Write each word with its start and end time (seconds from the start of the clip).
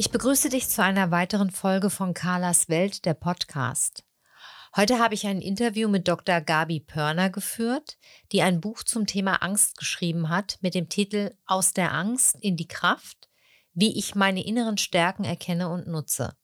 Ich 0.00 0.12
begrüße 0.12 0.48
dich 0.48 0.68
zu 0.68 0.80
einer 0.80 1.10
weiteren 1.10 1.50
Folge 1.50 1.90
von 1.90 2.14
Carlas 2.14 2.68
Welt, 2.68 3.04
der 3.04 3.14
Podcast. 3.14 4.04
Heute 4.76 5.00
habe 5.00 5.14
ich 5.14 5.26
ein 5.26 5.40
Interview 5.40 5.88
mit 5.88 6.06
Dr. 6.06 6.40
Gabi 6.40 6.78
Pörner 6.78 7.30
geführt, 7.30 7.98
die 8.30 8.42
ein 8.42 8.60
Buch 8.60 8.84
zum 8.84 9.08
Thema 9.08 9.42
Angst 9.42 9.76
geschrieben 9.76 10.28
hat 10.28 10.58
mit 10.60 10.76
dem 10.76 10.88
Titel 10.88 11.34
Aus 11.46 11.72
der 11.72 11.92
Angst 11.92 12.36
in 12.40 12.56
die 12.56 12.68
Kraft, 12.68 13.28
wie 13.74 13.98
ich 13.98 14.14
meine 14.14 14.46
inneren 14.46 14.78
Stärken 14.78 15.24
erkenne 15.24 15.68
und 15.68 15.88
nutze. 15.88 16.36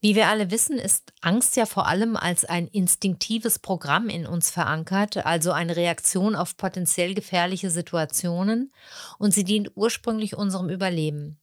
Wie 0.00 0.14
wir 0.14 0.28
alle 0.28 0.50
wissen, 0.50 0.78
ist 0.78 1.12
Angst 1.20 1.54
ja 1.56 1.66
vor 1.66 1.86
allem 1.86 2.16
als 2.16 2.46
ein 2.46 2.66
instinktives 2.66 3.58
Programm 3.58 4.08
in 4.08 4.26
uns 4.26 4.50
verankert, 4.50 5.18
also 5.18 5.52
eine 5.52 5.76
Reaktion 5.76 6.34
auf 6.34 6.56
potenziell 6.56 7.12
gefährliche 7.12 7.68
Situationen, 7.68 8.72
und 9.18 9.34
sie 9.34 9.44
dient 9.44 9.72
ursprünglich 9.74 10.34
unserem 10.34 10.70
Überleben. 10.70 11.38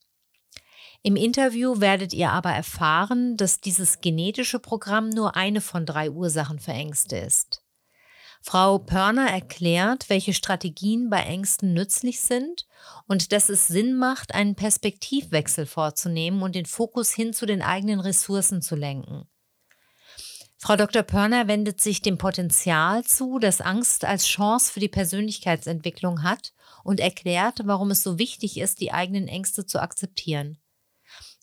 Im 1.01 1.15
Interview 1.15 1.79
werdet 1.79 2.13
ihr 2.13 2.31
aber 2.31 2.51
erfahren, 2.51 3.37
dass 3.37 3.61
dieses 3.61 4.01
genetische 4.01 4.59
Programm 4.59 5.09
nur 5.09 5.35
eine 5.37 5.61
von 5.61 5.85
drei 5.85 6.11
Ursachen 6.11 6.59
für 6.59 6.71
Ängste 6.71 7.17
ist. 7.17 7.63
Frau 8.41 8.79
Pörner 8.79 9.29
erklärt, 9.29 10.09
welche 10.09 10.33
Strategien 10.33 11.09
bei 11.09 11.21
Ängsten 11.23 11.73
nützlich 11.73 12.21
sind 12.21 12.67
und 13.07 13.31
dass 13.31 13.49
es 13.49 13.67
Sinn 13.67 13.97
macht, 13.97 14.33
einen 14.33 14.55
Perspektivwechsel 14.55 15.65
vorzunehmen 15.65 16.41
und 16.41 16.55
den 16.55 16.65
Fokus 16.65 17.11
hin 17.11 17.33
zu 17.33 17.45
den 17.45 17.61
eigenen 17.61 17.99
Ressourcen 17.99 18.61
zu 18.61 18.75
lenken. 18.75 19.27
Frau 20.57 20.75
Dr. 20.75 21.03
Pörner 21.03 21.47
wendet 21.47 21.79
sich 21.79 22.01
dem 22.01 22.17
Potenzial 22.17 23.05
zu, 23.05 23.39
das 23.39 23.61
Angst 23.61 24.03
als 24.03 24.25
Chance 24.25 24.73
für 24.73 24.81
die 24.81 24.89
Persönlichkeitsentwicklung 24.89 26.23
hat 26.23 26.53
und 26.83 26.99
erklärt, 26.99 27.61
warum 27.63 27.91
es 27.91 28.03
so 28.03 28.19
wichtig 28.19 28.57
ist, 28.57 28.81
die 28.81 28.91
eigenen 28.91 29.29
Ängste 29.29 29.65
zu 29.65 29.81
akzeptieren. 29.81 30.57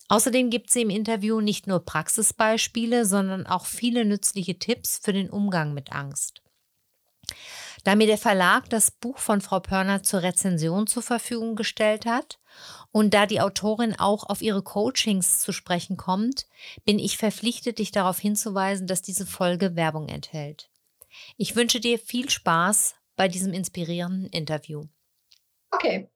Außerdem 0.09 0.51
gibt 0.51 0.71
sie 0.71 0.83
im 0.83 0.91
Interview 0.91 1.41
nicht 1.41 1.67
nur 1.67 1.85
Praxisbeispiele, 1.85 3.05
sondern 3.05 3.47
auch 3.47 3.67
viele 3.67 4.05
nützliche 4.05 4.59
Tipps 4.59 4.99
für 5.03 5.13
den 5.13 5.31
Umgang 5.31 5.75
mit 5.75 5.93
Angst. 5.93 6.43
Da 7.85 7.95
mir 7.95 8.07
der 8.07 8.19
Verlag 8.19 8.69
das 8.71 8.91
Buch 8.91 9.19
von 9.19 9.41
Frau 9.41 9.61
Pörner 9.61 10.03
zur 10.03 10.23
Rezension 10.23 10.87
zur 10.87 11.03
Verfügung 11.03 11.55
gestellt 11.55 12.05
hat 12.05 12.41
und 12.91 13.15
da 13.15 13.27
die 13.27 13.41
Autorin 13.41 13.95
auch 13.97 14.25
auf 14.25 14.43
ihre 14.43 14.63
Coachings 14.63 15.41
zu 15.41 15.53
sprechen 15.53 15.97
kommt, 15.97 16.47
bin 16.85 16.99
ich 16.99 17.17
verpflichtet, 17.17 17.79
dich 17.79 17.93
darauf 17.93 18.19
hinzuweisen, 18.19 18.87
dass 18.87 19.03
diese 19.03 19.27
Folge 19.27 19.77
Werbung 19.77 20.09
enthält. 20.09 20.69
Ich 21.37 21.55
wünsche 21.55 21.81
dir 21.81 21.99
viel 21.99 22.29
Spaß 22.29 22.97
bei 23.15 23.29
diesem 23.29 23.53
inspirierenden 23.53 24.31
Interview. 24.31 24.87
Okay, 25.71 26.09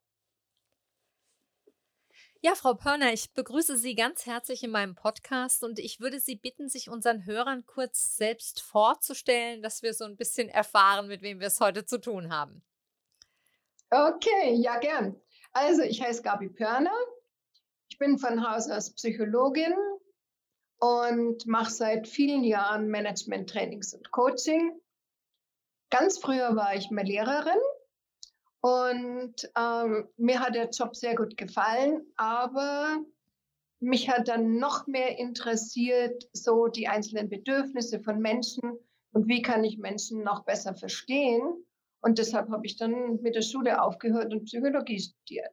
ja, 2.42 2.54
Frau 2.54 2.74
Pörner, 2.74 3.12
ich 3.12 3.32
begrüße 3.34 3.76
Sie 3.76 3.94
ganz 3.94 4.24
herzlich 4.24 4.62
in 4.62 4.70
meinem 4.70 4.94
Podcast 4.94 5.62
und 5.62 5.78
ich 5.78 6.00
würde 6.00 6.20
Sie 6.20 6.36
bitten, 6.36 6.68
sich 6.68 6.88
unseren 6.88 7.26
Hörern 7.26 7.66
kurz 7.66 8.16
selbst 8.16 8.62
vorzustellen, 8.62 9.62
dass 9.62 9.82
wir 9.82 9.92
so 9.92 10.04
ein 10.04 10.16
bisschen 10.16 10.48
erfahren, 10.48 11.08
mit 11.08 11.20
wem 11.20 11.38
wir 11.38 11.48
es 11.48 11.60
heute 11.60 11.84
zu 11.84 12.00
tun 12.00 12.32
haben. 12.32 12.62
Okay, 13.90 14.54
ja, 14.54 14.78
gern. 14.78 15.20
Also, 15.52 15.82
ich 15.82 16.00
heiße 16.00 16.22
Gabi 16.22 16.48
Pörner. 16.48 16.94
Ich 17.90 17.98
bin 17.98 18.18
von 18.18 18.48
Haus 18.48 18.70
aus 18.70 18.94
Psychologin 18.94 19.74
und 20.78 21.46
mache 21.46 21.70
seit 21.70 22.08
vielen 22.08 22.42
Jahren 22.44 22.88
Management-Trainings 22.88 23.92
und 23.92 24.10
Coaching. 24.12 24.80
Ganz 25.90 26.18
früher 26.18 26.56
war 26.56 26.74
ich 26.74 26.90
mal 26.90 27.04
Lehrerin 27.04 27.58
und 28.60 29.34
ähm, 29.56 30.08
mir 30.16 30.40
hat 30.40 30.54
der 30.54 30.68
Job 30.68 30.94
sehr 30.94 31.14
gut 31.14 31.36
gefallen, 31.36 32.02
aber 32.16 32.98
mich 33.80 34.10
hat 34.10 34.28
dann 34.28 34.58
noch 34.58 34.86
mehr 34.86 35.18
interessiert, 35.18 36.28
so 36.32 36.66
die 36.66 36.86
einzelnen 36.86 37.30
Bedürfnisse 37.30 38.00
von 38.00 38.20
Menschen 38.20 38.78
und 39.12 39.28
wie 39.28 39.40
kann 39.40 39.64
ich 39.64 39.78
Menschen 39.78 40.22
noch 40.22 40.44
besser 40.44 40.74
verstehen. 40.74 41.64
Und 42.02 42.18
deshalb 42.18 42.50
habe 42.50 42.66
ich 42.66 42.76
dann 42.76 43.20
mit 43.22 43.34
der 43.34 43.42
Schule 43.42 43.82
aufgehört 43.82 44.32
und 44.32 44.44
Psychologie 44.44 45.00
studiert. 45.00 45.52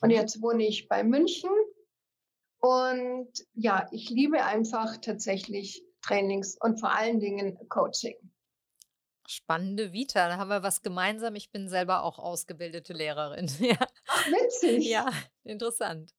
Und 0.00 0.10
jetzt 0.10 0.40
wohne 0.42 0.66
ich 0.66 0.88
bei 0.88 1.02
München. 1.02 1.50
Und 2.60 3.28
ja, 3.54 3.86
ich 3.90 4.10
liebe 4.10 4.44
einfach 4.44 4.96
tatsächlich 4.98 5.84
Trainings 6.02 6.56
und 6.60 6.80
vor 6.80 6.96
allen 6.96 7.20
Dingen 7.20 7.58
Coaching. 7.68 8.16
Spannende 9.26 9.92
Vita, 9.92 10.28
da 10.28 10.36
haben 10.36 10.50
wir 10.50 10.62
was 10.62 10.82
gemeinsam. 10.82 11.34
Ich 11.34 11.50
bin 11.50 11.68
selber 11.68 12.02
auch 12.02 12.18
ausgebildete 12.18 12.92
Lehrerin. 12.92 13.48
Ja, 13.60 13.78
Ach, 14.08 14.26
witzig. 14.26 14.86
ja 14.86 15.10
interessant. 15.44 16.12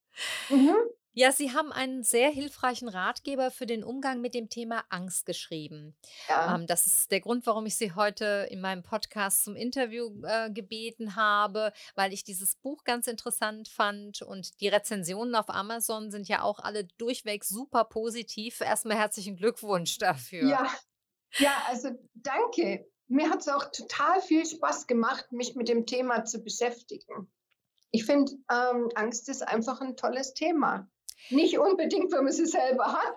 Mhm. 0.48 0.74
Ja, 1.18 1.32
Sie 1.32 1.52
haben 1.52 1.72
einen 1.72 2.02
sehr 2.02 2.28
hilfreichen 2.28 2.90
Ratgeber 2.90 3.50
für 3.50 3.64
den 3.64 3.82
Umgang 3.84 4.20
mit 4.20 4.34
dem 4.34 4.50
Thema 4.50 4.84
Angst 4.90 5.24
geschrieben. 5.24 5.96
Ja. 6.28 6.54
Ähm, 6.54 6.66
das 6.66 6.86
ist 6.86 7.10
der 7.10 7.22
Grund, 7.22 7.46
warum 7.46 7.64
ich 7.64 7.76
Sie 7.76 7.94
heute 7.94 8.46
in 8.50 8.60
meinem 8.60 8.82
Podcast 8.82 9.44
zum 9.44 9.56
Interview 9.56 10.10
äh, 10.24 10.50
gebeten 10.50 11.16
habe, 11.16 11.72
weil 11.94 12.12
ich 12.12 12.22
dieses 12.22 12.56
Buch 12.56 12.84
ganz 12.84 13.06
interessant 13.06 13.68
fand 13.68 14.20
und 14.20 14.60
die 14.60 14.68
Rezensionen 14.68 15.34
auf 15.34 15.48
Amazon 15.48 16.10
sind 16.10 16.28
ja 16.28 16.42
auch 16.42 16.58
alle 16.58 16.84
durchweg 16.98 17.44
super 17.44 17.84
positiv. 17.84 18.60
Erstmal 18.60 18.98
herzlichen 18.98 19.36
Glückwunsch 19.36 19.96
dafür. 19.96 20.46
Ja, 20.46 20.70
ja, 21.38 21.62
also 21.66 21.90
danke 22.12 22.86
mir 23.08 23.30
hat 23.30 23.40
es 23.40 23.48
auch 23.48 23.70
total 23.70 24.20
viel 24.20 24.44
Spaß 24.44 24.86
gemacht, 24.86 25.30
mich 25.32 25.54
mit 25.54 25.68
dem 25.68 25.86
Thema 25.86 26.24
zu 26.24 26.42
beschäftigen. 26.42 27.30
Ich 27.90 28.04
finde, 28.04 28.32
ähm, 28.50 28.90
Angst 28.94 29.28
ist 29.28 29.46
einfach 29.46 29.80
ein 29.80 29.96
tolles 29.96 30.34
Thema. 30.34 30.88
Nicht 31.30 31.58
unbedingt, 31.58 32.12
wenn 32.12 32.24
man 32.24 32.32
sie 32.32 32.46
selber 32.46 32.92
hat, 32.92 33.16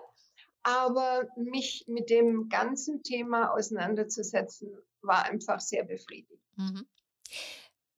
aber 0.62 1.28
mich 1.36 1.84
mit 1.86 2.10
dem 2.10 2.48
ganzen 2.48 3.02
Thema 3.02 3.52
auseinanderzusetzen, 3.52 4.78
war 5.02 5.24
einfach 5.24 5.60
sehr 5.60 5.84
befriedigend. 5.84 6.40
Mhm. 6.56 6.86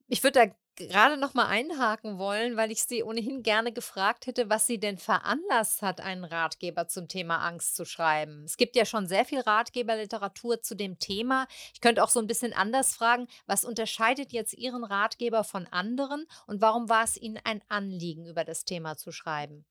Ich 0.07 0.23
würde 0.23 0.47
da 0.47 0.55
gerade 0.75 1.17
noch 1.17 1.33
mal 1.33 1.47
einhaken 1.47 2.17
wollen, 2.17 2.57
weil 2.57 2.71
ich 2.71 2.83
Sie 2.83 3.03
ohnehin 3.03 3.43
gerne 3.43 3.71
gefragt 3.71 4.27
hätte, 4.27 4.49
was 4.49 4.67
Sie 4.67 4.79
denn 4.79 4.97
veranlasst 4.97 5.81
hat, 5.81 6.01
einen 6.01 6.23
Ratgeber 6.23 6.87
zum 6.87 7.07
Thema 7.07 7.37
Angst 7.39 7.75
zu 7.75 7.85
schreiben. 7.85 8.43
Es 8.45 8.57
gibt 8.57 8.75
ja 8.75 8.85
schon 8.85 9.07
sehr 9.07 9.25
viel 9.25 9.41
Ratgeberliteratur 9.41 10.61
zu 10.61 10.75
dem 10.75 10.99
Thema. 10.99 11.47
Ich 11.73 11.81
könnte 11.81 12.03
auch 12.03 12.09
so 12.09 12.19
ein 12.19 12.27
bisschen 12.27 12.53
anders 12.53 12.95
fragen, 12.95 13.27
was 13.45 13.65
unterscheidet 13.65 14.31
jetzt 14.31 14.53
Ihren 14.53 14.83
Ratgeber 14.83 15.43
von 15.43 15.67
anderen 15.67 16.25
und 16.47 16.61
warum 16.61 16.89
war 16.89 17.03
es 17.03 17.17
Ihnen 17.17 17.39
ein 17.43 17.61
Anliegen, 17.69 18.25
über 18.25 18.43
das 18.43 18.65
Thema 18.65 18.97
zu 18.97 19.11
schreiben? 19.11 19.65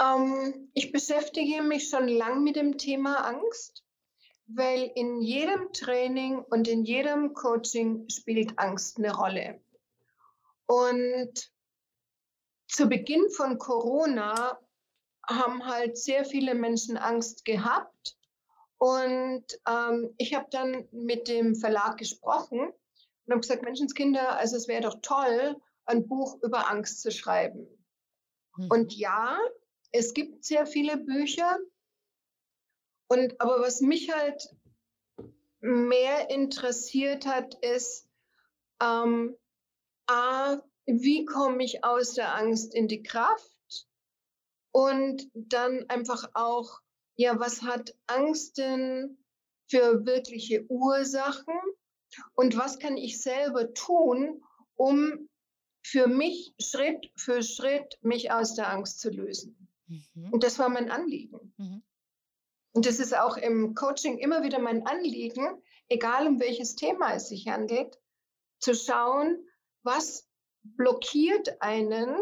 Ähm, 0.00 0.70
ich 0.74 0.90
beschäftige 0.90 1.62
mich 1.62 1.88
schon 1.88 2.08
lang 2.08 2.42
mit 2.42 2.56
dem 2.56 2.78
Thema 2.78 3.26
Angst 3.28 3.83
weil 4.46 4.90
in 4.94 5.20
jedem 5.22 5.72
Training 5.72 6.38
und 6.38 6.68
in 6.68 6.84
jedem 6.84 7.34
Coaching 7.34 8.08
spielt 8.08 8.58
Angst 8.58 8.98
eine 8.98 9.14
Rolle. 9.14 9.60
Und 10.66 11.50
zu 12.68 12.88
Beginn 12.88 13.30
von 13.30 13.58
Corona 13.58 14.58
haben 15.26 15.66
halt 15.66 15.96
sehr 15.96 16.24
viele 16.24 16.54
Menschen 16.54 16.96
Angst 16.96 17.44
gehabt. 17.44 18.16
Und 18.78 19.44
ähm, 19.66 20.14
ich 20.18 20.34
habe 20.34 20.46
dann 20.50 20.88
mit 20.92 21.28
dem 21.28 21.54
Verlag 21.54 21.96
gesprochen 21.96 22.60
und 22.60 23.30
habe 23.30 23.40
gesagt, 23.40 23.62
Menschenskinder, 23.62 24.36
also 24.38 24.56
es 24.56 24.68
wäre 24.68 24.82
doch 24.82 24.98
toll, 25.00 25.56
ein 25.86 26.06
Buch 26.06 26.42
über 26.42 26.70
Angst 26.70 27.00
zu 27.00 27.10
schreiben. 27.10 27.66
Hm. 28.56 28.68
Und 28.70 28.94
ja, 28.94 29.38
es 29.92 30.12
gibt 30.12 30.44
sehr 30.44 30.66
viele 30.66 30.96
Bücher, 30.96 31.58
und 33.14 33.40
aber 33.40 33.60
was 33.60 33.80
mich 33.80 34.12
halt 34.12 34.48
mehr 35.60 36.30
interessiert 36.30 37.26
hat, 37.26 37.54
ist, 37.62 38.08
ähm, 38.82 39.36
A, 40.06 40.58
wie 40.86 41.24
komme 41.24 41.62
ich 41.62 41.84
aus 41.84 42.14
der 42.14 42.34
Angst 42.34 42.74
in 42.74 42.88
die 42.88 43.02
Kraft? 43.02 43.86
Und 44.72 45.30
dann 45.34 45.88
einfach 45.88 46.28
auch, 46.34 46.80
ja, 47.14 47.38
was 47.38 47.62
hat 47.62 47.94
Angst 48.08 48.58
denn 48.58 49.16
für 49.68 50.04
wirkliche 50.04 50.66
Ursachen? 50.68 51.54
Und 52.34 52.56
was 52.56 52.80
kann 52.80 52.96
ich 52.96 53.22
selber 53.22 53.72
tun, 53.74 54.42
um 54.74 55.28
für 55.84 56.08
mich 56.08 56.52
Schritt 56.58 57.12
für 57.14 57.44
Schritt 57.44 57.96
mich 58.02 58.32
aus 58.32 58.54
der 58.54 58.70
Angst 58.72 58.98
zu 58.98 59.10
lösen. 59.10 59.68
Mhm. 59.86 60.32
Und 60.32 60.42
das 60.42 60.58
war 60.58 60.68
mein 60.68 60.90
Anliegen. 60.90 61.52
Mhm. 61.58 61.82
Und 62.74 62.86
das 62.86 62.98
ist 62.98 63.16
auch 63.16 63.36
im 63.36 63.74
Coaching 63.74 64.18
immer 64.18 64.42
wieder 64.42 64.58
mein 64.58 64.84
Anliegen, 64.84 65.62
egal 65.88 66.26
um 66.26 66.40
welches 66.40 66.74
Thema 66.74 67.14
es 67.14 67.28
sich 67.28 67.46
handelt, 67.46 67.98
zu 68.58 68.74
schauen, 68.74 69.38
was 69.84 70.28
blockiert 70.64 71.62
einen 71.62 72.16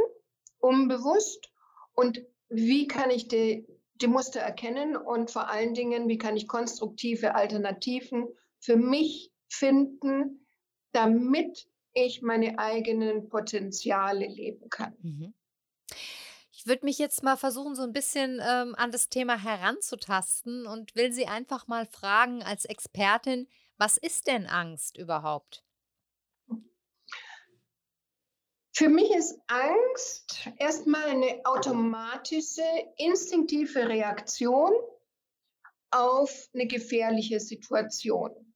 unbewusst 0.58 1.50
und 1.94 2.22
wie 2.48 2.86
kann 2.86 3.10
ich 3.10 3.28
die, 3.28 3.66
die 3.94 4.08
Muster 4.08 4.40
erkennen 4.40 4.94
und 4.94 5.30
vor 5.30 5.48
allen 5.48 5.72
Dingen, 5.72 6.08
wie 6.08 6.18
kann 6.18 6.36
ich 6.36 6.46
konstruktive 6.48 7.34
Alternativen 7.34 8.28
für 8.60 8.76
mich 8.76 9.32
finden, 9.48 10.46
damit 10.92 11.66
ich 11.94 12.20
meine 12.20 12.58
eigenen 12.58 13.30
Potenziale 13.30 14.26
leben 14.26 14.68
kann. 14.68 14.94
Mhm. 15.00 15.34
Ich 16.62 16.68
würde 16.68 16.84
mich 16.84 16.98
jetzt 16.98 17.24
mal 17.24 17.36
versuchen, 17.36 17.74
so 17.74 17.82
ein 17.82 17.92
bisschen 17.92 18.40
ähm, 18.40 18.76
an 18.76 18.92
das 18.92 19.08
Thema 19.08 19.36
heranzutasten 19.36 20.64
und 20.64 20.94
will 20.94 21.12
Sie 21.12 21.26
einfach 21.26 21.66
mal 21.66 21.86
fragen 21.86 22.44
als 22.44 22.66
Expertin, 22.66 23.48
was 23.78 23.98
ist 23.98 24.28
denn 24.28 24.46
Angst 24.46 24.96
überhaupt? 24.96 25.64
Für 28.72 28.88
mich 28.88 29.10
ist 29.10 29.40
Angst 29.48 30.48
erstmal 30.56 31.06
eine 31.06 31.40
automatische, 31.42 32.62
instinktive 32.96 33.88
Reaktion 33.88 34.72
auf 35.90 36.48
eine 36.54 36.68
gefährliche 36.68 37.40
Situation. 37.40 38.54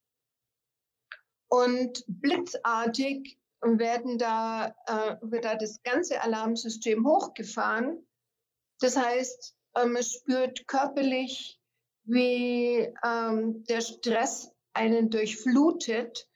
Und 1.49 2.05
blitzartig 2.07 3.37
werden 3.63 4.19
da, 4.19 4.75
äh, 4.87 5.17
wird 5.23 5.45
da 5.45 5.57
das 5.57 5.83
ganze 5.83 6.21
Alarmsystem 6.21 7.07
hochgefahren. 7.07 8.07
Das 8.81 8.97
heißt, 8.97 9.55
äh, 9.75 9.87
man 9.87 10.03
spürt 10.03 10.67
körperlich, 10.67 11.59
wie 12.05 12.93
ähm, 13.05 13.65
der 13.65 13.81
Stress 13.81 14.53
einen 14.73 15.11
durchflutet 15.11 16.29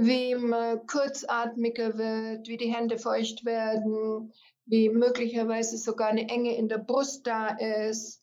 wie 0.00 0.34
man 0.34 0.86
kurzatmiger 0.86 1.98
wird, 1.98 2.48
wie 2.48 2.56
die 2.56 2.72
Hände 2.72 2.98
feucht 2.98 3.44
werden, 3.44 4.32
wie 4.64 4.88
möglicherweise 4.88 5.76
sogar 5.76 6.08
eine 6.08 6.28
Enge 6.28 6.56
in 6.56 6.68
der 6.68 6.78
Brust 6.78 7.26
da 7.26 7.48
ist 7.48 8.22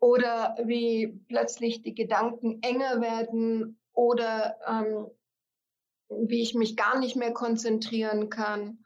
oder 0.00 0.56
wie 0.64 1.18
plötzlich 1.28 1.80
die 1.80 1.94
Gedanken 1.94 2.60
enger 2.62 3.00
werden 3.00 3.80
oder 3.94 4.58
ähm, 4.66 5.06
wie 6.26 6.42
ich 6.42 6.54
mich 6.54 6.76
gar 6.76 6.98
nicht 6.98 7.16
mehr 7.16 7.32
konzentrieren 7.32 8.30
kann 8.30 8.84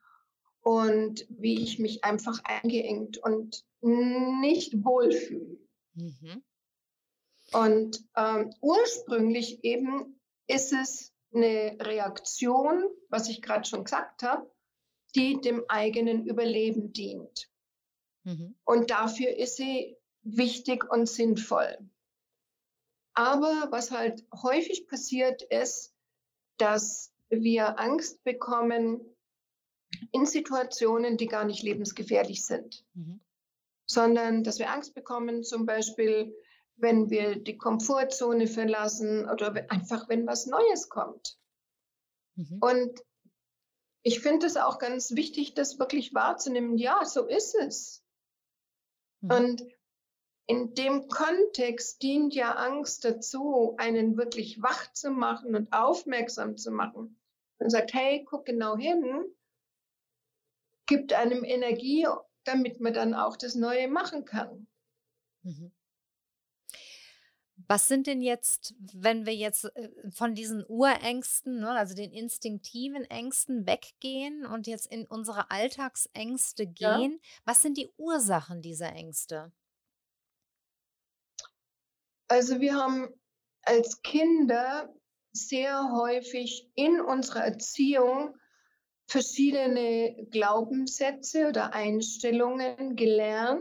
und 0.63 1.27
wie 1.29 1.63
ich 1.63 1.79
mich 1.79 2.05
einfach 2.05 2.43
eingeengt 2.45 3.19
und 3.19 3.65
nicht 3.81 4.85
wohlfühle. 4.85 5.59
Mhm. 5.95 6.43
Und 7.53 8.05
ähm, 8.17 8.53
ursprünglich 8.61 9.63
eben 9.63 10.21
ist 10.49 10.73
es 10.73 11.15
eine 11.33 11.77
Reaktion, 11.81 12.85
was 13.09 13.29
ich 13.29 13.43
gerade 13.43 13.69
schon 13.69 13.85
gesagt 13.85 14.23
habe, 14.23 14.51
die 15.15 15.41
dem 15.41 15.65
eigenen 15.69 16.27
Überleben 16.27 16.93
dient. 16.93 17.49
Mhm. 18.25 18.57
Und 18.65 18.91
dafür 18.91 19.37
ist 19.37 19.57
sie 19.57 19.97
wichtig 20.23 20.91
und 20.91 21.09
sinnvoll. 21.09 21.79
Aber 23.15 23.69
was 23.71 23.93
halt 23.93 24.27
häufig 24.43 24.89
passiert 24.89 25.43
ist, 25.43 25.95
dass 26.59 27.15
wir 27.29 27.79
Angst 27.79 28.23
bekommen 28.25 29.01
in 30.13 30.27
Situationen, 30.27 31.17
die 31.17 31.27
gar 31.27 31.45
nicht 31.45 31.63
lebensgefährlich 31.63 32.45
sind, 32.45 32.85
mhm. 32.95 33.21
sondern 33.87 34.45
dass 34.45 34.59
wir 34.59 34.71
Angst 34.71 34.95
bekommen, 34.95 35.43
zum 35.43 35.67
Beispiel 35.67 36.35
wenn 36.77 37.09
wir 37.09 37.37
die 37.37 37.57
Komfortzone 37.57 38.47
verlassen 38.47 39.29
oder 39.29 39.55
einfach, 39.71 40.09
wenn 40.09 40.27
was 40.27 40.47
Neues 40.47 40.89
kommt. 40.89 41.39
Mhm. 42.35 42.59
Und 42.61 43.01
ich 44.03 44.21
finde 44.21 44.47
es 44.47 44.57
auch 44.57 44.79
ganz 44.79 45.13
wichtig, 45.13 45.55
das 45.55 45.79
wirklich 45.79 46.15
wahrzunehmen. 46.15 46.77
Ja, 46.77 47.05
so 47.05 47.27
ist 47.27 47.55
es. 47.55 48.05
Mhm. 49.23 49.31
Und 49.31 49.67
in 50.47 50.75
dem 50.75 51.09
Kontext 51.09 52.03
dient 52.03 52.35
ja 52.35 52.53
Angst 52.53 53.05
dazu, 53.05 53.75
einen 53.79 54.17
wirklich 54.17 54.63
wach 54.63 54.93
zu 54.93 55.11
machen 55.11 55.55
und 55.57 55.73
aufmerksam 55.73 56.57
zu 56.57 56.71
machen. 56.71 57.19
Und 57.59 57.71
sagt, 57.71 57.95
hey, 57.95 58.25
guck 58.25 58.45
genau 58.45 58.77
hin, 58.77 59.25
gibt 60.87 61.13
einem 61.13 61.43
Energie, 61.43 62.07
damit 62.45 62.81
man 62.81 62.95
dann 62.95 63.15
auch 63.15 63.37
das 63.37 63.55
Neue 63.55 63.89
machen 63.89 64.25
kann. 64.25 64.67
Mhm. 65.43 65.73
Was 67.69 67.89
sind 67.89 68.07
denn 68.07 68.21
jetzt, 68.21 68.75
wenn 68.79 69.27
wir 69.27 69.35
jetzt 69.35 69.65
äh, 69.65 69.89
von 70.11 70.35
diesen 70.35 70.65
Urängsten, 70.69 71.61
ne, 71.61 71.71
also 71.71 71.95
den 71.95 72.13
instinktiven 72.13 73.05
Ängsten 73.05 73.67
weggehen 73.67 74.47
und 74.47 74.67
jetzt 74.67 74.87
in 74.87 75.07
unsere 75.07 75.51
Alltagsängste 75.51 76.67
gehen, 76.67 77.13
ja. 77.21 77.29
was 77.45 77.63
sind 77.63 77.77
die 77.79 77.91
Ursachen 77.97 78.63
dieser 78.63 78.93
Ängste? 78.93 79.53
Also 82.29 82.61
wir 82.61 82.75
haben 82.75 83.09
als 83.63 84.03
Kinder 84.03 84.93
sehr 85.33 85.93
häufig 85.93 86.69
in 86.75 87.01
unserer 87.01 87.45
Erziehung 87.45 88.37
verschiedene 89.07 90.27
Glaubenssätze 90.31 91.49
oder 91.49 91.73
Einstellungen 91.73 92.97
gelernt, 92.97 93.61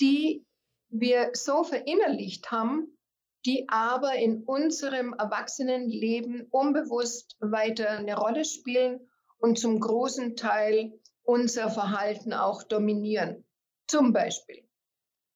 die 0.00 0.44
wir 0.88 1.30
so 1.34 1.62
verinnerlicht 1.64 2.50
haben, 2.50 2.98
die 3.46 3.68
aber 3.68 4.14
in 4.16 4.42
unserem 4.44 5.12
Erwachsenenleben 5.12 6.48
unbewusst 6.50 7.36
weiter 7.40 7.90
eine 7.90 8.16
Rolle 8.16 8.44
spielen 8.44 9.08
und 9.38 9.58
zum 9.58 9.78
großen 9.78 10.34
Teil 10.34 10.98
unser 11.22 11.70
Verhalten 11.70 12.32
auch 12.32 12.62
dominieren. 12.62 13.46
Zum 13.86 14.12
Beispiel, 14.12 14.66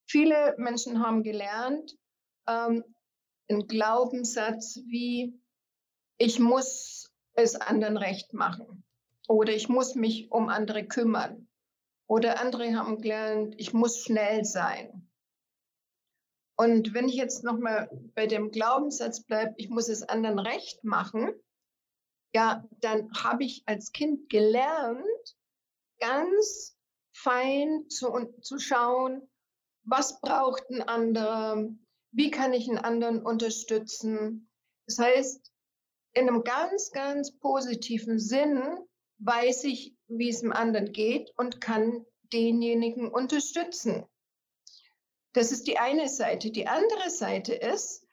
viele 0.07 0.55
Menschen 0.59 1.05
haben 1.05 1.23
gelernt, 1.23 1.97
ähm, 2.49 2.85
einen 3.49 3.67
Glaubenssatz 3.67 4.81
wie, 4.87 5.41
ich 6.19 6.39
muss 6.39 7.11
es 7.35 7.55
anderen 7.55 7.97
recht 7.97 8.33
machen 8.33 8.85
oder 9.29 9.53
ich 9.53 9.69
muss 9.69 9.95
mich 9.95 10.31
um 10.33 10.49
andere 10.49 10.87
kümmern. 10.87 11.45
Oder 12.07 12.41
andere 12.41 12.75
haben 12.75 13.03
gelernt, 13.03 13.55
ich 13.59 13.75
muss 13.75 13.99
schnell 14.03 14.45
sein 14.45 15.09
und 16.61 16.93
wenn 16.93 17.09
ich 17.09 17.15
jetzt 17.15 17.45
nochmal 17.45 17.89
bei 18.17 18.27
dem 18.27 18.51
Glaubenssatz 18.51 19.23
bleibe, 19.23 19.55
ich 19.59 19.69
muss 19.69 19.89
es 19.89 20.03
anderen 20.03 20.41
recht 20.41 20.83
machen, 20.83 21.31
ja, 22.35 22.69
dann 22.81 23.13
habe 23.13 23.45
ich 23.45 23.63
als 23.67 23.93
Kind 23.93 24.29
gelernt, 24.29 25.37
ganz 26.01 26.77
fein 27.13 27.89
zu, 27.89 28.13
zu 28.43 28.59
schauen, 28.59 29.31
was 29.85 30.21
braucht 30.21 30.69
ein 30.71 30.83
anderer, 30.83 31.69
wie 32.13 32.31
kann 32.31 32.53
ich 32.53 32.69
einen 32.69 32.79
anderen 32.79 33.23
unterstützen. 33.25 34.51
Das 34.87 34.99
heißt, 34.99 35.53
in 36.15 36.29
einem 36.29 36.43
ganz, 36.43 36.91
ganz 36.91 37.39
positiven 37.39 38.19
Sinn 38.19 38.63
weiß 39.19 39.65
ich, 39.65 39.95
wie 40.07 40.31
es 40.31 40.41
dem 40.41 40.53
anderen 40.53 40.93
geht 40.93 41.33
und 41.37 41.61
kann 41.61 42.05
denjenigen 42.33 43.09
unterstützen. 43.09 44.07
Das 45.33 45.53
ist 45.53 45.67
die 45.67 45.79
eine 45.79 46.09
Seite. 46.09 46.51
Die 46.51 46.67
andere 46.67 47.11
Seite 47.11 47.55
ist, 47.55 48.07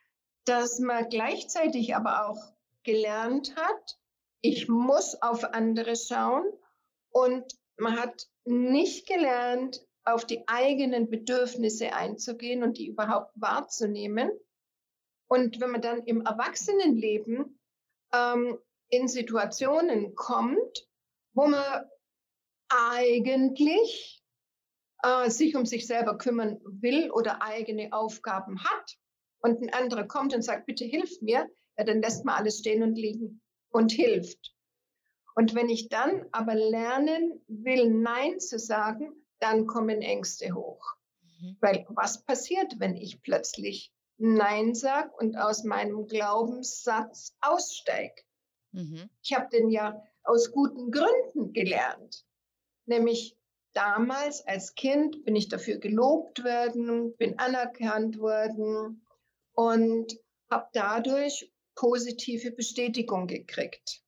dass 0.46 0.80
man 0.80 1.10
gleichzeitig 1.10 1.96
aber 1.96 2.28
auch 2.28 2.54
gelernt 2.84 3.56
hat, 3.56 3.98
ich 4.42 4.68
muss 4.68 5.22
auf 5.22 5.44
andere 5.44 5.96
schauen 5.96 6.46
und 7.10 7.46
man 7.78 8.00
hat 8.00 8.28
nicht 8.44 9.08
gelernt, 9.08 9.85
auf 10.06 10.26
die 10.26 10.48
eigenen 10.48 11.10
Bedürfnisse 11.10 11.94
einzugehen 11.94 12.64
und 12.64 12.78
die 12.78 12.88
überhaupt 12.88 13.32
wahrzunehmen. 13.36 14.30
Und 15.28 15.60
wenn 15.60 15.72
man 15.72 15.82
dann 15.82 16.04
im 16.04 16.22
Erwachsenenleben 16.22 17.60
ähm, 18.14 18.58
in 18.90 19.08
Situationen 19.08 20.14
kommt, 20.16 20.88
wo 21.34 21.48
man 21.48 21.86
eigentlich 22.70 24.24
äh, 25.04 25.30
sich 25.30 25.56
um 25.56 25.66
sich 25.66 25.88
selber 25.88 26.18
kümmern 26.18 26.60
will 26.64 27.10
oder 27.12 27.42
eigene 27.42 27.92
Aufgaben 27.92 28.64
hat 28.64 28.98
und 29.40 29.62
ein 29.62 29.74
anderer 29.74 30.08
kommt 30.08 30.36
und 30.36 30.44
sagt, 30.44 30.68
bitte 30.68 30.86
hilf 30.86 31.22
mir, 31.22 31.50
ja, 31.78 31.84
dann 31.84 32.02
lässt 32.02 32.26
man 32.26 32.36
alles 32.36 32.60
stehen 32.60 32.84
und 32.84 32.96
liegen 32.96 33.42
und 33.70 33.92
hilft. 33.92 34.54
Und 35.36 35.54
wenn 35.54 35.68
ich 35.68 35.90
dann 35.90 36.26
aber 36.32 36.56
lernen 36.56 37.44
will, 37.48 37.90
Nein 37.90 38.40
zu 38.40 38.58
sagen, 38.58 39.25
dann 39.40 39.68
kommen 39.68 40.02
Ängste 40.02 40.54
hoch. 40.54 40.96
Mhm. 41.22 41.58
Weil 41.62 41.86
was 41.90 42.24
passiert, 42.24 42.80
wenn 42.80 42.96
ich 42.96 43.22
plötzlich 43.22 43.92
Nein 44.18 44.76
sage 44.76 45.12
und 45.18 45.36
aus 45.38 45.64
meinem 45.64 46.08
Glaubenssatz 46.08 47.36
aussteige? 47.42 48.22
Mhm. 48.72 49.10
Ich 49.22 49.34
habe 49.34 49.50
den 49.50 49.70
ja 49.70 50.02
aus 50.24 50.52
guten 50.52 50.92
Gründen 50.92 51.54
gelernt. 51.54 52.26
Nämlich 52.86 53.38
damals 53.74 54.46
als 54.48 54.76
Kind 54.76 55.24
bin 55.26 55.36
ich 55.36 55.50
dafür 55.50 55.78
gelobt 55.78 56.44
worden, 56.44 57.16
bin 57.18 57.38
anerkannt 57.40 58.20
worden 58.20 59.06
und 59.54 60.14
habe 60.50 60.70
dadurch 60.74 61.52
positive 61.76 62.52
Bestätigung 62.52 63.28
gekriegt. 63.28 64.02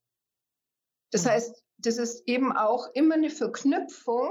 Das 1.12 1.26
mhm. 1.26 1.30
heißt, 1.30 1.64
das 1.78 1.98
ist 1.98 2.28
eben 2.28 2.56
auch 2.56 2.88
immer 2.94 3.16
eine 3.16 3.30
Verknüpfung. 3.30 4.30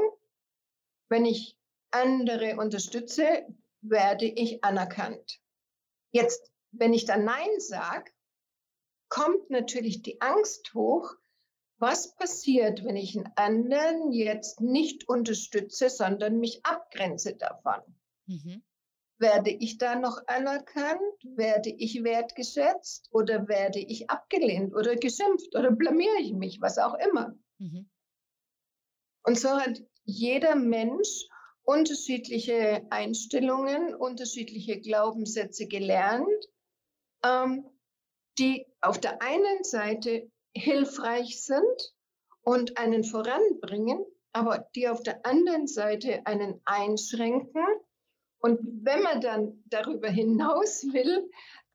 Wenn 1.09 1.25
ich 1.25 1.57
andere 1.91 2.57
unterstütze, 2.57 3.47
werde 3.81 4.27
ich 4.27 4.65
anerkannt. 4.65 5.41
Jetzt, 6.11 6.51
wenn 6.73 6.93
ich 6.93 7.05
dann 7.05 7.25
Nein 7.25 7.59
sage, 7.59 8.11
kommt 9.09 9.51
natürlich 9.51 10.03
die 10.03 10.21
Angst 10.21 10.75
hoch, 10.75 11.15
was 11.79 12.15
passiert, 12.17 12.85
wenn 12.85 12.97
ich 12.97 13.17
einen 13.17 13.31
anderen 13.37 14.13
jetzt 14.13 14.61
nicht 14.61 15.09
unterstütze, 15.09 15.91
sondern 15.91 16.39
mich 16.39 16.65
abgrenze 16.65 17.37
davon? 17.37 17.81
Mhm. 18.27 18.63
Werde 19.19 19.51
ich 19.51 19.79
da 19.79 19.95
noch 19.97 20.27
anerkannt? 20.27 21.01
Werde 21.23 21.71
ich 21.71 22.03
wertgeschätzt? 22.03 23.09
Oder 23.13 23.49
werde 23.49 23.79
ich 23.79 24.11
abgelehnt 24.11 24.75
oder 24.75 24.97
geschimpft? 24.97 25.55
Oder 25.55 25.71
blamiere 25.71 26.21
ich 26.21 26.33
mich? 26.33 26.61
Was 26.61 26.79
auch 26.79 26.95
immer. 26.95 27.35
Mhm. 27.59 27.89
Und 29.23 29.39
so 29.39 29.51
hat 29.51 29.83
jeder 30.07 30.55
Mensch 30.55 31.29
unterschiedliche 31.65 32.87
Einstellungen, 32.91 33.95
unterschiedliche 33.95 34.81
Glaubenssätze 34.81 35.67
gelernt, 35.67 36.49
ähm, 37.25 37.67
die 38.39 38.67
auf 38.81 39.01
der 39.01 39.21
einen 39.21 39.65
Seite 39.65 40.31
hilfreich 40.55 41.43
sind 41.43 41.95
und 42.43 42.79
einen 42.79 43.03
voranbringen, 43.03 44.05
aber 44.33 44.69
die 44.77 44.89
auf 44.89 45.03
der 45.03 45.27
anderen 45.27 45.67
Seite 45.67 46.25
einen 46.25 46.61
einschränken. 46.65 47.65
Und 48.39 48.61
wenn 48.85 49.03
man 49.03 49.21
dann 49.21 49.63
darüber 49.67 50.09
hinaus 50.09 50.85
will, 50.93 51.29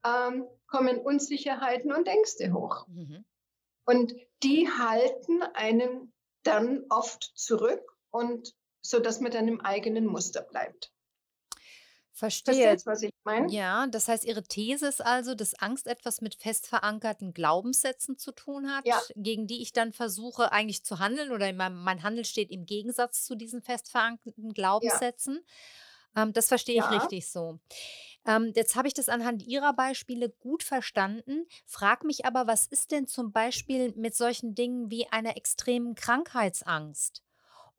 ähm, 0.05 0.47
kommen 0.67 0.99
Unsicherheiten 0.99 1.91
und 1.91 2.07
Ängste 2.07 2.53
hoch. 2.53 2.87
Mhm. 2.87 3.25
Und 3.85 4.15
die 4.41 4.69
halten 4.69 5.43
einen 5.53 6.13
dann 6.43 6.85
oft 6.89 7.23
zurück 7.35 7.90
und 8.11 8.53
so 8.81 8.99
dass 8.99 9.19
man 9.19 9.31
dann 9.31 9.47
im 9.47 9.61
eigenen 9.61 10.05
Muster 10.05 10.41
bleibt. 10.41 10.91
Verstehe. 12.13 12.55
Verstehst, 12.55 12.85
was 12.85 13.01
ich 13.03 13.11
meine? 13.23 13.51
Ja, 13.51 13.87
das 13.87 14.07
heißt, 14.07 14.25
Ihre 14.25 14.43
These 14.43 14.87
ist 14.87 15.03
also, 15.03 15.33
dass 15.33 15.55
Angst 15.55 15.87
etwas 15.87 16.21
mit 16.21 16.35
fest 16.35 16.67
verankerten 16.67 17.33
Glaubenssätzen 17.33 18.17
zu 18.17 18.31
tun 18.31 18.69
hat, 18.69 18.85
ja. 18.85 19.01
gegen 19.15 19.47
die 19.47 19.61
ich 19.61 19.71
dann 19.71 19.93
versuche 19.93 20.51
eigentlich 20.51 20.83
zu 20.83 20.99
handeln 20.99 21.31
oder 21.31 21.51
mein, 21.53 21.73
mein 21.73 22.03
Handeln 22.03 22.25
steht 22.25 22.51
im 22.51 22.65
Gegensatz 22.65 23.23
zu 23.23 23.35
diesen 23.35 23.61
fest 23.61 23.89
verankerten 23.89 24.53
Glaubenssätzen. 24.53 25.39
Ja. 26.15 26.23
Ähm, 26.23 26.33
das 26.33 26.47
verstehe 26.47 26.75
ich 26.75 26.81
ja. 26.81 26.89
richtig 26.89 27.27
so. 27.29 27.59
Ähm, 28.27 28.51
jetzt 28.55 28.75
habe 28.75 28.87
ich 28.87 28.93
das 28.93 29.09
anhand 29.09 29.41
Ihrer 29.43 29.73
Beispiele 29.73 30.29
gut 30.29 30.63
verstanden, 30.63 31.47
frag 31.65 32.03
mich 32.03 32.25
aber, 32.25 32.45
was 32.45 32.67
ist 32.67 32.91
denn 32.91 33.07
zum 33.07 33.31
Beispiel 33.31 33.93
mit 33.95 34.15
solchen 34.15 34.53
Dingen 34.53 34.91
wie 34.91 35.07
einer 35.07 35.37
extremen 35.37 35.95
Krankheitsangst 35.95 37.23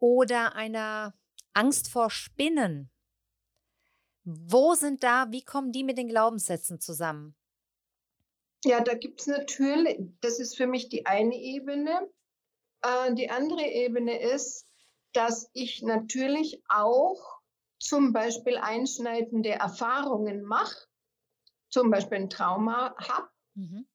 oder 0.03 0.57
einer 0.57 1.15
Angst 1.55 1.89
vor 1.89 2.11
Spinnen? 2.11 2.91
Wo 4.25 4.75
sind 4.75 5.05
da, 5.05 5.31
wie 5.31 5.45
kommen 5.45 5.71
die 5.71 5.85
mit 5.85 5.97
den 5.97 6.09
Glaubenssätzen 6.09 6.81
zusammen? 6.81 7.37
Ja, 8.65 8.81
da 8.81 8.95
gibt 8.95 9.21
es 9.21 9.29
natürlich, 9.29 9.99
das 10.21 10.41
ist 10.41 10.57
für 10.57 10.67
mich 10.67 10.89
die 10.89 11.07
eine 11.07 11.37
Ebene. 11.37 12.11
Äh, 12.83 13.15
die 13.15 13.31
andere 13.31 13.65
Ebene 13.65 14.21
ist, 14.21 14.67
dass 15.13 15.49
ich 15.53 15.83
natürlich 15.83 16.63
auch 16.69 17.41
zum 17.79 18.13
Beispiel 18.13 18.57
einschneidende 18.57 19.51
Erfahrungen 19.51 20.43
mache, 20.43 20.87
zum 21.69 21.91
Beispiel 21.91 22.19
ein 22.19 22.31
Trauma 22.31 22.97
habe 22.99 23.29
mhm. 23.55 23.87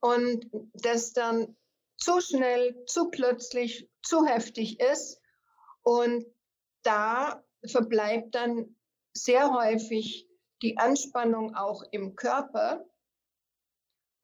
und 0.00 0.50
das 0.74 1.12
dann 1.12 1.56
zu 1.96 2.20
schnell, 2.20 2.84
zu 2.86 3.10
plötzlich, 3.10 3.90
zu 4.02 4.24
heftig 4.24 4.80
ist 4.80 5.19
und 5.82 6.26
da 6.82 7.44
verbleibt 7.64 8.34
dann 8.34 8.76
sehr 9.12 9.52
häufig 9.52 10.28
die 10.62 10.78
Anspannung 10.78 11.54
auch 11.54 11.82
im 11.90 12.16
Körper. 12.16 12.84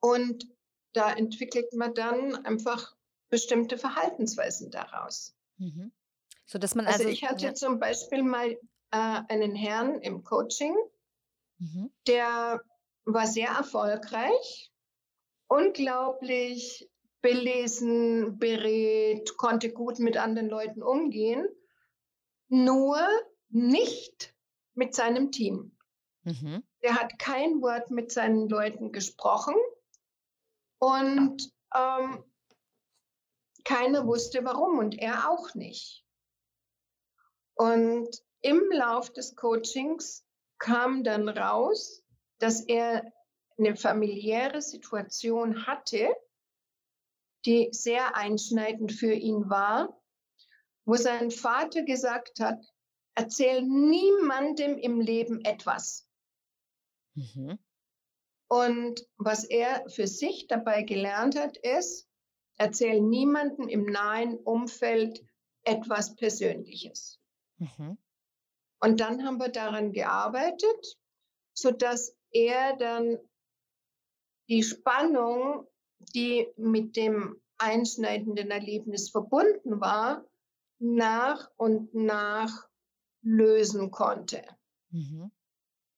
Und 0.01 0.47
da 0.93 1.13
entwickelt 1.13 1.73
man 1.73 1.95
dann 1.95 2.47
einfach 2.47 2.97
bestimmte 3.29 3.79
Verhaltensweisen 3.79 4.71
daraus. 4.71 5.35
Mhm. 5.59 5.93
So 6.47 6.59
dass 6.59 6.75
man 6.75 6.87
also, 6.87 7.01
also 7.01 7.09
ich 7.11 7.25
hatte 7.25 7.47
ja. 7.47 7.55
zum 7.55 7.81
Beispiel 7.81 8.23
mal 8.23 8.51
äh, 8.51 8.59
einen 8.91 9.55
Herrn 9.55 10.01
im 10.01 10.23
Coaching, 10.23 10.77
mhm. 11.59 11.93
der 12.07 12.63
war 13.05 13.27
sehr 13.27 13.49
erfolgreich, 13.49 14.73
unglaublich 15.49 16.89
belesen, 17.23 18.39
berät, 18.39 19.37
konnte 19.37 19.73
gut 19.73 19.99
mit 19.99 20.17
anderen 20.17 20.49
Leuten 20.49 20.83
umgehen, 20.83 21.47
nur 22.49 22.99
nicht 23.49 24.35
mit 24.75 24.95
seinem 24.95 25.33
Team. 25.33 25.77
Mhm. 26.23 26.63
Er 26.81 26.95
hat 26.95 27.19
kein 27.19 27.63
Wort 27.63 27.91
mit 27.91 28.13
seinen 28.13 28.49
Leuten 28.49 28.93
gesprochen 28.93 29.55
und 30.79 31.53
ähm, 31.75 32.25
keiner 33.65 34.07
wusste 34.07 34.45
warum 34.45 34.79
und 34.79 34.99
er 34.99 35.31
auch 35.31 35.55
nicht. 35.55 36.05
Und 37.55 38.09
im 38.43 38.71
Lauf 38.71 39.13
des 39.13 39.35
Coachings 39.35 40.25
kam 40.59 41.03
dann 41.03 41.29
raus, 41.29 42.05
dass 42.39 42.61
er 42.61 43.13
eine 43.59 43.75
familiäre 43.77 44.61
Situation 44.61 45.67
hatte, 45.67 46.15
die 47.47 47.69
sehr 47.73 48.17
einschneidend 48.17 48.93
für 48.93 49.13
ihn 49.13 49.49
war, 49.49 50.01
wo 50.85 50.97
sein 50.97 51.31
Vater 51.31 51.83
gesagt 51.83 52.41
hat, 52.41 52.65
Erzähl 53.19 53.63
niemandem 53.63 54.77
im 54.77 55.01
Leben 55.01 55.43
etwas. 55.43 56.07
Mhm. 57.15 57.59
Und 58.49 59.09
was 59.17 59.45
er 59.45 59.89
für 59.89 60.07
sich 60.07 60.49
dabei 60.49 60.83
gelernt 60.83 61.35
hat, 61.35 61.57
ist, 61.57 62.07
erzähl 62.59 63.01
niemandem 63.01 63.69
im 63.69 63.87
nahen 63.87 64.37
Umfeld 64.37 65.27
etwas 65.65 66.15
Persönliches. 66.15 67.19
Mhm. 67.57 67.97
Und 68.81 69.01
dann 69.01 69.25
haben 69.25 69.39
wir 69.39 69.49
daran 69.49 69.93
gearbeitet, 69.93 70.99
sodass 71.55 72.15
er 72.31 72.77
dann 72.77 73.19
die 74.51 74.63
Spannung, 74.63 75.67
die 75.99 76.49
mit 76.57 76.97
dem 76.97 77.41
einschneidenden 77.59 78.51
Erlebnis 78.51 79.11
verbunden 79.11 79.81
war, 79.81 80.25
nach 80.79 81.51
und 81.57 81.95
nach 81.95 82.69
lösen 83.23 83.91
konnte. 83.91 84.43
Mhm. 84.91 85.31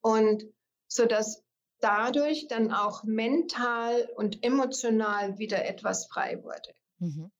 Und 0.01 0.45
so 0.87 1.05
dass 1.05 1.45
dadurch 1.81 2.49
dann 2.49 2.73
auch 2.73 3.05
mental 3.05 4.09
und 4.17 4.45
emotional 4.45 5.39
wieder 5.39 5.65
etwas 5.65 6.07
frei 6.07 6.43
wurde. 6.43 6.75
Mhm. 6.99 7.31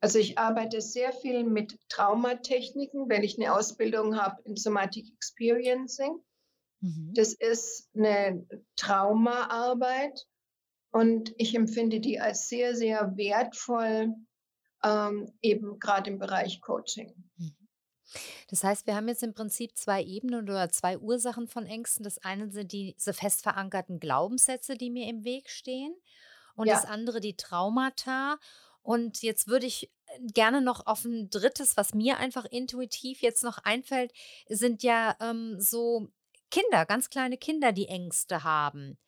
Also 0.00 0.18
ich 0.18 0.38
arbeite 0.38 0.80
sehr 0.80 1.12
viel 1.12 1.44
mit 1.44 1.78
Traumatechniken, 1.88 3.08
wenn 3.08 3.22
ich 3.22 3.38
eine 3.38 3.54
Ausbildung 3.54 4.16
habe 4.16 4.40
in 4.44 4.56
Somatic 4.56 5.12
Experiencing. 5.12 6.22
Mhm. 6.80 7.12
Das 7.14 7.34
ist 7.34 7.90
eine 7.94 8.46
Traumaarbeit 8.76 10.26
und 10.90 11.32
ich 11.36 11.54
empfinde 11.54 12.00
die 12.00 12.20
als 12.20 12.48
sehr, 12.48 12.74
sehr 12.74 13.16
wertvoll, 13.16 14.14
ähm, 14.82 15.32
eben 15.42 15.78
gerade 15.78 16.10
im 16.10 16.18
Bereich 16.18 16.60
Coaching. 16.60 17.12
Mhm. 17.36 17.54
Das 18.48 18.64
heißt, 18.64 18.86
wir 18.86 18.96
haben 18.96 19.06
jetzt 19.06 19.22
im 19.22 19.34
Prinzip 19.34 19.76
zwei 19.76 20.02
Ebenen 20.02 20.42
oder 20.48 20.68
zwei 20.70 20.98
Ursachen 20.98 21.46
von 21.46 21.66
Ängsten. 21.66 22.02
Das 22.02 22.18
eine 22.18 22.50
sind 22.50 22.72
diese 22.72 23.12
fest 23.12 23.42
verankerten 23.42 24.00
Glaubenssätze, 24.00 24.74
die 24.74 24.90
mir 24.90 25.08
im 25.08 25.24
Weg 25.24 25.48
stehen. 25.48 25.94
Und 26.56 26.66
ja. 26.66 26.74
das 26.74 26.84
andere 26.84 27.20
die 27.20 27.36
Traumata. 27.36 28.38
Und 28.82 29.22
jetzt 29.22 29.46
würde 29.46 29.66
ich 29.66 29.92
äh, 30.06 30.18
gerne 30.34 30.60
noch 30.60 30.86
auf 30.86 31.04
ein 31.04 31.30
drittes, 31.30 31.76
was 31.76 31.94
mir 31.94 32.18
einfach 32.18 32.44
intuitiv 32.46 33.22
jetzt 33.22 33.44
noch 33.44 33.58
einfällt, 33.58 34.12
sind 34.48 34.82
ja 34.82 35.16
ähm, 35.20 35.60
so 35.60 36.08
Kinder, 36.50 36.84
ganz 36.86 37.10
kleine 37.10 37.36
Kinder, 37.36 37.70
die 37.70 37.86
Ängste 37.86 38.42
haben. 38.42 38.98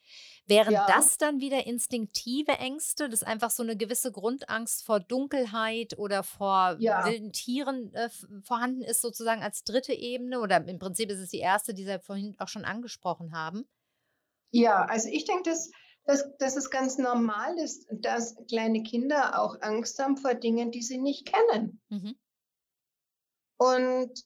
Wären 0.46 0.72
ja. 0.72 0.86
das 0.86 1.18
dann 1.18 1.40
wieder 1.40 1.66
instinktive 1.66 2.52
Ängste, 2.52 3.08
dass 3.08 3.22
einfach 3.22 3.50
so 3.50 3.62
eine 3.62 3.76
gewisse 3.76 4.10
Grundangst 4.10 4.84
vor 4.84 4.98
Dunkelheit 4.98 5.96
oder 5.98 6.24
vor 6.24 6.76
ja. 6.80 7.06
wilden 7.06 7.32
Tieren 7.32 7.94
äh, 7.94 8.10
vorhanden 8.42 8.82
ist, 8.82 9.00
sozusagen 9.00 9.42
als 9.42 9.62
dritte 9.62 9.92
Ebene? 9.92 10.40
Oder 10.40 10.66
im 10.66 10.78
Prinzip 10.78 11.10
ist 11.10 11.20
es 11.20 11.30
die 11.30 11.38
erste, 11.38 11.74
die 11.74 11.84
Sie 11.84 11.98
vorhin 12.00 12.34
auch 12.38 12.48
schon 12.48 12.64
angesprochen 12.64 13.32
haben? 13.32 13.68
Ja, 14.50 14.84
also 14.84 15.08
ich 15.08 15.24
denke, 15.24 15.48
dass 15.48 15.70
dass, 16.04 16.36
dass 16.38 16.56
es 16.56 16.70
ganz 16.70 16.98
normal 16.98 17.58
ist, 17.58 17.86
dass 17.90 18.36
kleine 18.48 18.82
Kinder 18.82 19.40
auch 19.40 19.60
Angst 19.60 19.98
haben 19.98 20.16
vor 20.16 20.34
Dingen, 20.34 20.70
die 20.70 20.82
sie 20.82 20.98
nicht 20.98 21.32
kennen. 21.32 21.80
Mhm. 21.88 22.18
Und 23.58 24.24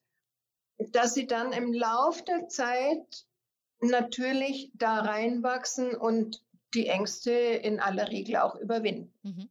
dass 0.79 1.15
sie 1.15 1.27
dann 1.27 1.53
im 1.53 1.73
Lauf 1.73 2.23
der 2.25 2.49
Zeit 2.49 3.27
natürlich 3.81 4.71
da 4.75 5.01
reinwachsen 5.01 5.95
und 5.95 6.43
die 6.75 6.89
Ängste 6.89 7.31
in 7.31 7.81
aller 7.81 8.09
Regel 8.09 8.37
auch 8.37 8.57
überwinden. 8.57 9.13
Mhm. 9.23 9.49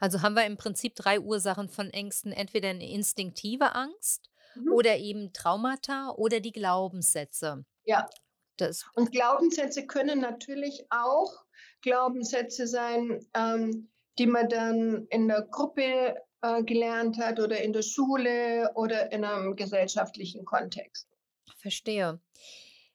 Also 0.00 0.22
haben 0.22 0.34
wir 0.34 0.46
im 0.46 0.56
Prinzip 0.56 0.94
drei 0.94 1.20
Ursachen 1.20 1.68
von 1.68 1.90
Ängsten. 1.90 2.32
Entweder 2.32 2.70
eine 2.70 2.88
instinktive 2.88 3.74
Angst 3.74 4.30
mhm. 4.54 4.72
oder 4.72 4.96
eben 4.98 5.32
Traumata 5.32 6.10
oder 6.16 6.40
die 6.40 6.52
Glaubenssätze. 6.52 7.64
Ja. 7.84 8.08
Das. 8.56 8.84
Und 8.94 9.10
Glaubenssätze 9.10 9.84
können 9.84 10.20
natürlich 10.20 10.86
auch 10.90 11.44
Glaubenssätze 11.82 12.68
sein, 12.68 13.26
ähm, 13.34 13.90
die 14.18 14.28
man 14.28 14.48
dann 14.48 15.08
in 15.10 15.26
der 15.26 15.42
Gruppe 15.42 16.16
äh, 16.40 16.62
gelernt 16.62 17.18
hat 17.18 17.40
oder 17.40 17.60
in 17.62 17.72
der 17.72 17.82
Schule 17.82 18.70
oder 18.76 19.10
in 19.10 19.24
einem 19.24 19.56
gesellschaftlichen 19.56 20.44
Kontext. 20.44 21.08
Verstehe. 21.56 22.20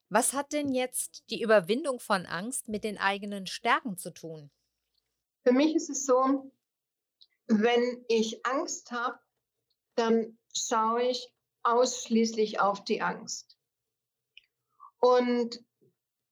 Was 0.10 0.34
hat 0.34 0.54
denn 0.54 0.74
jetzt 0.74 1.24
die 1.30 1.42
Überwindung 1.42 2.00
von 2.00 2.26
Angst 2.26 2.68
mit 2.68 2.84
den 2.84 2.98
eigenen 2.98 3.46
Stärken 3.46 3.98
zu 3.98 4.12
tun? 4.12 4.50
Für 5.44 5.54
mich 5.54 5.76
ist 5.76 5.90
es 5.90 6.06
so, 6.06 6.52
wenn 7.48 8.04
ich 8.08 8.46
Angst 8.46 8.92
habe, 8.92 9.20
dann 9.96 10.38
schaue 10.54 11.04
ich 11.04 11.32
ausschließlich 11.64 12.60
auf 12.60 12.84
die 12.84 13.02
Angst. 13.02 13.58
Und 15.00 15.64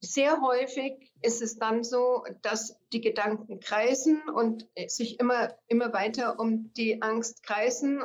sehr 0.01 0.41
häufig 0.41 1.11
ist 1.21 1.41
es 1.41 1.57
dann 1.57 1.83
so, 1.83 2.23
dass 2.41 2.77
die 2.93 3.01
Gedanken 3.01 3.59
kreisen 3.59 4.21
und 4.29 4.67
sich 4.87 5.19
immer, 5.19 5.57
immer 5.67 5.93
weiter 5.93 6.39
um 6.39 6.71
die 6.73 7.01
Angst 7.01 7.43
kreisen. 7.43 8.03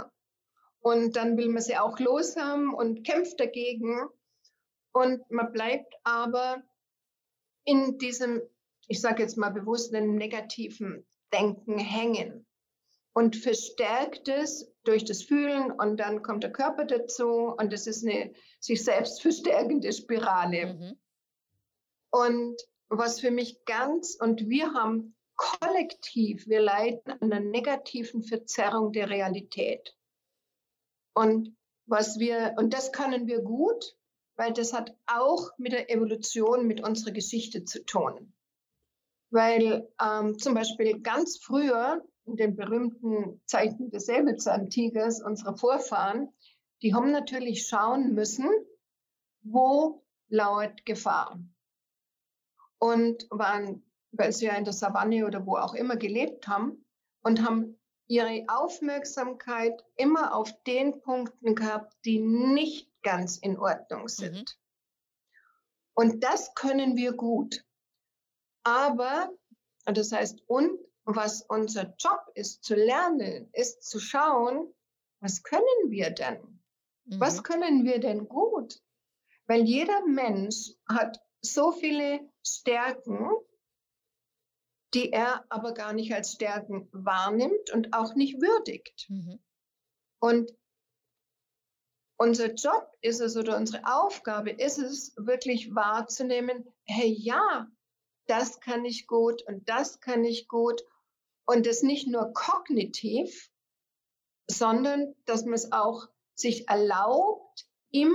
Und 0.81 1.17
dann 1.17 1.37
will 1.37 1.49
man 1.49 1.63
sie 1.63 1.77
auch 1.77 1.99
loshaben 1.99 2.75
und 2.75 3.05
kämpft 3.05 3.41
dagegen. 3.41 4.09
Und 4.93 5.29
man 5.31 5.53
bleibt 5.53 5.95
aber 6.05 6.63
in 7.65 7.99
diesem, 7.99 8.43
ich 8.89 9.01
sage 9.01 9.23
jetzt 9.23 9.37
mal 9.37 9.51
bewusst, 9.51 9.95
einem 9.95 10.17
negativen 10.17 11.07
Denken 11.33 11.79
hängen 11.79 12.47
und 13.15 13.37
verstärkt 13.37 14.29
es 14.29 14.73
durch 14.85 15.05
das 15.05 15.23
Fühlen 15.23 15.71
und 15.71 15.99
dann 15.99 16.23
kommt 16.23 16.43
der 16.43 16.53
Körper 16.53 16.85
dazu 16.85 17.55
und 17.57 17.73
es 17.73 17.87
ist 17.87 18.05
eine 18.05 18.33
sich 18.59 18.85
selbst 18.85 19.23
verstärkende 19.23 19.93
Spirale. 19.93 20.75
Mhm. 20.75 21.01
Und 22.11 22.57
was 22.89 23.21
für 23.21 23.31
mich 23.31 23.65
ganz, 23.65 24.17
und 24.21 24.49
wir 24.49 24.75
haben 24.75 25.15
kollektiv, 25.37 26.47
wir 26.47 26.61
leiden 26.61 27.13
an 27.13 27.33
einer 27.33 27.41
negativen 27.41 28.23
Verzerrung 28.23 28.93
der 28.93 29.09
Realität. 29.09 29.97
Und 31.15 31.57
was 31.87 32.19
wir, 32.19 32.55
und 32.59 32.75
das 32.75 32.93
können 32.93 33.27
wir 33.27 33.41
gut, 33.41 33.97
weil 34.37 34.53
das 34.53 34.73
hat 34.73 34.97
auch 35.07 35.51
mit 35.59 35.73
der 35.73 35.91
Evolution, 35.91 36.67
mit 36.67 36.83
unserer 36.83 37.13
Geschichte 37.13 37.65
zu 37.65 37.85
tun. 37.85 38.33
Weil 39.31 39.89
ähm, 40.01 40.39
zum 40.39 40.55
Beispiel 40.55 41.01
ganz 41.01 41.39
früher 41.39 42.03
in 42.25 42.37
den 42.37 42.57
berühmten 42.57 43.41
Zeiten 43.47 43.91
des 43.91 44.07
Säbelzahntigers, 44.07 45.23
unsere 45.23 45.57
Vorfahren, 45.57 46.33
die 46.83 46.95
haben 46.95 47.11
natürlich 47.11 47.67
schauen 47.67 48.15
müssen, 48.15 48.49
wo 49.43 50.05
lauert 50.29 50.85
Gefahr. 50.85 51.41
Und 52.79 53.27
waren, 53.31 53.85
weil 54.13 54.33
sie 54.33 54.47
ja 54.47 54.55
in 54.55 54.65
der 54.65 54.73
Savanne 54.73 55.27
oder 55.27 55.47
wo 55.47 55.57
auch 55.57 55.75
immer 55.75 55.97
gelebt 55.97 56.49
haben 56.49 56.85
und 57.23 57.45
haben 57.45 57.79
ihre 58.09 58.45
Aufmerksamkeit 58.49 59.85
immer 59.97 60.35
auf 60.35 60.53
den 60.65 61.01
Punkten 61.01 61.55
gehabt, 61.55 61.97
die 62.05 62.19
nicht 62.19 62.92
ganz 63.03 63.39
in 63.39 63.59
Ordnung 63.59 64.09
sind. 64.09 64.35
Mhm. 64.35 64.45
Und 65.95 66.25
das 66.25 66.55
können 66.55 66.97
wir 66.97 67.13
gut. 67.13 67.65
Aber, 68.65 69.31
das 69.85 70.13
heißt, 70.13 70.43
und 70.47 70.79
was 71.05 71.43
unser 71.43 71.95
Job 71.99 72.31
ist 72.35 72.65
zu 72.65 72.75
lernen, 72.75 73.51
ist 73.53 73.83
zu 73.83 73.99
schauen, 73.99 74.73
was 75.21 75.43
können 75.43 75.91
wir 75.91 76.11
denn? 76.11 76.61
Mhm. 77.05 77.21
Was 77.21 77.43
können 77.43 77.85
wir 77.85 77.99
denn 77.99 78.29
gut? 78.29 78.81
Weil 79.47 79.63
jeder 79.63 80.07
Mensch 80.07 80.73
hat 80.89 81.21
so 81.41 81.73
viele 81.73 82.21
Stärken, 82.47 83.31
die 84.95 85.13
er 85.13 85.45
aber 85.49 85.75
gar 85.75 85.93
nicht 85.93 86.15
als 86.15 86.33
Stärken 86.33 86.89
wahrnimmt 86.93 87.71
und 87.73 87.93
auch 87.93 88.15
nicht 88.15 88.41
würdigt. 88.41 89.07
Mhm. 89.09 89.43
Und 90.21 90.53
unser 92.23 92.55
Job 92.55 92.89
ist 93.01 93.21
es 93.21 93.37
oder 93.37 93.57
unsere 93.57 93.83
Aufgabe 93.85 94.51
ist 94.51 94.79
es, 94.79 95.13
wirklich 95.17 95.75
wahrzunehmen, 95.75 96.65
hey 96.85 97.09
ja, 97.09 97.69
das 98.29 98.61
kann 98.61 98.85
ich 98.85 99.09
gut 99.09 99.43
und 99.49 99.69
das 99.69 100.01
kann 100.01 100.25
ich 100.25 100.47
gut 100.47 100.85
und 101.47 101.67
das 101.67 101.83
nicht 101.83 102.07
nur 102.07 102.33
kognitiv, 102.33 103.51
sondern 104.47 105.17
dass 105.25 105.45
man 105.45 105.55
es 105.55 105.73
auch 105.73 106.07
sich 106.35 106.69
erlaubt, 106.69 107.67
im 107.91 108.15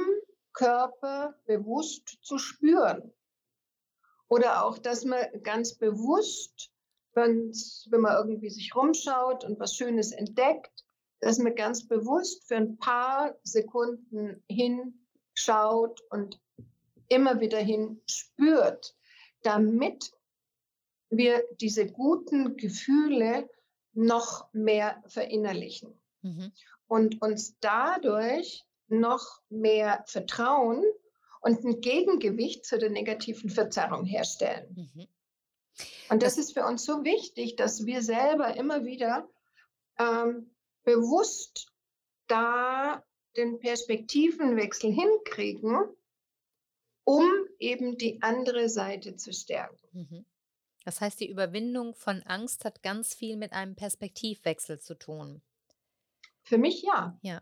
Körper 0.53 1.35
bewusst 1.45 2.17
zu 2.21 2.37
spüren. 2.37 3.13
Oder 4.29 4.63
auch, 4.63 4.77
dass 4.77 5.03
man 5.03 5.19
ganz 5.43 5.75
bewusst, 5.75 6.71
wenn 7.13 7.51
man 7.91 8.15
irgendwie 8.15 8.49
sich 8.49 8.73
rumschaut 8.73 9.43
und 9.43 9.59
was 9.59 9.75
Schönes 9.75 10.13
entdeckt, 10.13 10.86
dass 11.19 11.39
man 11.39 11.55
ganz 11.55 11.87
bewusst 11.87 12.47
für 12.47 12.57
ein 12.57 12.77
paar 12.77 13.35
Sekunden 13.43 14.43
hinschaut 14.49 16.01
und 16.09 16.39
immer 17.09 17.39
wieder 17.39 17.59
hin 17.59 18.01
spürt, 18.07 18.95
damit 19.41 20.11
wir 21.09 21.43
diese 21.59 21.87
guten 21.87 22.57
Gefühle 22.57 23.49
noch 23.93 24.51
mehr 24.53 25.01
verinnerlichen 25.07 25.99
mhm. 26.21 26.51
und 26.87 27.21
uns 27.21 27.57
dadurch 27.59 28.65
noch 28.87 29.41
mehr 29.49 30.03
Vertrauen 30.07 30.83
und 31.41 31.63
ein 31.63 31.81
Gegengewicht 31.81 32.65
zu 32.65 32.77
der 32.77 32.89
negativen 32.89 33.49
Verzerrung 33.49 34.05
herstellen. 34.05 34.91
Mhm. 34.93 35.07
Und 36.09 36.23
das, 36.23 36.35
das, 36.35 36.45
ist 36.45 36.53
für 36.53 36.65
uns 36.65 36.85
so 36.85 37.03
wichtig, 37.03 37.55
dass 37.55 37.85
wir 37.85 38.01
selber 38.01 38.55
immer 38.55 38.85
wieder 38.85 39.29
ähm, 39.99 40.49
bewusst 40.87 41.67
da 42.27 43.03
den 43.35 43.59
Perspektivenwechsel 43.59 44.91
hinkriegen, 44.91 45.75
um 47.03 47.29
eben 47.59 47.97
die 47.97 48.21
andere 48.21 48.69
Seite 48.69 49.17
zu 49.17 49.33
stärken. 49.33 49.77
Mhm. 49.91 50.25
Das 50.85 51.01
heißt, 51.01 51.19
die 51.19 51.29
Überwindung 51.29 51.93
von 51.93 52.23
Angst 52.23 52.63
hat 52.63 52.81
ganz 52.83 53.13
viel 53.13 53.35
mit 53.35 53.51
einem 53.51 53.75
Perspektivwechsel 53.75 54.79
zu 54.79 54.95
tun. 54.97 55.41
Für 56.43 56.57
mich 56.57 56.83
ja. 56.83 57.19
Ja. 57.21 57.41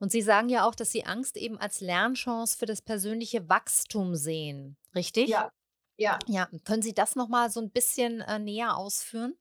Und 0.00 0.10
Sie 0.10 0.22
sagen 0.22 0.48
ja 0.48 0.66
auch, 0.66 0.74
dass 0.74 0.90
Sie 0.90 1.04
Angst 1.04 1.36
eben 1.36 1.58
als 1.58 1.80
Lernchance 1.80 2.58
für 2.58 2.66
das 2.66 2.82
persönliche 2.82 3.48
Wachstum 3.48 4.16
sehen, 4.16 4.76
richtig? 4.92 5.28
Ja. 5.28 5.52
Ja. 5.98 6.18
Ja. 6.26 6.48
Können 6.64 6.82
Sie 6.82 6.94
das 6.94 7.14
noch 7.14 7.28
mal 7.28 7.48
so 7.48 7.60
ein 7.60 7.70
bisschen 7.70 8.22
äh, 8.22 8.40
näher 8.40 8.76
ausführen? 8.76 9.38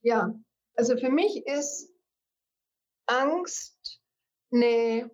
Ja. 0.00 0.34
Also 0.74 0.96
für 0.96 1.10
mich 1.10 1.46
ist 1.46 1.90
Angst 3.06 4.00
eine 4.52 5.10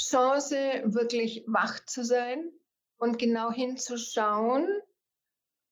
Chance, 0.00 0.82
wirklich 0.84 1.44
wach 1.46 1.84
zu 1.86 2.04
sein 2.04 2.50
und 2.96 3.18
genau 3.18 3.50
hinzuschauen, 3.50 4.68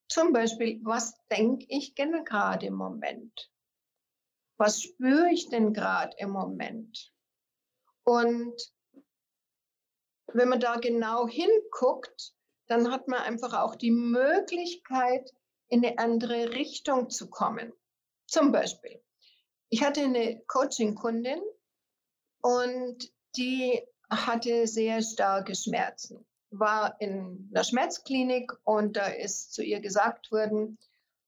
zum 0.08 0.32
Beispiel, 0.32 0.80
was 0.82 1.14
denke 1.28 1.66
ich 1.68 1.94
denn 1.94 2.24
gerade 2.24 2.66
im 2.66 2.74
Moment? 2.74 3.50
Was 4.56 4.82
spüre 4.82 5.30
ich 5.30 5.48
denn 5.48 5.72
gerade 5.72 6.16
im 6.18 6.30
Moment? 6.30 7.12
Und 8.02 8.60
wenn 10.32 10.48
man 10.48 10.60
da 10.60 10.76
genau 10.76 11.28
hinguckt, 11.28 12.34
dann 12.66 12.90
hat 12.90 13.08
man 13.08 13.20
einfach 13.20 13.52
auch 13.52 13.76
die 13.76 13.90
Möglichkeit, 13.90 15.32
in 15.68 15.84
eine 15.84 15.98
andere 15.98 16.54
Richtung 16.54 17.10
zu 17.10 17.30
kommen. 17.30 17.72
Zum 18.26 18.50
Beispiel, 18.50 19.02
ich 19.70 19.82
hatte 19.82 20.02
eine 20.02 20.42
Coaching-Kundin 20.46 21.40
und 22.42 23.12
die 23.36 23.80
hatte 24.10 24.66
sehr 24.66 25.02
starke 25.02 25.54
Schmerzen 25.54 26.26
war 26.50 27.00
in 27.00 27.48
einer 27.50 27.64
Schmerzklinik 27.64 28.52
und 28.64 28.96
da 28.96 29.06
ist 29.06 29.52
zu 29.52 29.62
ihr 29.62 29.80
gesagt 29.80 30.30
worden, 30.32 30.78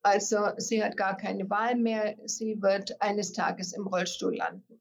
also 0.03 0.49
sie 0.57 0.83
hat 0.83 0.97
gar 0.97 1.17
keine 1.17 1.49
Wahl 1.49 1.77
mehr, 1.77 2.17
sie 2.25 2.61
wird 2.61 3.01
eines 3.01 3.33
Tages 3.33 3.73
im 3.73 3.87
Rollstuhl 3.87 4.37
landen. 4.37 4.81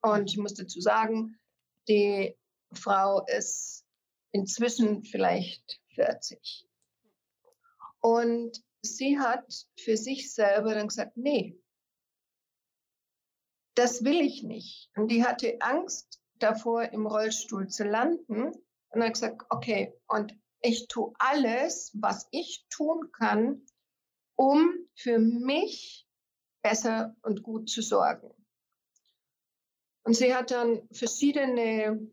Und 0.00 0.30
ich 0.30 0.38
muss 0.38 0.54
dazu 0.54 0.80
sagen, 0.80 1.38
die 1.86 2.34
Frau 2.72 3.24
ist 3.26 3.84
inzwischen 4.32 5.04
vielleicht 5.04 5.80
40. 5.94 6.66
Und 8.00 8.62
sie 8.80 9.18
hat 9.18 9.66
für 9.78 9.96
sich 9.96 10.32
selber 10.32 10.74
dann 10.74 10.88
gesagt, 10.88 11.16
nee, 11.16 11.58
das 13.78 14.02
will 14.02 14.20
ich 14.20 14.42
nicht. 14.42 14.90
Und 14.96 15.08
die 15.08 15.24
hatte 15.24 15.56
Angst 15.60 16.20
davor, 16.40 16.92
im 16.92 17.06
Rollstuhl 17.06 17.68
zu 17.68 17.84
landen 17.84 18.52
und 18.88 19.02
hat 19.02 19.14
gesagt, 19.14 19.46
okay, 19.50 19.94
und 20.08 20.36
ich 20.60 20.88
tue 20.88 21.12
alles, 21.18 21.92
was 21.94 22.26
ich 22.32 22.66
tun 22.70 23.12
kann, 23.12 23.64
um 24.34 24.74
für 24.96 25.20
mich 25.20 26.08
besser 26.62 27.14
und 27.22 27.44
gut 27.44 27.70
zu 27.70 27.80
sorgen. 27.80 28.34
Und 30.02 30.14
sie 30.14 30.34
hat 30.34 30.50
dann 30.50 30.88
verschiedene 30.90 32.10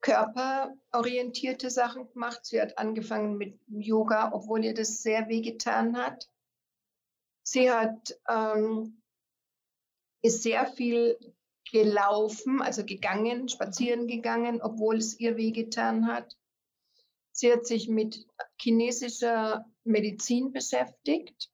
körperorientierte 0.00 1.70
Sachen 1.70 2.10
gemacht. 2.12 2.44
Sie 2.44 2.60
hat 2.60 2.76
angefangen 2.76 3.38
mit 3.38 3.58
Yoga, 3.66 4.32
obwohl 4.34 4.62
ihr 4.62 4.74
das 4.74 5.02
sehr 5.02 5.28
wehgetan 5.28 5.96
hat. 5.96 6.28
Sie 7.44 7.70
hat 7.70 8.18
ähm, 8.28 8.97
ist 10.28 10.42
sehr 10.42 10.66
viel 10.66 11.18
gelaufen, 11.70 12.60
also 12.62 12.84
gegangen, 12.84 13.48
spazieren 13.48 14.06
gegangen, 14.06 14.60
obwohl 14.60 14.96
es 14.96 15.18
ihr 15.18 15.36
wehgetan 15.36 16.06
hat. 16.06 16.36
Sie 17.32 17.50
hat 17.50 17.66
sich 17.66 17.88
mit 17.88 18.26
chinesischer 18.60 19.64
Medizin 19.84 20.52
beschäftigt 20.52 21.50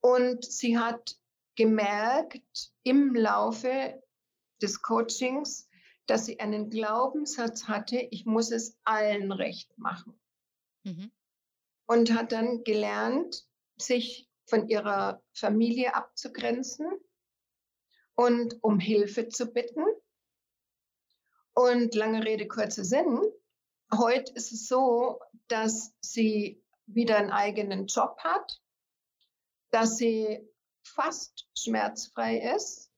und 0.00 0.44
sie 0.44 0.78
hat 0.78 1.16
gemerkt 1.56 2.72
im 2.84 3.14
Laufe 3.14 4.00
des 4.62 4.82
Coachings, 4.82 5.68
dass 6.06 6.26
sie 6.26 6.38
einen 6.38 6.70
Glaubenssatz 6.70 7.64
hatte, 7.66 7.96
ich 7.96 8.26
muss 8.26 8.52
es 8.52 8.78
allen 8.84 9.32
recht 9.32 9.76
machen. 9.76 10.20
Mhm. 10.84 11.10
Und 11.88 12.14
hat 12.14 12.30
dann 12.30 12.62
gelernt, 12.62 13.44
sich 13.76 14.28
von 14.44 14.68
ihrer 14.68 15.22
Familie 15.32 15.94
abzugrenzen 15.96 16.86
und 18.16 18.62
um 18.62 18.80
Hilfe 18.80 19.28
zu 19.28 19.46
bitten. 19.46 19.84
Und 21.54 21.94
lange 21.94 22.24
Rede, 22.24 22.48
kurzer 22.48 22.84
Sinn. 22.84 23.20
Heute 23.92 24.32
ist 24.32 24.52
es 24.52 24.66
so, 24.66 25.20
dass 25.48 25.94
sie 26.00 26.62
wieder 26.86 27.16
einen 27.16 27.30
eigenen 27.30 27.86
Job 27.86 28.18
hat, 28.18 28.60
dass 29.70 29.96
sie 29.96 30.46
fast 30.82 31.48
schmerzfrei 31.56 32.54
ist. 32.56 32.90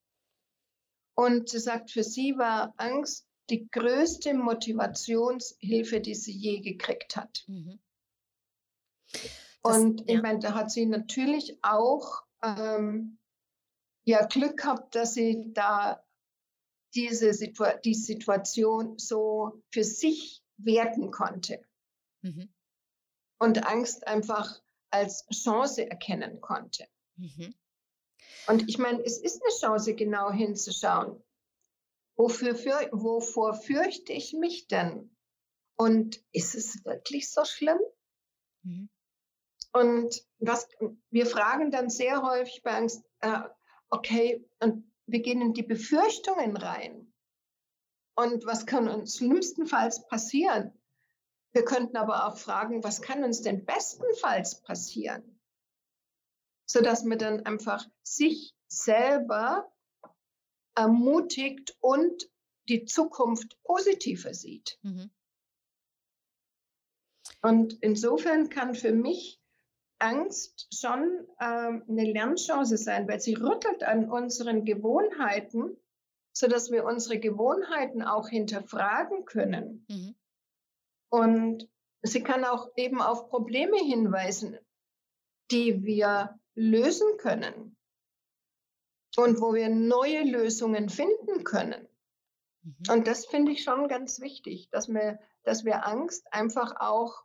Und 1.14 1.48
sie 1.48 1.58
sagt, 1.58 1.90
für 1.90 2.04
sie 2.04 2.36
war 2.38 2.74
Angst 2.76 3.26
die 3.50 3.68
größte 3.70 4.34
Motivationshilfe, 4.34 6.00
die 6.00 6.14
sie 6.14 6.32
je 6.32 6.60
gekriegt 6.60 7.16
hat. 7.16 7.44
Mhm. 7.46 7.80
Das, 9.62 9.78
und 9.78 10.02
ich 10.02 10.16
ja. 10.16 10.22
meine, 10.22 10.38
da 10.38 10.54
hat 10.54 10.70
sie 10.70 10.86
natürlich 10.86 11.58
auch 11.62 12.22
ähm, 12.42 13.17
ja 14.08 14.24
Glück 14.26 14.58
gehabt, 14.58 14.94
dass 14.94 15.14
sie 15.14 15.52
da 15.52 16.02
diese 16.94 17.34
Situa 17.34 17.74
die 17.74 17.94
Situation 17.94 18.98
so 18.98 19.62
für 19.70 19.84
sich 19.84 20.42
werten 20.56 21.10
konnte. 21.10 21.62
Mhm. 22.22 22.48
Und 23.38 23.66
Angst 23.66 24.06
einfach 24.06 24.60
als 24.90 25.26
Chance 25.28 25.88
erkennen 25.88 26.40
konnte. 26.40 26.88
Mhm. 27.16 27.54
Und 28.46 28.68
ich 28.68 28.78
meine, 28.78 29.02
es 29.04 29.18
ist 29.18 29.42
eine 29.42 29.54
Chance, 29.54 29.94
genau 29.94 30.32
hinzuschauen. 30.32 31.22
Wofür, 32.16 32.56
für, 32.56 32.88
wovor 32.92 33.54
fürchte 33.54 34.12
ich 34.12 34.32
mich 34.32 34.66
denn? 34.66 35.14
Und 35.76 36.24
ist 36.32 36.54
es 36.54 36.84
wirklich 36.84 37.30
so 37.30 37.44
schlimm? 37.44 37.78
Mhm. 38.62 38.88
Und 39.72 40.26
was, 40.38 40.66
wir 41.10 41.26
fragen 41.26 41.70
dann 41.70 41.90
sehr 41.90 42.22
häufig 42.22 42.62
bei 42.62 42.72
Angst, 42.72 43.04
äh, 43.20 43.42
okay, 43.90 44.44
und 44.60 44.90
wir 45.06 45.20
gehen 45.20 45.40
in 45.40 45.54
die 45.54 45.62
Befürchtungen 45.62 46.56
rein. 46.56 47.12
Und 48.16 48.44
was 48.46 48.66
kann 48.66 48.88
uns 48.88 49.16
schlimmstenfalls 49.16 50.06
passieren? 50.08 50.72
Wir 51.52 51.64
könnten 51.64 51.96
aber 51.96 52.26
auch 52.26 52.36
fragen, 52.36 52.84
was 52.84 53.00
kann 53.00 53.24
uns 53.24 53.42
denn 53.42 53.64
bestenfalls 53.64 54.60
passieren? 54.62 55.40
Sodass 56.66 57.04
man 57.04 57.18
dann 57.18 57.46
einfach 57.46 57.86
sich 58.02 58.54
selber 58.66 59.72
ermutigt 60.74 61.76
und 61.80 62.30
die 62.68 62.84
Zukunft 62.84 63.60
positiver 63.62 64.34
sieht. 64.34 64.78
Mhm. 64.82 65.10
Und 67.40 67.78
insofern 67.82 68.48
kann 68.50 68.74
für 68.74 68.92
mich 68.92 69.37
Angst 69.98 70.68
schon 70.72 71.26
ähm, 71.40 71.84
eine 71.88 72.04
Lernchance 72.04 72.76
sein, 72.76 73.08
weil 73.08 73.20
sie 73.20 73.34
rüttelt 73.34 73.82
an 73.82 74.10
unseren 74.10 74.64
Gewohnheiten, 74.64 75.76
sodass 76.32 76.70
wir 76.70 76.84
unsere 76.84 77.18
Gewohnheiten 77.18 78.02
auch 78.02 78.28
hinterfragen 78.28 79.24
können. 79.24 79.84
Mhm. 79.88 80.14
Und 81.10 81.68
sie 82.02 82.22
kann 82.22 82.44
auch 82.44 82.70
eben 82.76 83.00
auf 83.00 83.28
Probleme 83.28 83.78
hinweisen, 83.78 84.58
die 85.50 85.84
wir 85.84 86.38
lösen 86.54 87.16
können 87.18 87.76
und 89.16 89.40
wo 89.40 89.54
wir 89.54 89.68
neue 89.68 90.22
Lösungen 90.22 90.88
finden 90.88 91.44
können. 91.44 91.88
Mhm. 92.62 92.76
Und 92.90 93.06
das 93.06 93.26
finde 93.26 93.52
ich 93.52 93.64
schon 93.64 93.88
ganz 93.88 94.20
wichtig, 94.20 94.68
dass 94.70 94.88
wir, 94.88 95.18
dass 95.42 95.64
wir 95.64 95.86
Angst 95.86 96.32
einfach 96.32 96.76
auch 96.80 97.24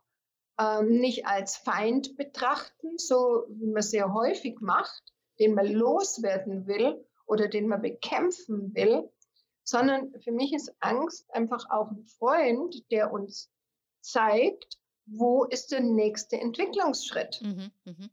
ähm, 0.58 1.00
nicht 1.00 1.26
als 1.26 1.56
Feind 1.56 2.16
betrachten, 2.16 2.98
so 2.98 3.44
wie 3.48 3.66
man 3.66 3.82
sehr 3.82 4.12
häufig 4.12 4.60
macht, 4.60 5.02
den 5.38 5.54
man 5.54 5.66
loswerden 5.66 6.66
will 6.66 7.04
oder 7.26 7.48
den 7.48 7.68
man 7.68 7.82
bekämpfen 7.82 8.74
will, 8.74 9.10
sondern 9.64 10.12
für 10.20 10.32
mich 10.32 10.52
ist 10.52 10.74
Angst 10.80 11.30
einfach 11.30 11.70
auch 11.70 11.90
ein 11.90 12.04
Freund, 12.06 12.90
der 12.90 13.12
uns 13.12 13.50
zeigt, 14.00 14.78
wo 15.06 15.44
ist 15.44 15.72
der 15.72 15.80
nächste 15.80 16.38
Entwicklungsschritt. 16.38 17.40
Mhm, 17.42 17.70
mh. 17.84 18.08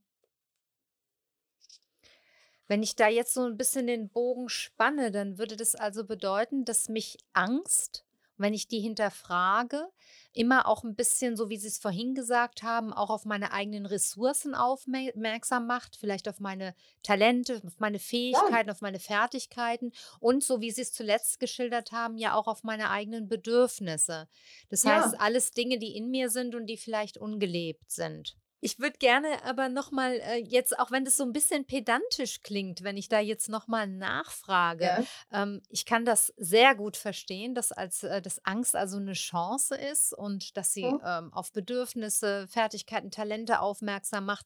Wenn 2.67 2.83
ich 2.83 2.95
da 2.95 3.09
jetzt 3.09 3.33
so 3.33 3.43
ein 3.43 3.57
bisschen 3.57 3.87
den 3.87 4.07
Bogen 4.07 4.47
spanne, 4.47 5.11
dann 5.11 5.37
würde 5.37 5.57
das 5.57 5.75
also 5.75 6.05
bedeuten, 6.05 6.63
dass 6.63 6.87
mich 6.87 7.17
Angst, 7.33 8.05
wenn 8.41 8.53
ich 8.53 8.67
die 8.67 8.79
hinterfrage, 8.79 9.87
immer 10.33 10.67
auch 10.67 10.83
ein 10.83 10.95
bisschen, 10.95 11.35
so 11.35 11.49
wie 11.49 11.57
Sie 11.57 11.67
es 11.67 11.77
vorhin 11.77 12.15
gesagt 12.15 12.63
haben, 12.63 12.93
auch 12.93 13.09
auf 13.09 13.25
meine 13.25 13.51
eigenen 13.51 13.85
Ressourcen 13.85 14.55
aufmerksam 14.55 15.67
macht, 15.67 15.97
vielleicht 15.97 16.27
auf 16.27 16.39
meine 16.39 16.73
Talente, 17.03 17.61
auf 17.65 17.79
meine 17.79 17.99
Fähigkeiten, 17.99 18.67
ja. 18.67 18.73
auf 18.73 18.81
meine 18.81 18.99
Fertigkeiten 18.99 19.91
und 20.19 20.43
so 20.43 20.61
wie 20.61 20.71
Sie 20.71 20.81
es 20.81 20.93
zuletzt 20.93 21.39
geschildert 21.39 21.91
haben, 21.91 22.17
ja 22.17 22.35
auch 22.35 22.47
auf 22.47 22.63
meine 22.63 22.89
eigenen 22.89 23.27
Bedürfnisse. 23.27 24.27
Das 24.69 24.83
ja. 24.83 25.03
heißt, 25.03 25.19
alles 25.19 25.51
Dinge, 25.51 25.79
die 25.79 25.95
in 25.95 26.09
mir 26.09 26.29
sind 26.29 26.55
und 26.55 26.67
die 26.67 26.77
vielleicht 26.77 27.17
ungelebt 27.17 27.91
sind. 27.91 28.37
Ich 28.61 28.79
würde 28.79 28.97
gerne 28.99 29.43
aber 29.43 29.69
nochmal 29.69 30.13
äh, 30.21 30.37
jetzt, 30.37 30.77
auch 30.79 30.91
wenn 30.91 31.03
das 31.03 31.17
so 31.17 31.23
ein 31.23 31.33
bisschen 31.33 31.65
pedantisch 31.65 32.41
klingt, 32.43 32.83
wenn 32.83 32.95
ich 32.95 33.09
da 33.09 33.19
jetzt 33.19 33.49
nochmal 33.49 33.87
nachfrage, 33.87 34.85
ja. 34.85 35.03
ähm, 35.31 35.61
ich 35.69 35.85
kann 35.85 36.05
das 36.05 36.31
sehr 36.37 36.75
gut 36.75 36.95
verstehen, 36.95 37.55
dass 37.55 37.71
als 37.71 38.03
äh, 38.03 38.21
dass 38.21 38.45
Angst 38.45 38.75
also 38.75 38.97
eine 38.97 39.13
Chance 39.13 39.75
ist 39.75 40.13
und 40.13 40.55
dass 40.57 40.73
sie 40.73 40.85
mhm. 40.85 41.01
ähm, 41.03 41.33
auf 41.33 41.51
Bedürfnisse, 41.51 42.47
Fertigkeiten, 42.47 43.09
Talente 43.09 43.59
aufmerksam 43.59 44.25
macht. 44.25 44.45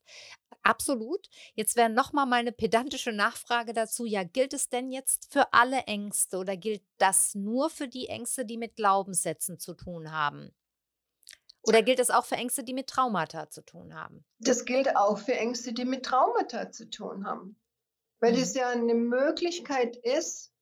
Absolut. 0.63 1.29
Jetzt 1.53 1.75
wäre 1.75 1.89
nochmal 1.89 2.25
meine 2.25 2.53
pedantische 2.53 3.11
Nachfrage 3.11 3.73
dazu, 3.73 4.05
ja, 4.05 4.23
gilt 4.23 4.53
es 4.53 4.69
denn 4.69 4.91
jetzt 4.91 5.31
für 5.31 5.53
alle 5.53 5.81
Ängste 5.83 6.37
oder 6.37 6.55
gilt 6.55 6.83
das 6.97 7.35
nur 7.35 7.69
für 7.69 7.89
die 7.89 8.07
Ängste, 8.07 8.45
die 8.45 8.57
mit 8.57 8.77
Glaubenssätzen 8.77 9.59
zu 9.59 9.73
tun 9.73 10.11
haben? 10.11 10.51
Oder 11.67 11.81
gilt 11.81 11.99
das 11.99 12.09
auch 12.09 12.25
für 12.25 12.35
Ängste, 12.35 12.63
die 12.63 12.73
mit 12.73 12.87
Traumata 12.87 13.49
zu 13.49 13.63
tun 13.63 13.95
haben? 13.95 14.23
Das 14.39 14.65
gilt 14.65 14.95
auch 14.95 15.17
für 15.17 15.33
Ängste, 15.33 15.73
die 15.73 15.85
mit 15.85 16.05
Traumata 16.05 16.71
zu 16.71 16.89
tun 16.89 17.25
haben. 17.25 17.59
Weil 18.19 18.33
mhm. 18.33 18.39
es 18.41 18.53
ja 18.53 18.69
eine 18.69 18.93
Möglichkeit 18.93 19.95
ist, 19.97 20.53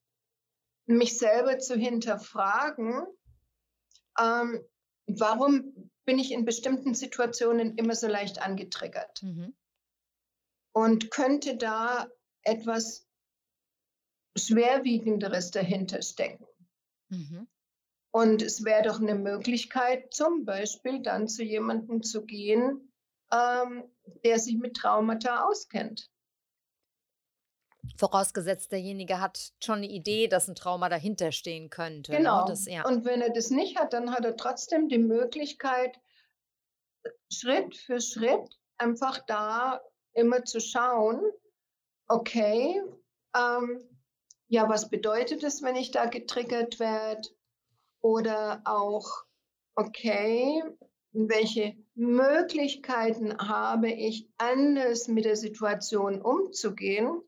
mich 0.86 1.18
selber 1.18 1.58
zu 1.58 1.76
hinterfragen, 1.76 3.06
ähm, 4.18 4.64
warum 5.06 5.90
bin 6.04 6.18
ich 6.18 6.32
in 6.32 6.44
bestimmten 6.44 6.94
Situationen 6.94 7.76
immer 7.76 7.94
so 7.94 8.06
leicht 8.06 8.42
angetriggert? 8.42 9.22
Mhm. 9.22 9.54
Und 10.72 11.10
könnte 11.10 11.56
da 11.56 12.08
etwas 12.42 13.06
Schwerwiegenderes 14.36 15.50
dahinter 15.50 16.02
stecken? 16.02 16.46
Mhm. 17.08 17.48
Und 18.14 18.42
es 18.42 18.64
wäre 18.64 18.82
doch 18.82 19.00
eine 19.00 19.16
Möglichkeit, 19.16 20.14
zum 20.14 20.44
Beispiel 20.44 21.02
dann 21.02 21.26
zu 21.26 21.42
jemandem 21.42 22.04
zu 22.04 22.24
gehen, 22.24 22.92
ähm, 23.32 23.90
der 24.24 24.38
sich 24.38 24.56
mit 24.56 24.76
Traumata 24.76 25.44
auskennt. 25.46 26.08
Vorausgesetzt, 27.96 28.70
derjenige 28.70 29.20
hat 29.20 29.52
schon 29.60 29.78
eine 29.78 29.88
Idee, 29.88 30.28
dass 30.28 30.46
ein 30.46 30.54
Trauma 30.54 30.88
dahinter 30.88 31.32
stehen 31.32 31.70
könnte. 31.70 32.12
Ne? 32.12 32.18
Genau. 32.18 32.42
Ne? 32.42 32.44
Das, 32.50 32.66
ja. 32.66 32.86
Und 32.86 33.04
wenn 33.04 33.20
er 33.20 33.30
das 33.30 33.50
nicht 33.50 33.80
hat, 33.80 33.92
dann 33.92 34.12
hat 34.12 34.24
er 34.24 34.36
trotzdem 34.36 34.88
die 34.88 34.98
Möglichkeit, 34.98 35.98
Schritt 37.32 37.74
für 37.74 38.00
Schritt 38.00 38.60
einfach 38.78 39.26
da 39.26 39.80
immer 40.12 40.44
zu 40.44 40.60
schauen, 40.60 41.20
okay, 42.06 42.80
ähm, 43.36 43.80
ja, 44.46 44.68
was 44.68 44.88
bedeutet 44.88 45.42
es, 45.42 45.62
wenn 45.62 45.74
ich 45.74 45.90
da 45.90 46.06
getriggert 46.06 46.78
werde? 46.78 47.28
Oder 48.04 48.60
auch, 48.66 49.24
okay, 49.76 50.62
welche 51.12 51.74
Möglichkeiten 51.94 53.38
habe 53.38 53.90
ich, 53.90 54.28
anders 54.36 55.08
mit 55.08 55.24
der 55.24 55.36
Situation 55.36 56.20
umzugehen? 56.20 57.22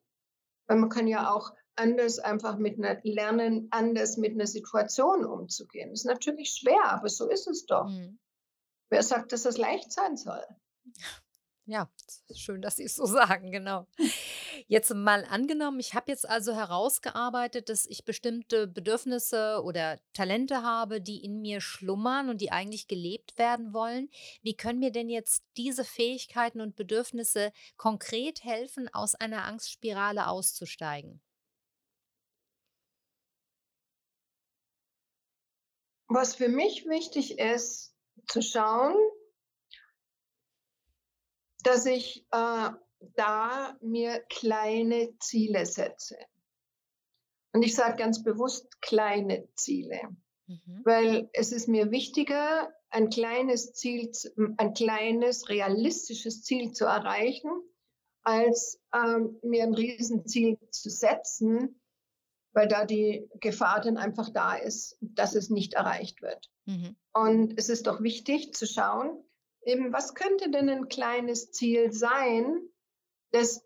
Weil 0.67 0.77
man 0.77 0.91
kann 0.91 1.07
ja 1.07 1.33
auch 1.33 1.55
anders 1.77 2.19
einfach 2.19 2.59
mit 2.59 2.77
einer 2.77 3.01
lernen, 3.05 3.69
anders 3.71 4.19
mit 4.19 4.33
einer 4.33 4.47
Situation 4.47 5.25
umzugehen. 5.25 5.89
Das 5.93 6.01
ist 6.01 6.05
natürlich 6.05 6.51
schwer, 6.51 6.85
aber 6.93 7.09
so 7.09 7.27
ist 7.27 7.47
es 7.47 7.65
doch. 7.65 7.89
Mhm. 7.89 8.19
Wer 8.91 9.03
sagt, 9.03 9.33
dass 9.33 9.45
das 9.45 9.57
leicht 9.57 9.91
sein 9.91 10.19
soll? 10.19 10.45
Ja, 11.65 11.91
schön, 12.35 12.61
dass 12.61 12.77
Sie 12.77 12.85
es 12.85 12.97
so 12.97 13.07
sagen, 13.07 13.51
genau. 13.51 13.87
Jetzt 14.67 14.93
mal 14.95 15.25
angenommen, 15.25 15.81
ich 15.81 15.95
habe 15.95 16.11
jetzt 16.11 16.29
also 16.29 16.55
herausgearbeitet, 16.55 17.69
dass 17.69 17.87
ich 17.87 18.05
bestimmte 18.05 18.67
Bedürfnisse 18.67 19.63
oder 19.65 19.99
Talente 20.13 20.63
habe, 20.63 21.01
die 21.01 21.25
in 21.25 21.41
mir 21.41 21.61
schlummern 21.61 22.29
und 22.29 22.41
die 22.41 22.53
eigentlich 22.53 22.89
gelebt 22.89 23.39
werden 23.39 23.73
wollen. 23.73 24.09
Wie 24.43 24.57
können 24.57 24.79
mir 24.79 24.93
denn 24.93 25.09
jetzt 25.09 25.45
diese 25.57 25.85
Fähigkeiten 25.85 26.61
und 26.61 26.77
Bedürfnisse 26.77 27.53
konkret 27.77 28.45
helfen, 28.45 28.89
aus 28.93 29.15
einer 29.15 29.45
Angstspirale 29.45 30.29
auszusteigen? 30.29 31.21
Was 36.09 36.37
für 36.37 36.49
mich 36.49 36.87
wichtig 36.87 37.39
ist, 37.39 37.95
zu 38.29 38.41
schauen, 38.41 38.95
dass 41.63 41.85
ich 41.85 42.25
äh, 42.31 42.71
da 43.01 43.77
mir 43.81 44.21
kleine 44.29 45.17
Ziele 45.19 45.67
setze. 45.67 46.17
Und 47.53 47.63
ich 47.63 47.75
sage 47.75 47.97
ganz 47.97 48.23
bewusst 48.23 48.81
kleine 48.83 49.49
Ziele, 49.55 50.01
mhm. 50.47 50.81
weil 50.85 51.31
es 51.33 51.53
ist 51.53 51.69
mir 51.69 51.91
wichtiger, 51.91 52.73
ein 52.91 53.11
kleines 53.11 53.73
Ziel, 53.73 54.13
ein 54.59 54.75
kleines 54.75 55.49
realistisches 55.49 56.43
Ziel 56.43 56.73
zu 56.73 56.85
erreichen, 56.85 57.51
als 58.23 58.81
ähm, 58.93 59.39
mir 59.43 59.63
ein 59.63 59.75
Riesenziel 59.75 60.59
zu 60.71 60.91
setzen, 60.91 61.81
weil 62.53 62.69
da 62.69 62.85
die 62.85 63.29
Gefahr 63.41 63.81
dann 63.81 63.97
einfach 63.97 64.31
da 64.31 64.55
ist, 64.55 64.97
dass 65.01 65.35
es 65.35 65.51
nicht 65.51 65.75
erreicht 65.75 66.23
wird. 66.23 66.51
Mhm. 66.65 66.97
Und 67.13 67.59
es 67.59 67.69
ist 67.69 67.87
doch 67.87 68.03
wichtig 68.03 68.53
zu 68.55 68.67
schauen, 68.67 69.23
eben, 69.63 69.93
was 69.93 70.15
könnte 70.15 70.51
denn 70.51 70.69
ein 70.69 70.89
kleines 70.89 71.53
Ziel 71.53 71.93
sein, 71.93 72.61
das 73.31 73.63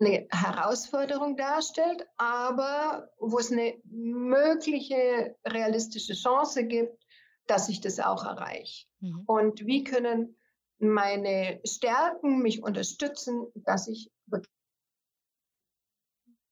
eine 0.00 0.28
Herausforderung 0.30 1.36
darstellt, 1.36 2.06
aber 2.16 3.10
wo 3.18 3.38
es 3.38 3.50
eine 3.50 3.80
mögliche 3.84 5.36
realistische 5.44 6.14
Chance 6.14 6.66
gibt, 6.66 7.04
dass 7.46 7.68
ich 7.68 7.80
das 7.80 7.98
auch 7.98 8.24
erreiche. 8.24 8.86
Mhm. 9.00 9.22
Und 9.26 9.66
wie 9.66 9.82
können 9.82 10.36
meine 10.78 11.60
Stärken 11.64 12.38
mich 12.40 12.62
unterstützen, 12.62 13.46
dass 13.54 13.88
ich 13.88 14.12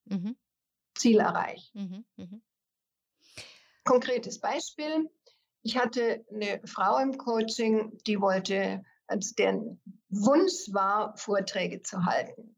mhm. 0.06 0.36
Ziel 0.96 1.20
erreiche. 1.20 1.70
Mhm. 1.74 2.04
mhm. 2.16 2.42
Konkretes 3.84 4.40
Beispiel. 4.40 5.08
Ich 5.62 5.78
hatte 5.78 6.24
eine 6.32 6.60
Frau 6.66 6.98
im 6.98 7.16
Coaching, 7.16 7.96
die 8.06 8.20
wollte, 8.20 8.84
also 9.06 9.34
deren 9.36 9.80
Wunsch 10.08 10.72
war, 10.72 11.16
Vorträge 11.16 11.82
zu 11.82 12.04
halten. 12.04 12.56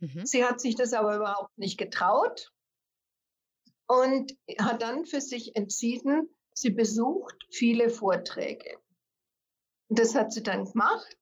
Mhm. 0.00 0.24
Sie 0.24 0.44
hat 0.44 0.60
sich 0.60 0.74
das 0.74 0.92
aber 0.92 1.16
überhaupt 1.16 1.56
nicht 1.58 1.78
getraut 1.78 2.52
und 3.86 4.36
hat 4.58 4.82
dann 4.82 5.06
für 5.06 5.20
sich 5.20 5.56
entschieden, 5.56 6.28
sie 6.52 6.70
besucht 6.70 7.36
viele 7.50 7.90
Vorträge. 7.90 8.78
Und 9.88 9.98
das 9.98 10.14
hat 10.14 10.32
sie 10.32 10.42
dann 10.42 10.64
gemacht. 10.64 11.16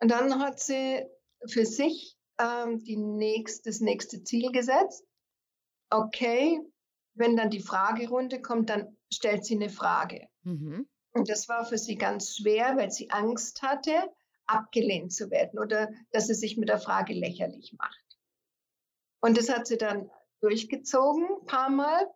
Und 0.00 0.10
dann 0.10 0.40
hat 0.40 0.60
sie 0.60 1.04
für 1.46 1.66
sich 1.66 2.16
ähm, 2.38 2.82
die 2.84 2.96
nächst, 2.96 3.66
das 3.66 3.80
nächste 3.80 4.24
Ziel 4.24 4.50
gesetzt. 4.50 5.04
Okay, 5.90 6.60
wenn 7.14 7.36
dann 7.36 7.50
die 7.50 7.60
Fragerunde 7.60 8.40
kommt, 8.40 8.70
dann 8.70 8.96
stellt 9.12 9.44
sie 9.44 9.56
eine 9.56 9.68
Frage. 9.68 10.28
Mhm. 10.42 10.88
Und 11.12 11.28
das 11.28 11.48
war 11.48 11.64
für 11.64 11.78
sie 11.78 11.96
ganz 11.96 12.36
schwer, 12.36 12.76
weil 12.76 12.90
sie 12.90 13.10
Angst 13.10 13.62
hatte, 13.62 13.92
abgelehnt 14.46 15.12
zu 15.12 15.30
werden 15.30 15.58
oder 15.58 15.90
dass 16.12 16.26
sie 16.26 16.34
sich 16.34 16.56
mit 16.56 16.68
der 16.68 16.78
Frage 16.78 17.14
lächerlich 17.14 17.74
macht. 17.78 18.18
Und 19.20 19.36
das 19.36 19.48
hat 19.48 19.66
sie 19.66 19.78
dann 19.78 20.10
durchgezogen, 20.40 21.26
ein 21.40 21.46
paar 21.46 21.70
Mal. 21.70 22.06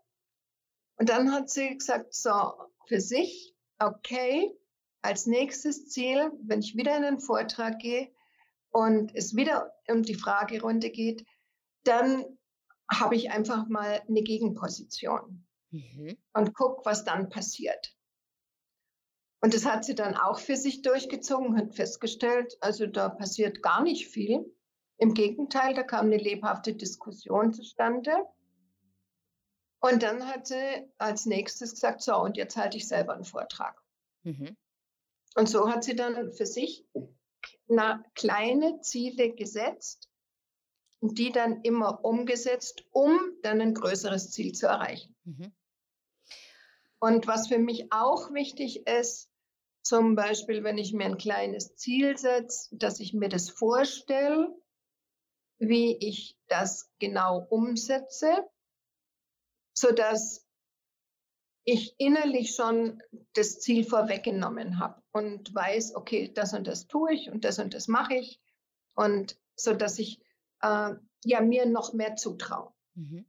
Und 0.97 1.09
dann 1.09 1.33
hat 1.33 1.51
sie 1.51 1.77
gesagt, 1.77 2.15
so, 2.15 2.53
für 2.87 3.01
sich, 3.01 3.55
okay, 3.79 4.57
als 5.03 5.27
nächstes 5.27 5.89
Ziel, 5.89 6.33
wenn 6.43 6.61
ich 6.61 6.77
wieder 6.77 6.97
in 6.97 7.05
einen 7.05 7.21
Vortrag 7.21 7.79
gehe 7.79 8.11
und 8.71 9.15
es 9.15 9.37
wieder 9.37 9.73
um 9.89 10.03
die 10.03 10.15
Fragerunde 10.15 10.91
geht, 10.91 11.27
dann 11.83 12.25
habe 12.91 13.17
ich 13.17 13.31
einfach 13.31 13.69
mal 13.69 14.03
eine 14.09 14.23
Gegenposition 14.23 15.47
mhm. 15.71 16.17
und 16.33 16.55
gucke, 16.55 16.85
was 16.85 17.05
dann 17.05 17.29
passiert. 17.29 17.95
Und 19.45 19.53
das 19.53 19.67
hat 19.67 19.85
sie 19.85 19.95
dann 19.95 20.17
auch 20.17 20.39
für 20.39 20.57
sich 20.57 20.81
durchgezogen, 20.81 21.59
hat 21.59 21.75
festgestellt, 21.75 22.57
also 22.63 22.87
da 22.87 23.11
passiert 23.11 23.63
gar 23.63 23.83
nicht 23.83 24.09
viel. 24.09 24.51
Im 24.97 25.13
Gegenteil, 25.13 25.75
da 25.75 25.83
kam 25.83 26.07
eine 26.07 26.17
lebhafte 26.17 26.73
Diskussion 26.73 27.53
zustande. 27.53 28.11
Und 29.81 30.03
dann 30.03 30.27
hat 30.29 30.47
sie 30.47 30.89
als 30.97 31.27
nächstes 31.27 31.73
gesagt, 31.73 32.01
so, 32.01 32.17
und 32.17 32.39
jetzt 32.39 32.57
halte 32.57 32.79
ich 32.79 32.89
selber 32.89 33.13
einen 33.13 33.27
Vortrag. 33.27 33.79
Mhm. 34.23 34.57
Und 35.35 35.47
so 35.47 35.71
hat 35.71 35.85
sie 35.85 35.95
dann 35.95 36.33
für 36.33 36.47
sich 36.47 36.87
kleine 38.15 38.81
Ziele 38.81 39.35
gesetzt 39.35 40.09
und 41.01 41.19
die 41.19 41.33
dann 41.33 41.61
immer 41.61 42.03
umgesetzt, 42.03 42.87
um 42.93 43.21
dann 43.43 43.61
ein 43.61 43.75
größeres 43.75 44.31
Ziel 44.31 44.53
zu 44.53 44.69
erreichen. 44.69 45.15
Mhm. 45.25 45.53
Und 46.99 47.27
was 47.27 47.49
für 47.49 47.59
mich 47.59 47.93
auch 47.93 48.33
wichtig 48.33 48.87
ist, 48.87 49.29
zum 49.85 50.16
Beispiel, 50.16 50.64
wenn 50.64 50.79
ich 50.79 50.94
mir 50.94 51.05
ein 51.05 51.18
kleines 51.18 51.77
Ziel 51.77 52.16
setze, 52.16 52.75
dass 52.77 53.01
ich 53.01 53.12
mir 53.12 53.29
das 53.29 53.51
vorstelle, 53.51 54.57
wie 55.59 55.97
ich 55.97 56.38
das 56.49 56.90
genau 56.99 57.47
umsetze, 57.51 58.49
sodass 59.77 60.47
ich 61.64 61.94
innerlich 61.99 62.55
schon 62.55 63.03
das 63.35 63.61
Ziel 63.61 63.85
vorweggenommen 63.85 64.79
habe 64.79 65.03
und 65.12 65.55
weiß, 65.55 65.94
okay, 65.94 66.33
das 66.33 66.55
und 66.55 66.66
das 66.66 66.87
tue 66.87 67.12
ich 67.12 67.31
und 67.31 67.44
das 67.44 67.59
und 67.59 67.75
das 67.75 67.87
mache 67.87 68.14
ich 68.14 68.40
und 68.94 69.38
so 69.55 69.75
dass 69.75 69.99
ich 69.99 70.20
äh, 70.61 70.94
ja 71.25 71.40
mir 71.40 71.66
noch 71.66 71.92
mehr 71.92 72.16
zutraue. 72.16 72.73
Mhm. 72.94 73.27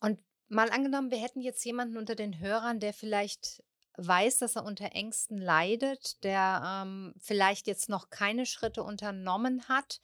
Und 0.00 0.18
mal 0.48 0.70
angenommen, 0.70 1.10
wir 1.10 1.18
hätten 1.18 1.40
jetzt 1.40 1.64
jemanden 1.64 1.96
unter 1.96 2.14
den 2.14 2.38
Hörern, 2.38 2.80
der 2.80 2.92
vielleicht 2.92 3.62
weiß, 3.96 4.38
dass 4.38 4.56
er 4.56 4.64
unter 4.64 4.92
Ängsten 4.92 5.38
leidet, 5.38 6.22
der 6.22 6.62
ähm, 6.64 7.14
vielleicht 7.18 7.66
jetzt 7.66 7.88
noch 7.88 8.10
keine 8.10 8.46
Schritte 8.46 8.82
unternommen 8.82 9.68
hat. 9.68 10.00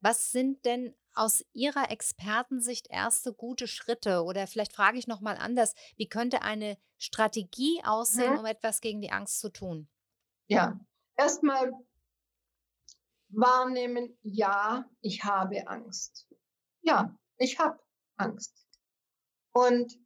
Was 0.00 0.32
sind 0.32 0.64
denn 0.64 0.94
aus 1.14 1.44
Ihrer 1.52 1.90
Expertensicht 1.90 2.88
erste 2.90 3.32
gute 3.32 3.68
Schritte? 3.68 4.24
Oder 4.24 4.46
vielleicht 4.46 4.72
frage 4.72 4.98
ich 4.98 5.06
noch 5.06 5.20
mal 5.20 5.36
anders: 5.36 5.74
Wie 5.96 6.08
könnte 6.08 6.42
eine 6.42 6.78
Strategie 6.98 7.82
aussehen, 7.84 8.32
mhm. 8.32 8.38
um 8.40 8.46
etwas 8.46 8.80
gegen 8.80 9.00
die 9.00 9.12
Angst 9.12 9.40
zu 9.40 9.50
tun? 9.50 9.88
Ja, 10.46 10.80
erstmal 11.16 11.72
wahrnehmen: 13.28 14.16
Ja, 14.22 14.88
ich 15.00 15.24
habe 15.24 15.66
Angst. 15.68 16.28
Ja, 16.82 17.14
ich 17.36 17.58
habe 17.58 17.78
Angst. 18.16 18.63
Und 19.54 19.98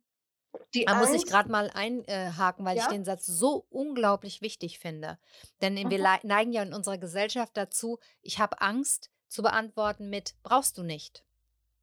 die 0.74 0.84
da 0.84 0.92
Angst, 0.92 1.12
muss 1.12 1.22
ich 1.22 1.28
gerade 1.28 1.50
mal 1.50 1.70
einhaken, 1.74 2.64
weil 2.64 2.76
ja? 2.76 2.84
ich 2.84 2.88
den 2.88 3.04
Satz 3.04 3.26
so 3.26 3.66
unglaublich 3.70 4.40
wichtig 4.40 4.78
finde. 4.78 5.18
Denn 5.60 5.74
mhm. 5.74 5.90
wir 5.90 6.18
neigen 6.22 6.52
ja 6.52 6.62
in 6.62 6.74
unserer 6.74 6.98
Gesellschaft 6.98 7.56
dazu, 7.56 7.98
ich 8.22 8.38
habe 8.38 8.60
Angst 8.60 9.10
zu 9.28 9.42
beantworten 9.42 10.08
mit, 10.10 10.34
brauchst 10.42 10.78
du 10.78 10.82
nicht. 10.82 11.24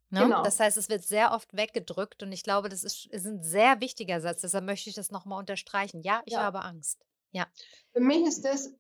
Ne? 0.10 0.22
Genau. 0.22 0.44
Das 0.44 0.60
heißt, 0.60 0.78
es 0.78 0.90
wird 0.90 1.04
sehr 1.04 1.32
oft 1.32 1.56
weggedrückt 1.56 2.24
und 2.24 2.32
ich 2.32 2.44
glaube, 2.44 2.70
das 2.70 2.84
ist, 2.84 3.08
ist 3.08 3.26
ein 3.26 3.44
sehr 3.44 3.82
wichtiger 3.82 4.22
Satz. 4.22 4.42
Deshalb 4.42 4.66
möchte 4.66 4.90
ich 4.90 4.96
das 4.96 5.12
nochmal 5.12 5.40
unterstreichen. 5.40 6.02
Ja, 6.02 6.22
ich 6.26 6.34
ja. 6.34 6.42
habe 6.42 6.62
Angst. 6.62 7.06
Ja. 7.32 7.48
Für 7.92 8.02
mich 8.02 8.26
ist 8.26 8.46
das 8.46 8.72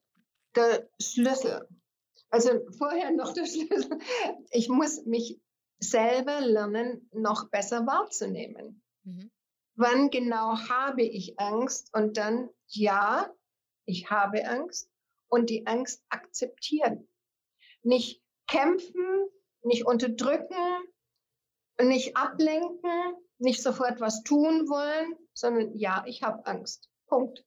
der 0.56 0.88
Schlüssel. 1.02 1.68
Also 2.30 2.62
vorher 2.78 3.12
noch 3.12 3.34
der 3.34 3.46
Schlüssel. 3.48 4.00
Ich 4.52 4.70
muss 4.70 5.06
mich 5.06 5.40
selber 5.80 6.42
lernen, 6.42 7.10
noch 7.14 7.50
besser 7.50 7.86
wahrzunehmen. 7.86 8.82
Mhm. 9.04 9.32
Wann 9.76 10.10
genau 10.10 10.58
habe 10.70 11.04
ich 11.04 11.40
Angst? 11.40 11.94
Und 11.94 12.18
dann, 12.18 12.50
ja, 12.68 13.34
ich 13.86 14.10
habe 14.10 14.46
Angst. 14.48 14.90
und 15.28 15.50
die 15.50 15.68
Angst 15.68 16.04
akzeptieren. 16.10 17.10
Nicht 17.84 18.22
kämpfen, 18.48 19.28
nicht 19.64 19.86
unterdrücken, 19.86 20.56
nicht 21.82 22.16
ablenken, 22.16 23.16
nicht 23.38 23.62
sofort 23.62 24.00
was 24.00 24.24
tun 24.24 24.70
wollen, 24.70 25.16
sondern 25.34 25.76
ja, 25.76 26.04
ich 26.08 26.24
habe 26.24 26.46
Angst. 26.46 26.90
Punkt. 27.08 27.46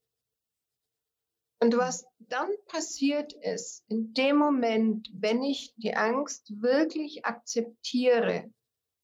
Und 1.60 1.76
was 1.76 2.06
dann 2.28 2.50
passiert 2.66 3.32
ist, 3.32 3.84
in 3.88 4.12
dem 4.14 4.36
Moment, 4.36 5.10
wenn 5.14 5.42
ich 5.42 5.74
die 5.76 5.94
Angst 5.94 6.60
wirklich 6.60 7.24
akzeptiere, 7.24 8.52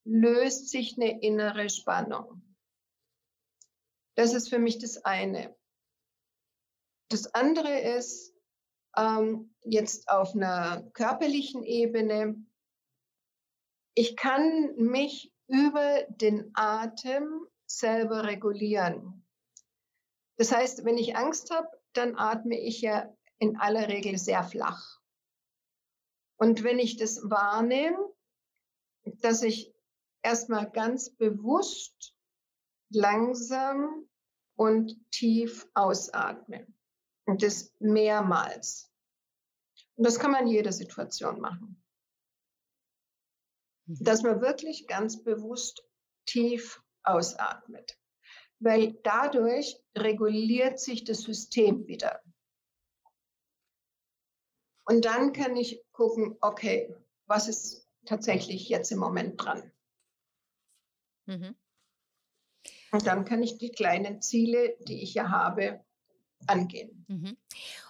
löst 0.04 0.68
sich 0.68 0.96
eine 0.96 1.22
innere 1.22 1.68
Spannung. 1.68 2.42
Das 4.16 4.34
ist 4.34 4.48
für 4.48 4.58
mich 4.58 4.78
das 4.78 5.04
eine. 5.04 5.56
Das 7.08 7.34
andere 7.34 7.80
ist 7.96 8.34
ähm, 8.96 9.54
jetzt 9.62 10.08
auf 10.08 10.34
einer 10.34 10.82
körperlichen 10.92 11.62
Ebene, 11.64 12.44
ich 13.96 14.16
kann 14.16 14.74
mich 14.76 15.32
über 15.46 16.04
den 16.08 16.50
Atem 16.54 17.46
selber 17.66 18.24
regulieren. 18.24 19.24
Das 20.36 20.52
heißt, 20.52 20.84
wenn 20.84 20.98
ich 20.98 21.16
Angst 21.16 21.50
habe, 21.50 21.68
dann 21.92 22.16
atme 22.16 22.58
ich 22.58 22.80
ja 22.80 23.13
in 23.38 23.56
aller 23.56 23.88
Regel 23.88 24.18
sehr 24.18 24.44
flach. 24.44 25.00
Und 26.36 26.62
wenn 26.62 26.78
ich 26.78 26.96
das 26.96 27.22
wahrnehme, 27.30 27.98
dass 29.04 29.42
ich 29.42 29.74
erstmal 30.22 30.70
ganz 30.70 31.10
bewusst, 31.10 32.14
langsam 32.90 34.08
und 34.56 34.96
tief 35.10 35.68
ausatme. 35.74 36.66
Und 37.26 37.42
das 37.42 37.72
mehrmals. 37.80 38.90
Und 39.96 40.06
das 40.06 40.18
kann 40.18 40.32
man 40.32 40.42
in 40.42 40.52
jeder 40.52 40.72
Situation 40.72 41.40
machen. 41.40 41.82
Mhm. 43.86 44.04
Dass 44.04 44.22
man 44.22 44.40
wirklich 44.40 44.86
ganz 44.86 45.22
bewusst 45.22 45.82
tief 46.26 46.82
ausatmet. 47.02 47.98
Weil 48.58 48.92
dadurch 49.02 49.76
reguliert 49.96 50.78
sich 50.78 51.04
das 51.04 51.22
System 51.22 51.86
wieder. 51.86 52.22
Und 54.84 55.04
dann 55.04 55.32
kann 55.32 55.56
ich 55.56 55.82
gucken, 55.92 56.36
okay, 56.40 56.94
was 57.26 57.48
ist 57.48 57.88
tatsächlich 58.04 58.68
jetzt 58.68 58.92
im 58.92 58.98
Moment 58.98 59.42
dran? 59.42 59.72
Mhm. 61.26 61.56
Und 62.92 63.06
dann 63.06 63.24
kann 63.24 63.42
ich 63.42 63.58
die 63.58 63.70
kleinen 63.70 64.20
Ziele, 64.22 64.76
die 64.86 65.02
ich 65.02 65.14
ja 65.14 65.30
habe, 65.30 65.84
angehen. 66.46 67.04
Mhm. 67.08 67.36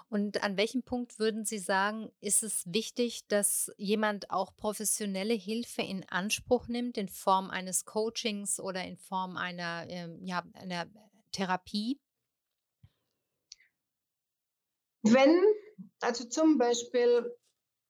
Und 0.09 0.45
an 0.45 0.57
welchem 0.57 0.83
Punkt 0.83 1.19
würden 1.19 1.45
Sie 1.45 1.59
sagen, 1.59 2.11
ist 2.21 2.43
es 2.43 2.63
wichtig, 2.67 3.27
dass 3.27 3.73
jemand 3.77 4.31
auch 4.31 4.55
professionelle 4.57 5.35
Hilfe 5.35 5.83
in 5.83 6.09
Anspruch 6.09 6.69
nimmt, 6.69 6.97
in 6.97 7.09
Form 7.09 7.51
eines 7.51 7.85
Coachings 7.85 8.61
oder 8.61 8.85
in 8.85 8.97
Form 8.97 9.37
einer, 9.37 9.87
ähm, 9.89 10.25
ja, 10.25 10.45
einer 10.55 10.87
Therapie? 11.33 11.99
Wenn, 15.03 15.43
also 16.01 16.25
zum 16.25 16.59
Beispiel, 16.59 17.35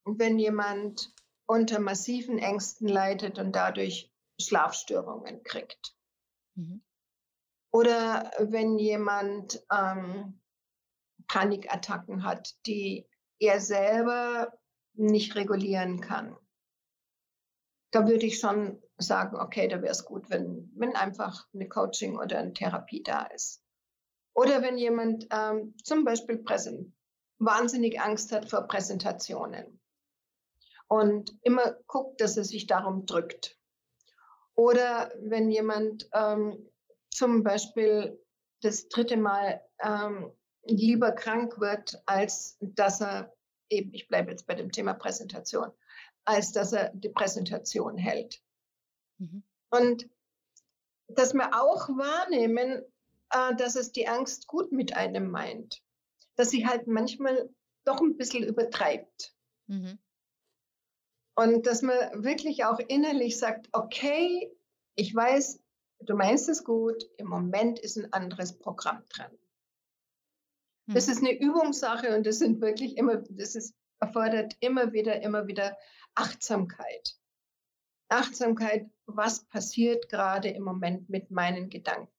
wenn 0.04 0.38
jemand 0.38 1.12
unter 1.46 1.78
massiven 1.78 2.38
Ängsten 2.38 2.88
leidet 2.88 3.38
und 3.38 3.52
dadurch 3.52 4.10
Schlafstörungen 4.40 5.42
kriegt. 5.42 5.94
Mhm. 6.54 6.82
Oder 7.72 8.30
wenn 8.38 8.78
jemand 8.78 9.64
ähm, 9.72 10.40
Panikattacken 11.26 12.24
hat, 12.24 12.54
die 12.66 13.08
er 13.38 13.60
selber 13.60 14.58
nicht 14.94 15.34
regulieren 15.34 16.00
kann. 16.00 16.36
Da 17.90 18.06
würde 18.06 18.26
ich 18.26 18.38
schon 18.38 18.80
sagen, 18.96 19.36
okay, 19.36 19.68
da 19.68 19.82
wäre 19.82 19.92
es 19.92 20.04
gut, 20.04 20.30
wenn, 20.30 20.70
wenn 20.76 20.94
einfach 20.94 21.46
eine 21.52 21.68
Coaching 21.68 22.18
oder 22.18 22.38
eine 22.38 22.52
Therapie 22.52 23.02
da 23.02 23.24
ist. 23.24 23.62
Oder 24.34 24.62
wenn 24.62 24.78
jemand 24.78 25.26
ähm, 25.30 25.76
zum 25.82 26.04
Beispiel 26.04 26.38
Präsent, 26.38 26.92
wahnsinnig 27.38 28.00
Angst 28.00 28.32
hat 28.32 28.48
vor 28.48 28.62
Präsentationen 28.62 29.80
und 30.88 31.36
immer 31.42 31.72
guckt, 31.86 32.20
dass 32.20 32.36
er 32.36 32.44
sich 32.44 32.66
darum 32.66 33.06
drückt. 33.06 33.58
Oder 34.54 35.12
wenn 35.20 35.50
jemand 35.50 36.08
ähm, 36.12 36.70
zum 37.10 37.42
Beispiel 37.42 38.20
das 38.60 38.88
dritte 38.88 39.16
Mal 39.16 39.60
ähm, 39.82 40.30
lieber 40.64 41.12
krank 41.12 41.58
wird, 41.58 42.00
als 42.06 42.56
dass 42.60 43.00
er 43.00 43.34
eben, 43.68 43.92
ich 43.92 44.08
bleibe 44.08 44.30
jetzt 44.30 44.46
bei 44.46 44.54
dem 44.54 44.70
Thema 44.70 44.94
Präsentation, 44.94 45.70
als 46.24 46.52
dass 46.52 46.72
er 46.72 46.90
die 46.94 47.08
Präsentation 47.08 47.98
hält. 47.98 48.40
Mhm. 49.18 49.42
Und 49.70 50.08
dass 51.08 51.34
wir 51.34 51.60
auch 51.60 51.88
wahrnehmen, 51.88 52.82
äh, 53.30 53.54
dass 53.56 53.74
es 53.74 53.92
die 53.92 54.08
Angst 54.08 54.46
gut 54.46 54.72
mit 54.72 54.96
einem 54.96 55.30
meint. 55.30 55.82
Dass 56.36 56.50
sie 56.50 56.66
halt 56.66 56.86
manchmal 56.86 57.48
doch 57.84 58.00
ein 58.00 58.16
bisschen 58.16 58.44
übertreibt. 58.44 59.34
Mhm. 59.66 59.98
Und 61.36 61.66
dass 61.66 61.82
man 61.82 62.24
wirklich 62.24 62.64
auch 62.64 62.78
innerlich 62.78 63.38
sagt, 63.38 63.68
okay, 63.72 64.52
ich 64.94 65.14
weiß, 65.14 65.60
du 66.00 66.14
meinst 66.14 66.48
es 66.48 66.64
gut, 66.64 67.04
im 67.16 67.26
Moment 67.26 67.78
ist 67.78 67.96
ein 67.96 68.12
anderes 68.12 68.56
Programm 68.56 69.02
dran. 69.08 69.36
Das 70.86 71.06
hm. 71.06 71.12
ist 71.12 71.18
eine 71.18 71.38
Übungssache 71.38 72.14
und 72.14 72.26
das 72.26 72.38
sind 72.38 72.60
wirklich 72.60 72.96
immer, 72.96 73.16
das 73.16 73.54
ist, 73.54 73.74
erfordert 74.00 74.54
immer 74.60 74.92
wieder, 74.92 75.22
immer 75.22 75.46
wieder 75.46 75.76
Achtsamkeit. 76.14 77.16
Achtsamkeit, 78.08 78.90
was 79.06 79.44
passiert 79.46 80.08
gerade 80.08 80.48
im 80.48 80.62
Moment 80.62 81.08
mit 81.08 81.30
meinen 81.30 81.70
Gedanken. 81.70 82.13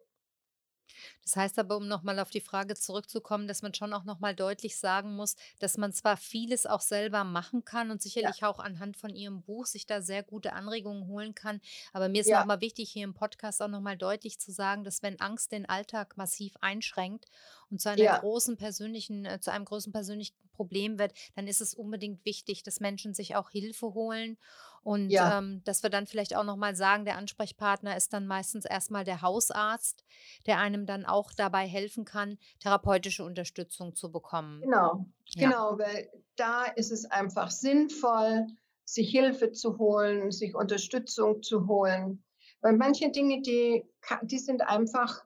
Das 1.24 1.36
heißt 1.36 1.60
aber, 1.60 1.78
um 1.78 1.88
nochmal 1.88 2.20
auf 2.20 2.30
die 2.30 2.42
Frage 2.42 2.76
zurückzukommen, 2.76 3.48
dass 3.48 3.62
man 3.62 3.74
schon 3.74 3.94
auch 3.94 4.04
nochmal 4.04 4.36
deutlich 4.36 4.78
sagen 4.78 5.16
muss, 5.16 5.36
dass 5.60 5.78
man 5.78 5.94
zwar 5.94 6.18
vieles 6.18 6.66
auch 6.66 6.82
selber 6.82 7.24
machen 7.24 7.66
kann 7.66 7.92
und 7.92 8.02
sicherlich 8.02 8.42
ja. 8.42 8.50
auch 8.50 8.60
anhand 8.60 8.98
von 8.98 9.16
Ihrem 9.16 9.42
Buch 9.42 9.66
sich 9.66 9.86
da 9.86 10.02
sehr 10.02 10.24
gute 10.24 10.54
Anregungen 10.54 11.08
holen 11.08 11.36
kann. 11.36 11.62
Aber 11.94 12.10
mir 12.10 12.22
ist 12.22 12.30
ja. 12.30 12.40
nochmal 12.40 12.62
wichtig, 12.62 12.92
hier 12.92 13.04
im 13.04 13.14
Podcast 13.14 13.62
auch 13.62 13.68
nochmal 13.68 13.98
deutlich 13.98 14.40
zu 14.40 14.52
sagen, 14.52 14.84
dass 14.84 15.04
wenn 15.04 15.20
Angst 15.20 15.52
den 15.52 15.68
Alltag 15.68 16.18
massiv 16.18 16.56
einschränkt 16.62 17.26
und 17.70 17.82
zu 17.82 17.90
einer 17.90 18.02
ja. 18.02 18.18
großen 18.20 18.58
persönlichen, 18.58 19.26
äh, 19.26 19.40
zu 19.40 19.52
einem 19.52 19.66
großen 19.66 19.92
persönlichen 19.92 20.36
Problem 20.54 20.98
wird, 20.98 21.14
dann 21.36 21.48
ist 21.48 21.62
es 21.62 21.74
unbedingt 21.74 22.26
wichtig, 22.26 22.64
dass 22.64 22.80
Menschen 22.80 23.14
sich 23.14 23.36
auch 23.36 23.50
Hilfe 23.50 23.94
holen 23.94 24.38
und 24.86 25.10
ja. 25.10 25.40
ähm, 25.40 25.64
dass 25.66 25.82
wir 25.82 25.90
dann 25.90 26.06
vielleicht 26.06 26.36
auch 26.36 26.44
nochmal 26.44 26.76
sagen, 26.76 27.06
der 27.06 27.18
Ansprechpartner 27.18 27.98
ist 27.98 28.14
dann 28.14 28.28
meistens 28.28 28.66
erstmal 28.66 29.04
der 29.04 29.24
Hausarzt, 29.24 30.06
der 30.46 30.60
einem 30.60 30.86
dann 30.86 31.06
auch 31.08 31.32
dabei 31.34 31.66
helfen 31.66 32.06
kann, 32.06 32.38
therapeutische 32.60 33.24
Unterstützung 33.24 33.96
zu 33.96 34.12
bekommen. 34.12 34.62
Genau, 34.62 35.08
ja. 35.30 35.48
genau, 35.48 35.80
weil 35.80 36.12
da 36.36 36.66
ist 36.66 36.92
es 36.92 37.06
einfach 37.06 37.50
sinnvoll, 37.50 38.46
sich 38.86 39.10
Hilfe 39.10 39.52
zu 39.52 39.80
holen, 39.80 40.30
sich 40.30 40.54
Unterstützung 40.54 41.42
zu 41.42 41.66
holen. 41.66 42.24
Weil 42.62 42.78
manche 42.78 43.10
Dinge, 43.10 43.42
die, 43.42 43.84
die 44.22 44.40
sind 44.40 44.62
einfach 44.62 45.26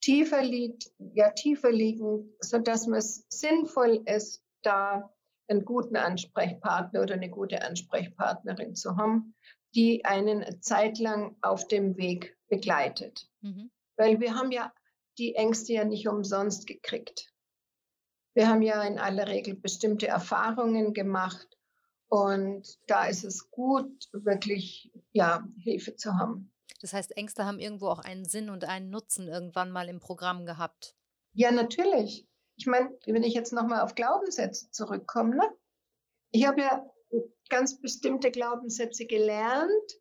tiefer 0.00 0.42
liegt, 0.42 0.90
ja 0.98 1.30
tiefer 1.30 1.70
liegen, 1.70 2.34
sodass 2.40 2.88
es 2.88 3.24
sinnvoll 3.28 4.02
ist, 4.06 4.42
da 4.62 5.08
einen 5.48 5.64
guten 5.64 5.96
Ansprechpartner 5.96 7.02
oder 7.02 7.14
eine 7.14 7.30
gute 7.30 7.62
Ansprechpartnerin 7.62 8.74
zu 8.74 8.96
haben, 8.96 9.34
die 9.74 10.04
einen 10.04 10.62
zeitlang 10.62 11.36
auf 11.42 11.66
dem 11.68 11.96
Weg 11.96 12.36
begleitet. 12.48 13.28
Mhm. 13.40 13.70
Weil 13.96 14.20
wir 14.20 14.34
haben 14.34 14.52
ja 14.52 14.72
die 15.18 15.34
Ängste 15.34 15.72
ja 15.72 15.84
nicht 15.84 16.08
umsonst 16.08 16.66
gekriegt. 16.66 17.32
Wir 18.34 18.48
haben 18.48 18.62
ja 18.62 18.82
in 18.82 18.98
aller 18.98 19.26
Regel 19.26 19.56
bestimmte 19.56 20.06
Erfahrungen 20.06 20.94
gemacht 20.94 21.58
und 22.08 22.78
da 22.86 23.06
ist 23.06 23.24
es 23.24 23.50
gut, 23.50 24.08
wirklich 24.12 24.92
ja, 25.12 25.46
Hilfe 25.58 25.96
zu 25.96 26.14
haben. 26.14 26.52
Das 26.80 26.92
heißt, 26.92 27.16
Ängste 27.16 27.44
haben 27.44 27.58
irgendwo 27.58 27.88
auch 27.88 27.98
einen 27.98 28.24
Sinn 28.24 28.50
und 28.50 28.64
einen 28.64 28.90
Nutzen 28.90 29.26
irgendwann 29.26 29.72
mal 29.72 29.88
im 29.88 29.98
Programm 29.98 30.46
gehabt. 30.46 30.94
Ja, 31.32 31.50
natürlich 31.50 32.28
ich 32.58 32.66
meine, 32.66 32.90
wenn 33.06 33.22
ich 33.22 33.34
jetzt 33.34 33.52
nochmal 33.52 33.80
auf 33.80 33.94
Glaubenssätze 33.94 34.70
zurückkomme, 34.70 35.36
ne? 35.36 35.48
ich 36.32 36.46
habe 36.46 36.60
ja 36.60 36.84
ganz 37.48 37.80
bestimmte 37.80 38.30
Glaubenssätze 38.30 39.06
gelernt, 39.06 40.00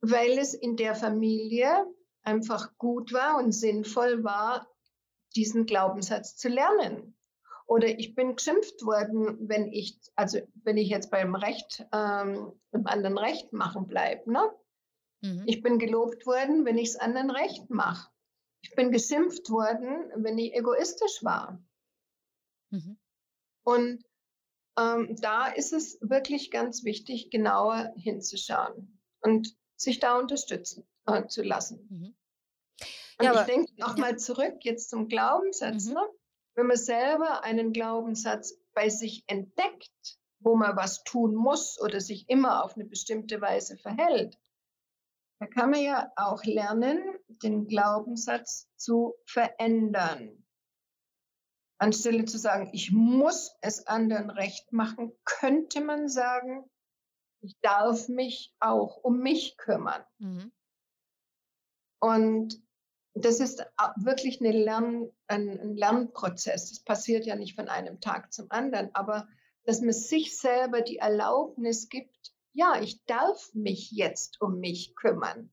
weil 0.00 0.38
es 0.38 0.54
in 0.54 0.76
der 0.76 0.94
Familie 0.94 1.84
einfach 2.22 2.78
gut 2.78 3.12
war 3.12 3.36
und 3.38 3.52
sinnvoll 3.52 4.24
war, 4.24 4.68
diesen 5.34 5.66
Glaubenssatz 5.66 6.36
zu 6.36 6.48
lernen. 6.48 7.16
Oder 7.66 7.98
ich 7.98 8.14
bin 8.14 8.36
geschimpft 8.36 8.84
worden, 8.84 9.48
wenn 9.48 9.72
ich, 9.72 10.00
also 10.14 10.38
wenn 10.64 10.76
ich 10.76 10.88
jetzt 10.88 11.10
beim 11.10 11.34
Recht, 11.34 11.86
ähm, 11.92 12.52
beim 12.70 12.86
anderen 12.86 13.18
Recht 13.18 13.52
machen 13.52 13.86
bleibe. 13.86 14.32
Ne? 14.32 14.50
Mhm. 15.22 15.44
Ich 15.46 15.62
bin 15.62 15.78
gelobt 15.78 16.26
worden, 16.26 16.64
wenn 16.64 16.78
ich 16.78 16.90
es 16.90 16.96
anderen 16.96 17.30
Recht 17.30 17.70
mache. 17.70 18.10
Ich 18.62 18.74
bin 18.74 18.92
geschimpft 18.92 19.50
worden, 19.50 20.10
wenn 20.16 20.38
ich 20.38 20.54
egoistisch 20.54 21.22
war. 21.22 21.62
Mhm. 22.70 22.98
Und 23.64 24.04
ähm, 24.78 25.16
da 25.20 25.48
ist 25.48 25.72
es 25.72 25.98
wirklich 26.00 26.50
ganz 26.50 26.84
wichtig, 26.84 27.30
genauer 27.30 27.92
hinzuschauen 27.96 29.00
und 29.20 29.56
sich 29.76 29.98
da 29.98 30.18
unterstützen 30.18 30.86
äh, 31.06 31.26
zu 31.26 31.42
lassen. 31.42 31.86
Mhm. 31.90 32.16
Ja, 33.22 33.40
ich 33.40 33.46
denke 33.46 33.72
nochmal 33.76 34.18
zurück 34.18 34.58
jetzt 34.62 34.90
zum 34.90 35.08
Glaubenssatz. 35.08 35.86
Mhm. 35.86 35.94
Ne? 35.94 36.08
Wenn 36.54 36.66
man 36.66 36.76
selber 36.76 37.44
einen 37.44 37.72
Glaubenssatz 37.72 38.58
bei 38.72 38.88
sich 38.88 39.24
entdeckt, 39.26 40.18
wo 40.38 40.56
man 40.56 40.76
was 40.76 41.04
tun 41.04 41.34
muss 41.34 41.78
oder 41.80 42.00
sich 42.00 42.28
immer 42.28 42.64
auf 42.64 42.74
eine 42.74 42.84
bestimmte 42.84 43.40
Weise 43.40 43.76
verhält, 43.76 44.38
da 45.40 45.46
kann 45.46 45.70
man 45.70 45.82
ja 45.82 46.12
auch 46.16 46.44
lernen, 46.44 47.02
den 47.42 47.66
Glaubenssatz 47.66 48.68
zu 48.76 49.14
verändern. 49.24 50.44
Anstelle 51.78 52.26
zu 52.26 52.36
sagen, 52.36 52.68
ich 52.74 52.92
muss 52.92 53.56
es 53.62 53.86
anderen 53.86 54.28
recht 54.28 54.70
machen, 54.70 55.12
könnte 55.24 55.80
man 55.80 56.08
sagen, 56.08 56.70
ich 57.40 57.58
darf 57.62 58.08
mich 58.08 58.54
auch 58.60 58.98
um 58.98 59.20
mich 59.20 59.56
kümmern. 59.56 60.04
Mhm. 60.18 60.52
Und 62.00 62.62
das 63.14 63.40
ist 63.40 63.64
wirklich 63.96 64.40
Lern, 64.40 65.10
ein 65.26 65.74
Lernprozess. 65.74 66.68
Das 66.68 66.80
passiert 66.80 67.24
ja 67.24 67.34
nicht 67.34 67.56
von 67.56 67.68
einem 67.68 68.00
Tag 68.00 68.30
zum 68.30 68.50
anderen, 68.50 68.94
aber 68.94 69.26
dass 69.64 69.80
man 69.80 69.94
sich 69.94 70.38
selber 70.38 70.82
die 70.82 70.98
Erlaubnis 70.98 71.88
gibt, 71.88 72.29
ja, 72.52 72.80
ich 72.80 73.04
darf 73.04 73.52
mich 73.54 73.90
jetzt 73.90 74.40
um 74.40 74.58
mich 74.58 74.94
kümmern. 74.96 75.52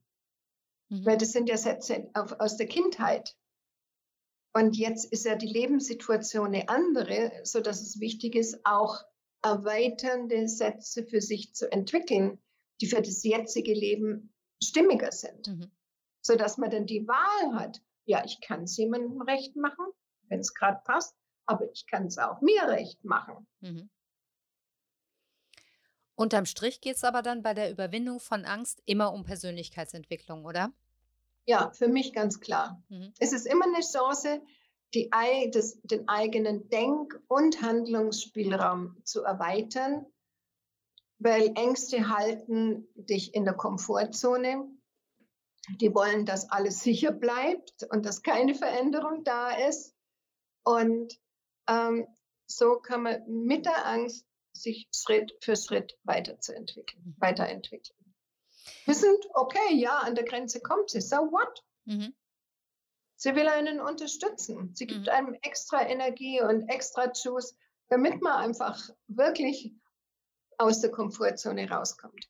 Mhm. 0.88 1.06
Weil 1.06 1.18
das 1.18 1.32
sind 1.32 1.48
ja 1.48 1.56
Sätze 1.56 2.10
aus 2.14 2.56
der 2.56 2.66
Kindheit. 2.66 3.36
Und 4.54 4.76
jetzt 4.76 5.12
ist 5.12 5.24
ja 5.24 5.36
die 5.36 5.46
Lebenssituation 5.46 6.48
eine 6.48 6.68
andere, 6.68 7.32
so 7.44 7.60
dass 7.60 7.82
es 7.82 8.00
wichtig 8.00 8.34
ist, 8.34 8.60
auch 8.64 9.02
erweiternde 9.42 10.48
Sätze 10.48 11.06
für 11.06 11.20
sich 11.20 11.54
zu 11.54 11.70
entwickeln, 11.70 12.42
die 12.80 12.86
für 12.86 13.02
das 13.02 13.22
jetzige 13.22 13.72
Leben 13.72 14.32
stimmiger 14.62 15.12
sind. 15.12 15.46
Mhm. 15.46 15.70
So 16.22 16.34
dass 16.34 16.58
man 16.58 16.70
dann 16.70 16.86
die 16.86 17.06
Wahl 17.06 17.54
hat, 17.54 17.80
ja, 18.04 18.24
ich 18.24 18.40
kann 18.40 18.64
es 18.64 18.76
jemandem 18.76 19.20
recht 19.22 19.54
machen, 19.54 19.86
wenn 20.28 20.40
es 20.40 20.54
gerade 20.54 20.80
passt, 20.84 21.14
aber 21.46 21.70
ich 21.72 21.86
kann 21.86 22.06
es 22.06 22.18
auch 22.18 22.40
mir 22.40 22.62
recht 22.64 23.04
machen. 23.04 23.46
Mhm. 23.60 23.90
Unterm 26.18 26.46
Strich 26.46 26.80
geht 26.80 26.96
es 26.96 27.04
aber 27.04 27.22
dann 27.22 27.44
bei 27.44 27.54
der 27.54 27.70
Überwindung 27.70 28.18
von 28.18 28.44
Angst 28.44 28.82
immer 28.86 29.12
um 29.12 29.22
Persönlichkeitsentwicklung, 29.24 30.44
oder? 30.44 30.72
Ja, 31.46 31.70
für 31.70 31.86
mich 31.86 32.12
ganz 32.12 32.40
klar. 32.40 32.82
Mhm. 32.88 33.12
Es 33.20 33.32
ist 33.32 33.46
immer 33.46 33.66
eine 33.66 33.84
Chance, 33.84 34.42
die, 34.94 35.10
das, 35.52 35.80
den 35.82 36.08
eigenen 36.08 36.68
Denk- 36.70 37.20
und 37.28 37.62
Handlungsspielraum 37.62 38.96
zu 39.04 39.22
erweitern, 39.22 40.06
weil 41.20 41.52
Ängste 41.54 42.08
halten 42.08 42.88
dich 42.96 43.32
in 43.32 43.44
der 43.44 43.54
Komfortzone. 43.54 44.68
Die 45.80 45.94
wollen, 45.94 46.26
dass 46.26 46.50
alles 46.50 46.80
sicher 46.80 47.12
bleibt 47.12 47.84
und 47.90 48.04
dass 48.04 48.24
keine 48.24 48.56
Veränderung 48.56 49.22
da 49.22 49.50
ist. 49.68 49.94
Und 50.64 51.16
ähm, 51.68 52.08
so 52.48 52.80
kann 52.80 53.04
man 53.04 53.22
mit 53.28 53.66
der 53.66 53.86
Angst 53.86 54.27
sich 54.62 54.88
Schritt 54.94 55.32
für 55.40 55.56
Schritt 55.56 55.98
weiterzuentwickeln, 56.04 57.02
mhm. 57.04 57.14
weiterentwickeln. 57.18 58.14
Wissend, 58.86 59.24
okay, 59.34 59.74
ja, 59.74 59.98
an 59.98 60.14
der 60.14 60.24
Grenze 60.24 60.60
kommt 60.60 60.90
sie, 60.90 61.00
so 61.00 61.16
what? 61.16 61.64
Mhm. 61.84 62.14
Sie 63.16 63.34
will 63.34 63.48
einen 63.48 63.80
unterstützen. 63.80 64.74
Sie 64.74 64.86
gibt 64.86 65.06
mhm. 65.06 65.08
einem 65.08 65.34
extra 65.42 65.86
Energie 65.86 66.40
und 66.40 66.68
extra 66.68 67.10
Juice, 67.12 67.56
damit 67.88 68.22
man 68.22 68.34
einfach 68.34 68.88
wirklich 69.08 69.74
aus 70.56 70.80
der 70.80 70.90
Komfortzone 70.90 71.68
rauskommt. 71.68 72.28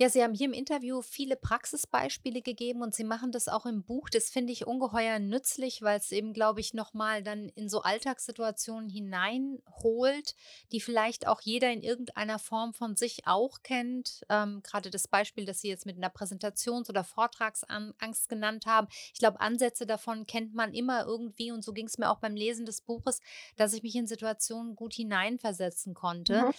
Ja, 0.00 0.08
Sie 0.08 0.22
haben 0.22 0.32
hier 0.32 0.46
im 0.46 0.52
Interview 0.52 1.02
viele 1.02 1.34
Praxisbeispiele 1.34 2.40
gegeben 2.40 2.82
und 2.82 2.94
Sie 2.94 3.02
machen 3.02 3.32
das 3.32 3.48
auch 3.48 3.66
im 3.66 3.82
Buch. 3.82 4.08
Das 4.08 4.30
finde 4.30 4.52
ich 4.52 4.64
ungeheuer 4.64 5.18
nützlich, 5.18 5.82
weil 5.82 5.98
es 5.98 6.12
eben, 6.12 6.32
glaube 6.32 6.60
ich, 6.60 6.72
nochmal 6.72 7.24
dann 7.24 7.48
in 7.56 7.68
so 7.68 7.82
Alltagssituationen 7.82 8.88
hineinholt, 8.88 10.36
die 10.70 10.80
vielleicht 10.80 11.26
auch 11.26 11.40
jeder 11.40 11.72
in 11.72 11.82
irgendeiner 11.82 12.38
Form 12.38 12.74
von 12.74 12.94
sich 12.94 13.26
auch 13.26 13.64
kennt. 13.64 14.24
Ähm, 14.28 14.62
Gerade 14.62 14.90
das 14.90 15.08
Beispiel, 15.08 15.44
das 15.44 15.62
Sie 15.62 15.68
jetzt 15.68 15.84
mit 15.84 15.96
einer 15.96 16.10
Präsentations- 16.10 16.88
oder 16.88 17.02
Vortragsangst 17.02 18.28
genannt 18.28 18.66
haben. 18.66 18.86
Ich 19.12 19.18
glaube, 19.18 19.40
Ansätze 19.40 19.84
davon 19.84 20.28
kennt 20.28 20.54
man 20.54 20.74
immer 20.74 21.06
irgendwie 21.06 21.50
und 21.50 21.64
so 21.64 21.72
ging 21.72 21.86
es 21.86 21.98
mir 21.98 22.08
auch 22.08 22.20
beim 22.20 22.36
Lesen 22.36 22.66
des 22.66 22.82
Buches, 22.82 23.20
dass 23.56 23.72
ich 23.72 23.82
mich 23.82 23.96
in 23.96 24.06
Situationen 24.06 24.76
gut 24.76 24.94
hineinversetzen 24.94 25.94
konnte. 25.94 26.42
Mhm. 26.42 26.54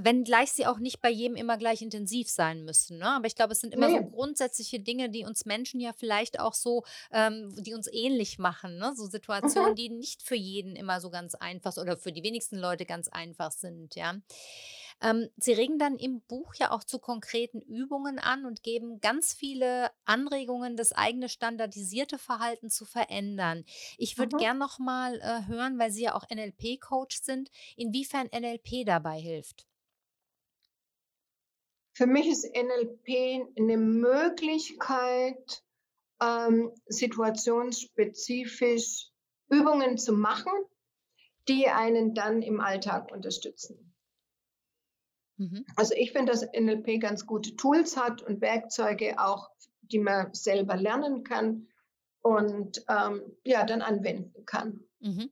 Wenn 0.00 0.24
gleich 0.24 0.52
sie 0.52 0.66
auch 0.66 0.78
nicht 0.78 1.00
bei 1.00 1.10
jedem 1.10 1.36
immer 1.36 1.56
gleich 1.56 1.82
intensiv 1.82 2.28
sein 2.28 2.64
müssen. 2.64 2.98
Ne? 2.98 3.06
Aber 3.06 3.26
ich 3.26 3.36
glaube, 3.36 3.52
es 3.52 3.60
sind 3.60 3.72
immer 3.72 3.88
nee. 3.88 3.98
so 3.98 4.04
grundsätzliche 4.04 4.80
Dinge, 4.80 5.08
die 5.08 5.24
uns 5.24 5.44
Menschen 5.44 5.80
ja 5.80 5.92
vielleicht 5.92 6.40
auch 6.40 6.54
so, 6.54 6.84
ähm, 7.12 7.54
die 7.56 7.74
uns 7.74 7.88
ähnlich 7.92 8.38
machen. 8.38 8.78
Ne? 8.78 8.92
So 8.96 9.06
Situationen, 9.06 9.72
mhm. 9.72 9.76
die 9.76 9.88
nicht 9.90 10.22
für 10.22 10.34
jeden 10.34 10.74
immer 10.74 11.00
so 11.00 11.10
ganz 11.10 11.34
einfach 11.36 11.76
oder 11.76 11.96
für 11.96 12.12
die 12.12 12.24
wenigsten 12.24 12.58
Leute 12.58 12.86
ganz 12.86 13.08
einfach 13.08 13.52
sind. 13.52 13.94
Ja. 13.94 14.16
Ähm, 15.00 15.28
Sie 15.36 15.52
regen 15.52 15.78
dann 15.78 15.96
im 15.96 16.20
Buch 16.22 16.54
ja 16.54 16.72
auch 16.72 16.82
zu 16.82 16.98
konkreten 16.98 17.60
Übungen 17.60 18.18
an 18.18 18.44
und 18.44 18.62
geben 18.62 19.00
ganz 19.00 19.32
viele 19.32 19.90
Anregungen, 20.04 20.76
das 20.76 20.92
eigene 20.92 21.28
standardisierte 21.28 22.18
Verhalten 22.18 22.70
zu 22.70 22.84
verändern. 22.84 23.64
Ich 23.96 24.18
würde 24.18 24.36
mhm. 24.36 24.40
gern 24.40 24.58
noch 24.58 24.78
mal 24.78 25.20
äh, 25.20 25.46
hören, 25.46 25.78
weil 25.78 25.92
Sie 25.92 26.02
ja 26.02 26.14
auch 26.14 26.28
NLP-Coach 26.28 27.22
sind, 27.22 27.50
inwiefern 27.76 28.28
NLP 28.28 28.84
dabei 28.84 29.18
hilft. 29.18 29.66
Für 31.92 32.06
mich 32.06 32.28
ist 32.28 32.44
NLP 32.44 33.48
eine 33.58 33.76
Möglichkeit, 33.76 35.64
ähm, 36.20 36.72
situationsspezifisch 36.86 39.10
Übungen 39.48 39.98
zu 39.98 40.12
machen, 40.12 40.52
die 41.48 41.68
einen 41.68 42.14
dann 42.14 42.42
im 42.42 42.60
Alltag 42.60 43.10
unterstützen. 43.10 43.87
Mhm. 45.38 45.64
Also 45.76 45.94
ich 45.94 46.12
finde, 46.12 46.32
dass 46.32 46.42
NLP 46.42 47.00
ganz 47.00 47.26
gute 47.26 47.56
Tools 47.56 47.96
hat 47.96 48.22
und 48.22 48.40
Werkzeuge 48.40 49.18
auch, 49.18 49.50
die 49.82 49.98
man 49.98 50.34
selber 50.34 50.76
lernen 50.76 51.24
kann 51.24 51.68
und 52.20 52.84
ähm, 52.88 53.22
ja, 53.44 53.64
dann 53.64 53.80
anwenden 53.80 54.44
kann. 54.44 54.84
Mhm. 55.00 55.30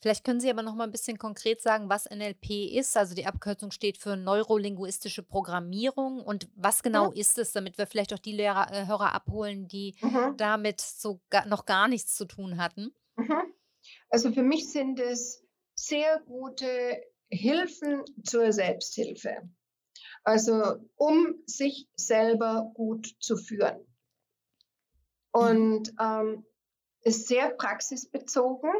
Vielleicht 0.00 0.24
können 0.24 0.40
Sie 0.40 0.48
aber 0.48 0.62
noch 0.62 0.74
mal 0.74 0.84
ein 0.84 0.92
bisschen 0.92 1.18
konkret 1.18 1.60
sagen, 1.60 1.88
was 1.88 2.08
NLP 2.08 2.72
ist. 2.72 2.96
Also 2.96 3.14
die 3.14 3.26
Abkürzung 3.26 3.72
steht 3.72 3.98
für 3.98 4.16
neurolinguistische 4.16 5.22
Programmierung. 5.22 6.22
Und 6.22 6.48
was 6.54 6.82
genau 6.82 7.12
ja. 7.12 7.20
ist 7.20 7.38
es, 7.38 7.52
damit 7.52 7.76
wir 7.76 7.86
vielleicht 7.86 8.14
auch 8.14 8.18
die 8.18 8.32
Lehrer, 8.32 8.72
äh, 8.72 8.86
Hörer 8.86 9.12
abholen, 9.12 9.68
die 9.68 9.96
mhm. 10.00 10.36
damit 10.36 10.80
so 10.80 11.20
ga, 11.28 11.44
noch 11.44 11.66
gar 11.66 11.88
nichts 11.88 12.16
zu 12.16 12.24
tun 12.24 12.56
hatten? 12.56 12.94
Mhm. 13.16 13.52
Also 14.08 14.32
für 14.32 14.42
mich 14.42 14.70
sind 14.70 15.00
es 15.00 15.44
sehr 15.74 16.20
gute 16.20 17.02
Hilfen 17.30 18.04
zur 18.24 18.52
Selbsthilfe. 18.52 19.48
Also 20.24 20.76
um 20.96 21.42
sich 21.46 21.88
selber 21.94 22.70
gut 22.74 23.14
zu 23.20 23.36
führen. 23.36 23.86
Und 25.32 25.92
ähm, 26.00 26.44
ist 27.02 27.28
sehr 27.28 27.50
praxisbezogen 27.50 28.72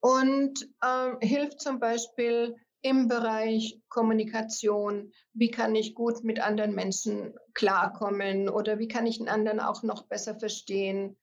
und 0.00 0.68
äh, 0.82 1.26
hilft 1.26 1.60
zum 1.60 1.80
Beispiel 1.80 2.54
im 2.82 3.08
Bereich 3.08 3.80
Kommunikation. 3.88 5.12
Wie 5.32 5.50
kann 5.50 5.74
ich 5.74 5.94
gut 5.94 6.22
mit 6.22 6.40
anderen 6.40 6.74
Menschen 6.74 7.34
klarkommen 7.54 8.48
oder 8.48 8.78
wie 8.78 8.88
kann 8.88 9.06
ich 9.06 9.18
einen 9.18 9.30
anderen 9.30 9.60
auch 9.60 9.82
noch 9.82 10.06
besser 10.06 10.38
verstehen? 10.38 11.16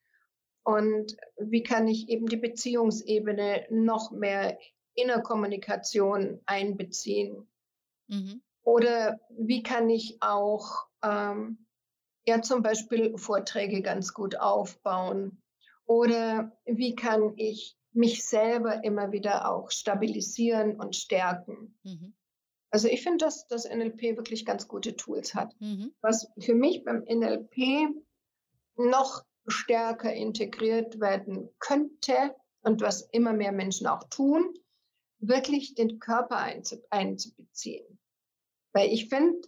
Und 0.64 1.16
wie 1.38 1.64
kann 1.64 1.88
ich 1.88 2.10
eben 2.10 2.26
die 2.26 2.38
Beziehungsebene 2.38 3.68
noch 3.70 4.12
mehr 4.12 4.58
in 4.96 5.08
der 5.08 5.22
Kommunikation 5.22 6.42
einbeziehen? 6.46 7.48
Mhm. 8.08 8.42
Oder 8.64 9.20
wie 9.30 9.64
kann 9.64 9.90
ich 9.90 10.18
auch 10.22 10.86
ähm, 11.04 11.66
ja 12.26 12.42
zum 12.42 12.62
Beispiel 12.62 13.18
Vorträge 13.18 13.82
ganz 13.82 14.14
gut 14.14 14.36
aufbauen? 14.36 15.42
Oder 15.86 16.52
wie 16.66 16.96
kann 16.96 17.34
ich 17.38 17.76
mich 17.94 18.26
selber 18.26 18.84
immer 18.84 19.12
wieder 19.12 19.50
auch 19.50 19.72
stabilisieren 19.72 20.80
und 20.80 20.96
stärken. 20.96 21.78
Mhm. 21.84 22.14
Also 22.70 22.88
ich 22.88 23.04
finde, 23.04 23.26
dass 23.26 23.48
das 23.48 23.66
NLP 23.66 24.16
wirklich 24.16 24.46
ganz 24.46 24.68
gute 24.68 24.96
Tools 24.96 25.36
hat. 25.36 25.54
Mhm. 25.60 25.94
Was 26.02 26.30
für 26.40 26.56
mich 26.56 26.84
beim 26.86 27.04
NLP 27.04 27.94
noch 28.78 29.26
stärker 29.48 30.14
integriert 30.14 31.00
werden 31.02 31.50
könnte 31.60 32.36
und 32.62 32.82
was 32.82 33.02
immer 33.12 33.34
mehr 33.34 33.52
Menschen 33.52 33.88
auch 33.88 34.04
tun, 34.06 34.54
wirklich 35.22 35.76
den 35.76 36.00
Körper 36.00 36.44
einzubeziehen. 36.90 38.00
Weil 38.74 38.92
ich 38.92 39.08
finde, 39.10 39.48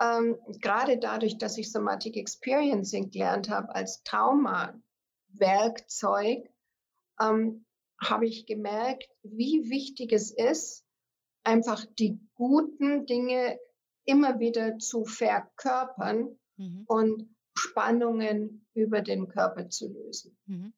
ähm, 0.00 0.38
gerade 0.60 0.98
dadurch, 0.98 1.38
dass 1.38 1.56
ich 1.58 1.72
Somatic 1.72 2.16
Experiencing 2.16 3.10
gelernt 3.10 3.48
habe 3.48 3.74
als 3.74 4.02
Trauma-Werkzeug, 4.02 6.50
ähm, 7.20 7.64
habe 8.00 8.26
ich 8.26 8.46
gemerkt, 8.46 9.08
wie 9.22 9.70
wichtig 9.70 10.12
es 10.12 10.30
ist, 10.30 10.84
einfach 11.44 11.84
die 11.98 12.20
guten 12.34 13.06
Dinge 13.06 13.58
immer 14.04 14.40
wieder 14.40 14.78
zu 14.78 15.04
verkörpern 15.04 16.36
mhm. 16.56 16.84
und 16.86 17.34
Spannungen 17.56 18.66
über 18.74 19.00
den 19.00 19.28
Körper 19.28 19.70
zu 19.70 19.88
lösen. 19.88 20.36
Mhm. 20.46 20.74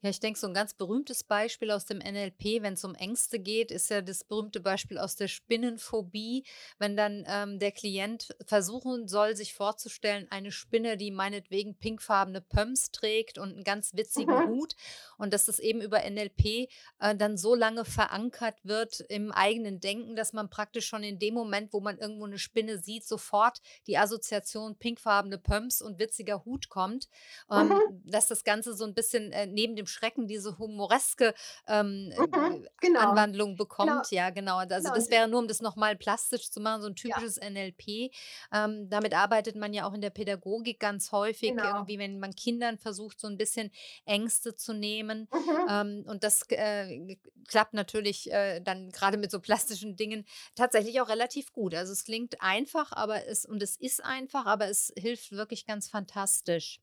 Ja, 0.00 0.10
ich 0.10 0.20
denke, 0.20 0.38
so 0.38 0.46
ein 0.46 0.54
ganz 0.54 0.74
berühmtes 0.74 1.24
Beispiel 1.24 1.72
aus 1.72 1.84
dem 1.84 1.98
NLP, 1.98 2.62
wenn 2.62 2.74
es 2.74 2.84
um 2.84 2.94
Ängste 2.94 3.40
geht, 3.40 3.72
ist 3.72 3.90
ja 3.90 4.00
das 4.00 4.22
berühmte 4.22 4.60
Beispiel 4.60 4.96
aus 4.96 5.16
der 5.16 5.26
Spinnenphobie, 5.26 6.44
wenn 6.78 6.96
dann 6.96 7.24
ähm, 7.26 7.58
der 7.58 7.72
Klient 7.72 8.28
versuchen 8.46 9.08
soll, 9.08 9.34
sich 9.34 9.54
vorzustellen, 9.54 10.28
eine 10.30 10.52
Spinne, 10.52 10.96
die 10.96 11.10
meinetwegen 11.10 11.76
pinkfarbene 11.76 12.40
Pumps 12.40 12.92
trägt 12.92 13.38
und 13.38 13.54
einen 13.54 13.64
ganz 13.64 13.92
witzigen 13.94 14.36
mhm. 14.36 14.48
Hut 14.50 14.76
und 15.16 15.32
dass 15.32 15.46
das 15.46 15.58
eben 15.58 15.80
über 15.80 16.08
NLP 16.08 16.68
äh, 17.00 17.16
dann 17.16 17.36
so 17.36 17.56
lange 17.56 17.84
verankert 17.84 18.54
wird 18.62 19.00
im 19.08 19.32
eigenen 19.32 19.80
Denken, 19.80 20.14
dass 20.14 20.32
man 20.32 20.48
praktisch 20.48 20.86
schon 20.86 21.02
in 21.02 21.18
dem 21.18 21.34
Moment, 21.34 21.72
wo 21.72 21.80
man 21.80 21.98
irgendwo 21.98 22.26
eine 22.26 22.38
Spinne 22.38 22.78
sieht, 22.78 23.04
sofort 23.04 23.58
die 23.88 23.98
Assoziation 23.98 24.78
pinkfarbene 24.78 25.38
Pumps 25.38 25.82
und 25.82 25.98
witziger 25.98 26.44
Hut 26.44 26.68
kommt, 26.68 27.08
ähm, 27.50 27.70
mhm. 27.70 28.02
dass 28.04 28.28
das 28.28 28.44
Ganze 28.44 28.74
so 28.74 28.84
ein 28.84 28.94
bisschen 28.94 29.32
äh, 29.32 29.46
neben 29.46 29.74
dem 29.74 29.87
Schrecken 29.88 30.26
diese 30.26 30.58
humoreske 30.58 31.34
ähm, 31.66 32.08
mhm, 32.16 32.66
genau. 32.80 33.00
Anwandlung 33.00 33.50
genau. 33.50 33.64
bekommt. 33.64 33.88
Genau. 33.88 34.22
Ja, 34.22 34.30
genau. 34.30 34.58
Also 34.58 34.76
genau. 34.76 34.94
das 34.94 35.10
wäre 35.10 35.28
nur, 35.28 35.40
um 35.40 35.48
das 35.48 35.60
nochmal 35.60 35.96
plastisch 35.96 36.50
zu 36.50 36.60
machen, 36.60 36.82
so 36.82 36.88
ein 36.88 36.94
typisches 36.94 37.36
ja. 37.36 37.50
NLP. 37.50 38.12
Ähm, 38.52 38.88
damit 38.88 39.14
arbeitet 39.14 39.56
man 39.56 39.72
ja 39.72 39.86
auch 39.86 39.94
in 39.94 40.00
der 40.00 40.10
Pädagogik 40.10 40.78
ganz 40.80 41.12
häufig, 41.12 41.50
genau. 41.50 41.64
irgendwie, 41.64 41.98
wenn 41.98 42.18
man 42.18 42.34
Kindern 42.34 42.78
versucht, 42.78 43.20
so 43.20 43.26
ein 43.26 43.36
bisschen 43.36 43.70
Ängste 44.04 44.54
zu 44.54 44.72
nehmen. 44.72 45.28
Mhm. 45.32 45.66
Ähm, 45.68 46.04
und 46.06 46.24
das 46.24 46.42
äh, 46.50 47.16
klappt 47.48 47.74
natürlich 47.74 48.30
äh, 48.30 48.60
dann 48.60 48.90
gerade 48.90 49.16
mit 49.16 49.30
so 49.30 49.40
plastischen 49.40 49.96
Dingen 49.96 50.24
tatsächlich 50.54 51.00
auch 51.00 51.08
relativ 51.08 51.52
gut. 51.52 51.74
Also 51.74 51.92
es 51.92 52.04
klingt 52.04 52.40
einfach, 52.40 52.92
aber 52.92 53.26
es, 53.26 53.44
und 53.44 53.62
es 53.62 53.76
ist 53.76 54.04
einfach, 54.04 54.46
aber 54.46 54.68
es 54.68 54.92
hilft 54.96 55.32
wirklich 55.32 55.66
ganz 55.66 55.88
fantastisch. 55.88 56.80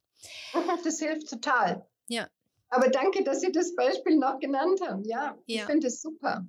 Das 0.83 0.99
hilft 0.99 1.29
total. 1.29 1.85
Ja. 2.07 2.27
Aber 2.75 2.89
danke, 2.89 3.23
dass 3.23 3.39
Sie 3.39 3.51
das 3.51 3.73
Beispiel 3.75 4.17
noch 4.17 4.39
genannt 4.39 4.81
haben. 4.81 5.03
Ja, 5.05 5.37
ja. 5.45 5.61
ich 5.61 5.63
finde 5.63 5.87
es 5.87 6.01
super. 6.01 6.45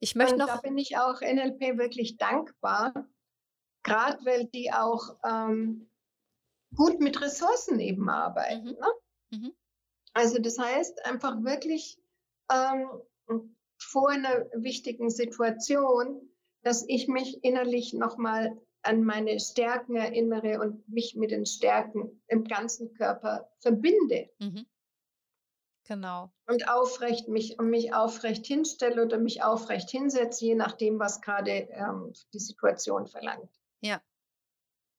Ich 0.00 0.16
möchte 0.16 0.34
Und 0.34 0.40
noch. 0.40 0.48
Da 0.48 0.56
bin 0.56 0.76
ich 0.78 0.96
auch 0.96 1.20
NLP 1.20 1.78
wirklich 1.78 2.16
dankbar, 2.16 2.92
gerade 3.84 4.18
weil 4.24 4.46
die 4.46 4.72
auch 4.72 5.16
ähm, 5.24 5.88
gut 6.74 7.00
mit 7.00 7.20
Ressourcen 7.20 7.78
eben 7.78 8.08
arbeiten. 8.08 8.66
Mhm. 8.66 8.72
Ne? 8.72 8.92
Mhm. 9.30 9.52
Also 10.12 10.38
das 10.40 10.58
heißt 10.58 11.04
einfach 11.06 11.42
wirklich 11.44 12.00
ähm, 12.52 12.88
vor 13.80 14.10
einer 14.10 14.46
wichtigen 14.54 15.10
Situation, 15.10 16.28
dass 16.62 16.84
ich 16.88 17.06
mich 17.06 17.44
innerlich 17.44 17.94
nochmal 17.94 18.60
an 18.82 19.04
meine 19.04 19.38
Stärken 19.38 19.94
erinnere 19.94 20.60
und 20.60 20.88
mich 20.88 21.14
mit 21.14 21.30
den 21.30 21.46
Stärken 21.46 22.22
im 22.26 22.44
ganzen 22.44 22.92
Körper 22.94 23.48
verbinde. 23.60 24.30
Mhm. 24.40 24.66
Genau. 25.88 26.30
Und 26.46 26.68
aufrecht 26.68 27.28
mich, 27.28 27.56
mich 27.58 27.94
aufrecht 27.94 28.44
hinstelle 28.44 29.06
oder 29.06 29.16
mich 29.16 29.42
aufrecht 29.42 29.88
hinsetze, 29.88 30.44
je 30.44 30.54
nachdem, 30.54 30.98
was 30.98 31.22
gerade 31.22 31.50
ähm, 31.50 32.12
die 32.34 32.38
Situation 32.38 33.06
verlangt. 33.06 33.50
Ja. 33.80 34.02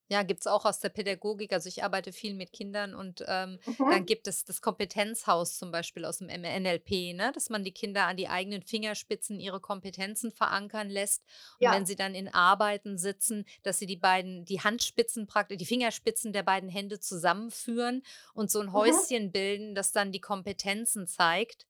Ja, 0.09 0.23
gibt 0.23 0.41
es 0.41 0.47
auch 0.47 0.65
aus 0.65 0.79
der 0.79 0.89
Pädagogik. 0.89 1.53
Also 1.53 1.69
ich 1.69 1.83
arbeite 1.83 2.11
viel 2.11 2.33
mit 2.33 2.51
Kindern 2.51 2.95
und 2.95 3.23
ähm, 3.27 3.59
mhm. 3.65 3.75
dann 3.77 4.05
gibt 4.07 4.27
es 4.27 4.43
das 4.43 4.59
Kompetenzhaus 4.59 5.57
zum 5.57 5.71
Beispiel 5.71 6.03
aus 6.03 6.17
dem 6.17 6.27
NLP, 6.27 7.13
ne? 7.13 7.31
dass 7.33 7.51
man 7.51 7.63
die 7.63 7.71
Kinder 7.71 8.07
an 8.07 8.17
die 8.17 8.27
eigenen 8.27 8.63
Fingerspitzen 8.63 9.39
ihre 9.39 9.59
Kompetenzen 9.59 10.31
verankern 10.31 10.89
lässt. 10.89 11.21
Und 11.59 11.65
ja. 11.65 11.73
wenn 11.73 11.85
sie 11.85 11.95
dann 11.95 12.15
in 12.15 12.27
Arbeiten 12.27 12.97
sitzen, 12.97 13.45
dass 13.61 13.77
sie 13.77 13.85
die 13.85 13.97
beiden, 13.97 14.45
die 14.45 14.61
Handspitzen 14.61 15.27
praktisch, 15.27 15.57
die 15.57 15.65
Fingerspitzen 15.65 16.33
der 16.33 16.43
beiden 16.43 16.69
Hände 16.69 16.99
zusammenführen 16.99 18.01
und 18.33 18.49
so 18.49 18.61
ein 18.61 18.67
mhm. 18.67 18.73
Häuschen 18.73 19.25
mhm. 19.25 19.31
bilden, 19.31 19.75
das 19.75 19.91
dann 19.91 20.11
die 20.11 20.21
Kompetenzen 20.21 21.05
zeigt. 21.05 21.68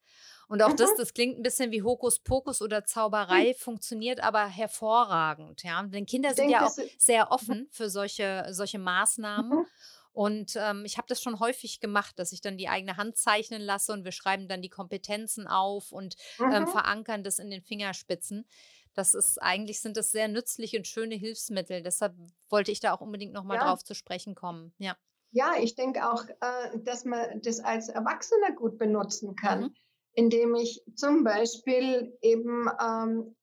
Und 0.49 0.63
auch 0.63 0.71
mhm. 0.71 0.77
das, 0.77 0.95
das 0.95 1.13
klingt 1.13 1.37
ein 1.37 1.43
bisschen 1.43 1.71
wie 1.71 1.83
Hokuspokus 1.83 2.63
oder 2.63 2.83
Zauberei, 2.83 3.49
mhm. 3.49 3.53
funktioniert 3.53 4.19
aber 4.19 4.47
hervorragend. 4.47 5.63
Ja? 5.63 5.83
Denn 5.83 6.07
Kinder 6.07 6.29
sind 6.29 6.49
denke, 6.49 6.53
ja 6.53 6.65
auch 6.65 6.75
sehr 6.97 7.25
mhm. 7.25 7.31
offen 7.31 7.67
für 7.69 7.89
solche, 7.89 8.47
solche 8.49 8.79
Maßnahmen. 8.79 9.59
Mhm. 9.59 9.65
Und 10.11 10.55
ähm, 10.55 10.85
ich 10.85 10.97
habe 10.97 11.07
das 11.07 11.21
schon 11.21 11.39
häufig 11.39 11.79
gemacht, 11.79 12.17
dass 12.17 12.31
ich 12.31 12.41
dann 12.41 12.57
die 12.57 12.67
eigene 12.67 12.97
Hand 12.97 13.15
zeichnen 13.15 13.61
lasse 13.61 13.93
und 13.93 14.03
wir 14.05 14.11
schreiben 14.11 14.47
dann 14.47 14.63
die 14.63 14.69
Kompetenzen 14.69 15.47
auf 15.47 15.91
und 15.91 16.15
ähm, 16.39 16.67
verankern 16.67 17.23
das 17.23 17.37
in 17.37 17.51
den 17.51 17.61
Fingerspitzen. 17.61 18.47
Das 18.95 19.13
ist 19.13 19.37
eigentlich 19.37 19.79
sind 19.81 19.97
das 19.97 20.11
sehr 20.11 20.27
nützliche 20.27 20.77
und 20.77 20.87
schöne 20.87 21.13
Hilfsmittel. 21.13 21.83
Deshalb 21.83 22.15
wollte 22.49 22.71
ich 22.71 22.79
da 22.79 22.91
auch 22.91 23.01
unbedingt 23.01 23.33
nochmal 23.33 23.57
ja. 23.57 23.65
drauf 23.65 23.83
zu 23.83 23.93
sprechen 23.93 24.33
kommen. 24.33 24.73
Ja. 24.79 24.97
Ja, 25.31 25.53
ich 25.61 25.75
denke 25.75 26.11
auch, 26.11 26.25
äh, 26.25 26.79
dass 26.79 27.05
man 27.05 27.39
das 27.43 27.59
als 27.59 27.87
Erwachsener 27.87 28.51
gut 28.53 28.79
benutzen 28.79 29.35
kann. 29.35 29.61
Mhm 29.61 29.75
indem 30.13 30.55
ich 30.55 30.83
zum 30.95 31.23
Beispiel 31.23 32.17
eben 32.21 32.67
ähm, 32.81 33.35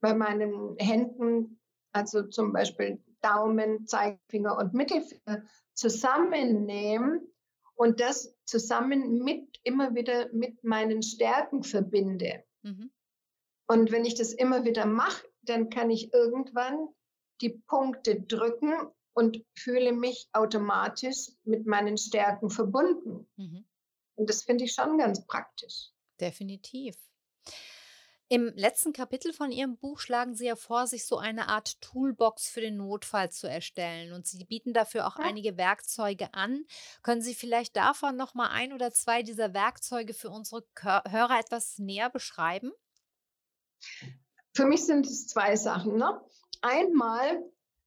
bei 0.00 0.14
meinen 0.14 0.76
Händen, 0.78 1.60
also 1.92 2.24
zum 2.24 2.52
Beispiel 2.52 3.02
Daumen, 3.22 3.86
Zeigefinger 3.86 4.56
und 4.58 4.74
Mittelfinger 4.74 5.42
zusammennehme 5.74 7.22
und 7.74 8.00
das 8.00 8.34
zusammen 8.44 9.22
mit 9.22 9.60
immer 9.64 9.94
wieder 9.94 10.32
mit 10.32 10.62
meinen 10.64 11.02
Stärken 11.02 11.62
verbinde. 11.62 12.44
Mhm. 12.62 12.90
Und 13.68 13.90
wenn 13.90 14.04
ich 14.04 14.14
das 14.14 14.32
immer 14.32 14.64
wieder 14.64 14.86
mache, 14.86 15.26
dann 15.42 15.70
kann 15.70 15.90
ich 15.90 16.12
irgendwann 16.12 16.88
die 17.40 17.60
Punkte 17.66 18.20
drücken 18.20 18.72
und 19.12 19.44
fühle 19.58 19.92
mich 19.92 20.28
automatisch 20.32 21.30
mit 21.44 21.66
meinen 21.66 21.96
Stärken 21.96 22.50
verbunden. 22.50 23.28
Mhm. 23.36 23.64
Und 24.16 24.28
das 24.28 24.42
finde 24.42 24.64
ich 24.64 24.72
schon 24.72 24.98
ganz 24.98 25.24
praktisch. 25.26 25.90
Definitiv. 26.20 26.96
Im 28.28 28.52
letzten 28.56 28.92
Kapitel 28.92 29.32
von 29.32 29.52
Ihrem 29.52 29.76
Buch 29.76 30.00
schlagen 30.00 30.34
Sie 30.34 30.46
ja 30.46 30.56
vor, 30.56 30.88
sich 30.88 31.06
so 31.06 31.16
eine 31.16 31.48
Art 31.48 31.80
Toolbox 31.80 32.48
für 32.48 32.60
den 32.60 32.76
Notfall 32.76 33.30
zu 33.30 33.48
erstellen. 33.48 34.12
Und 34.12 34.26
Sie 34.26 34.44
bieten 34.44 34.72
dafür 34.72 35.06
auch 35.06 35.18
ja. 35.18 35.24
einige 35.24 35.56
Werkzeuge 35.56 36.34
an. 36.34 36.64
Können 37.02 37.22
Sie 37.22 37.34
vielleicht 37.34 37.76
davon 37.76 38.16
noch 38.16 38.34
mal 38.34 38.48
ein 38.48 38.72
oder 38.72 38.90
zwei 38.90 39.22
dieser 39.22 39.54
Werkzeuge 39.54 40.12
für 40.12 40.30
unsere 40.30 40.64
Hörer 40.76 41.38
etwas 41.38 41.78
näher 41.78 42.10
beschreiben? 42.10 42.72
Für 44.54 44.66
mich 44.66 44.84
sind 44.84 45.06
es 45.06 45.28
zwei 45.28 45.54
Sachen. 45.54 45.96
Ne? 45.96 46.20
Einmal, 46.62 47.44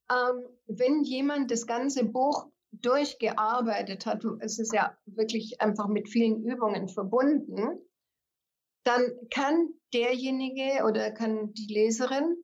ähm, 0.10 0.46
wenn 0.68 1.04
jemand 1.04 1.52
das 1.52 1.68
ganze 1.68 2.06
Buch 2.06 2.48
durchgearbeitet 2.72 4.06
hat, 4.06 4.24
es 4.40 4.60
ist 4.60 4.74
ja 4.74 4.96
wirklich 5.06 5.62
einfach 5.62 5.88
mit 5.88 6.10
vielen 6.10 6.44
Übungen 6.44 6.88
verbunden, 6.88 7.80
dann 8.84 9.12
kann 9.30 9.70
derjenige 9.94 10.86
oder 10.86 11.12
kann 11.12 11.54
die 11.54 11.74
Leserin 11.74 12.44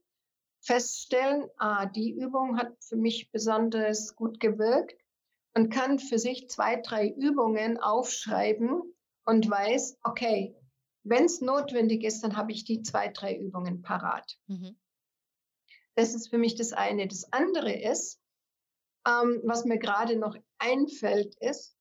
feststellen, 0.61 1.47
ah, 1.57 1.85
die 1.85 2.11
Übung 2.11 2.57
hat 2.57 2.75
für 2.83 2.95
mich 2.95 3.31
besonders 3.31 4.15
gut 4.15 4.39
gewirkt 4.39 4.99
und 5.53 5.69
kann 5.69 5.99
für 5.99 6.17
sich 6.17 6.49
zwei, 6.49 6.81
drei 6.81 7.09
Übungen 7.09 7.77
aufschreiben 7.77 8.81
und 9.25 9.49
weiß, 9.49 9.99
okay, 10.03 10.55
wenn 11.03 11.25
es 11.25 11.39
notwendig 11.39 12.03
ist, 12.03 12.23
dann 12.23 12.35
habe 12.35 12.51
ich 12.51 12.65
die 12.65 12.81
zwei, 12.81 13.09
drei 13.09 13.37
Übungen 13.37 13.83
parat. 13.83 14.37
Mhm. 14.47 14.75
Das 15.93 16.13
ist 16.13 16.29
für 16.29 16.37
mich 16.37 16.55
das 16.55 16.73
eine. 16.73 17.07
Das 17.07 17.31
andere 17.31 17.71
ist, 17.71 18.19
ähm, 19.07 19.41
was 19.43 19.65
mir 19.65 19.77
gerade 19.77 20.17
noch 20.17 20.35
einfällt, 20.57 21.35
ist, 21.39 21.77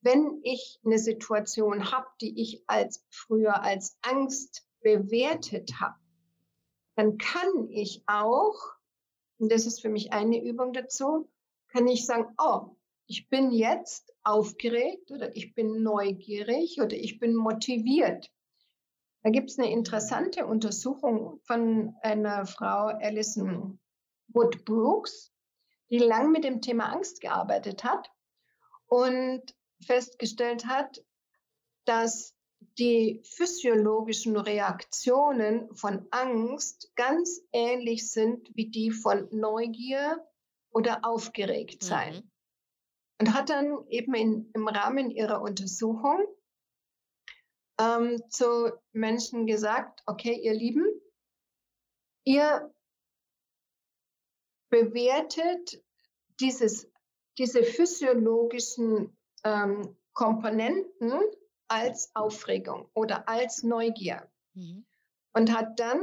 wenn 0.00 0.40
ich 0.42 0.80
eine 0.84 0.98
Situation 0.98 1.90
habe, 1.90 2.06
die 2.20 2.40
ich 2.40 2.62
als 2.66 3.04
früher 3.10 3.62
als 3.62 3.96
Angst 4.02 4.66
bewertet 4.82 5.80
habe, 5.80 5.98
dann 6.96 7.18
kann 7.18 7.68
ich 7.70 8.02
auch, 8.06 8.54
und 9.38 9.50
das 9.50 9.66
ist 9.66 9.80
für 9.80 9.88
mich 9.88 10.12
eine 10.12 10.42
Übung 10.42 10.72
dazu, 10.72 11.28
kann 11.68 11.88
ich 11.88 12.06
sagen, 12.06 12.32
oh, 12.38 12.76
ich 13.06 13.28
bin 13.28 13.50
jetzt 13.50 14.14
aufgeregt 14.22 15.10
oder 15.10 15.34
ich 15.36 15.54
bin 15.54 15.82
neugierig 15.82 16.80
oder 16.80 16.96
ich 16.96 17.18
bin 17.18 17.34
motiviert. 17.34 18.30
Da 19.22 19.30
gibt 19.30 19.50
es 19.50 19.58
eine 19.58 19.70
interessante 19.72 20.46
Untersuchung 20.46 21.40
von 21.44 21.94
einer 22.02 22.46
Frau, 22.46 22.86
Alison 22.86 23.80
Wood 24.28 24.64
Brooks, 24.64 25.33
die 25.94 26.00
lang 26.00 26.32
mit 26.32 26.42
dem 26.42 26.60
Thema 26.60 26.92
Angst 26.92 27.20
gearbeitet 27.20 27.84
hat. 27.84 28.10
Und 28.86 29.42
festgestellt 29.86 30.66
hat, 30.66 31.04
dass 31.84 32.34
die 32.78 33.22
physiologischen 33.24 34.36
Reaktionen 34.36 35.72
von 35.76 36.08
Angst 36.10 36.90
ganz 36.96 37.42
ähnlich 37.52 38.10
sind 38.10 38.50
wie 38.56 38.70
die 38.70 38.90
von 38.90 39.28
Neugier 39.30 40.26
oder 40.70 41.04
Aufgeregtsein. 41.04 42.14
Mhm. 42.14 42.30
Und 43.20 43.34
hat 43.34 43.50
dann 43.50 43.86
eben 43.88 44.14
in, 44.14 44.50
im 44.52 44.66
Rahmen 44.66 45.12
ihrer 45.12 45.42
Untersuchung 45.42 46.24
ähm, 47.80 48.20
zu 48.30 48.72
Menschen 48.90 49.46
gesagt, 49.46 50.02
okay, 50.06 50.34
ihr 50.42 50.54
Lieben, 50.54 50.86
ihr 52.24 52.73
bewertet 54.70 55.82
dieses, 56.40 56.90
diese 57.38 57.62
physiologischen 57.62 59.16
ähm, 59.44 59.96
Komponenten 60.12 61.12
als 61.68 62.10
Aufregung 62.14 62.88
oder 62.94 63.28
als 63.28 63.62
Neugier 63.62 64.30
mhm. 64.54 64.86
und 65.32 65.52
hat 65.56 65.80
dann 65.80 66.00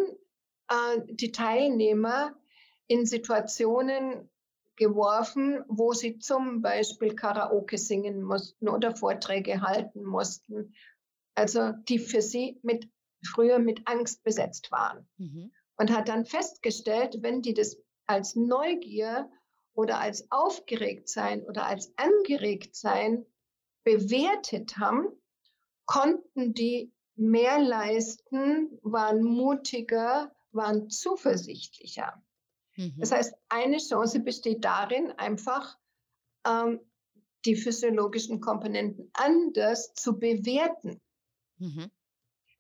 äh, 0.70 1.02
die 1.10 1.32
Teilnehmer 1.32 2.36
in 2.88 3.06
Situationen 3.06 4.30
geworfen, 4.76 5.64
wo 5.68 5.94
sie 5.94 6.18
zum 6.20 6.62
Beispiel 6.62 7.16
Karaoke 7.16 7.78
singen 7.78 8.24
mussten 8.24 8.68
oder 8.68 8.96
Vorträge 8.96 9.62
halten 9.62 10.04
mussten, 10.04 10.74
also 11.36 11.72
die 11.88 12.00
für 12.00 12.22
sie 12.22 12.60
mit 12.64 12.90
früher 13.24 13.60
mit 13.60 13.82
Angst 13.86 14.24
besetzt 14.24 14.72
waren. 14.72 15.08
Mhm. 15.18 15.52
Und 15.78 15.92
hat 15.92 16.10
dann 16.10 16.26
festgestellt, 16.26 17.18
wenn 17.22 17.42
die 17.42 17.54
das 17.54 17.78
als 18.12 18.36
Neugier 18.36 19.30
oder 19.74 20.00
als 20.00 20.30
aufgeregt 20.32 21.10
sein 21.10 21.44
oder 21.44 21.66
als 21.66 21.94
angeregt 21.98 22.76
sein 22.76 23.26
bewertet 23.84 24.78
haben, 24.78 25.08
konnten 25.86 26.54
die 26.54 26.94
mehr 27.16 27.60
leisten, 27.60 28.80
waren 28.84 29.24
mutiger, 29.24 30.34
waren 30.52 30.90
zuversichtlicher. 30.90 32.22
Mhm. 32.76 32.96
Das 33.00 33.12
heißt, 33.12 33.34
eine 33.50 33.78
Chance 33.78 34.20
besteht 34.20 34.64
darin, 34.64 35.12
einfach 35.14 35.78
ähm, 36.46 36.80
die 37.46 37.56
physiologischen 37.56 38.40
Komponenten 38.40 39.10
anders 39.14 39.94
zu 39.94 40.20
bewerten. 40.20 41.02
Mhm. 41.58 41.92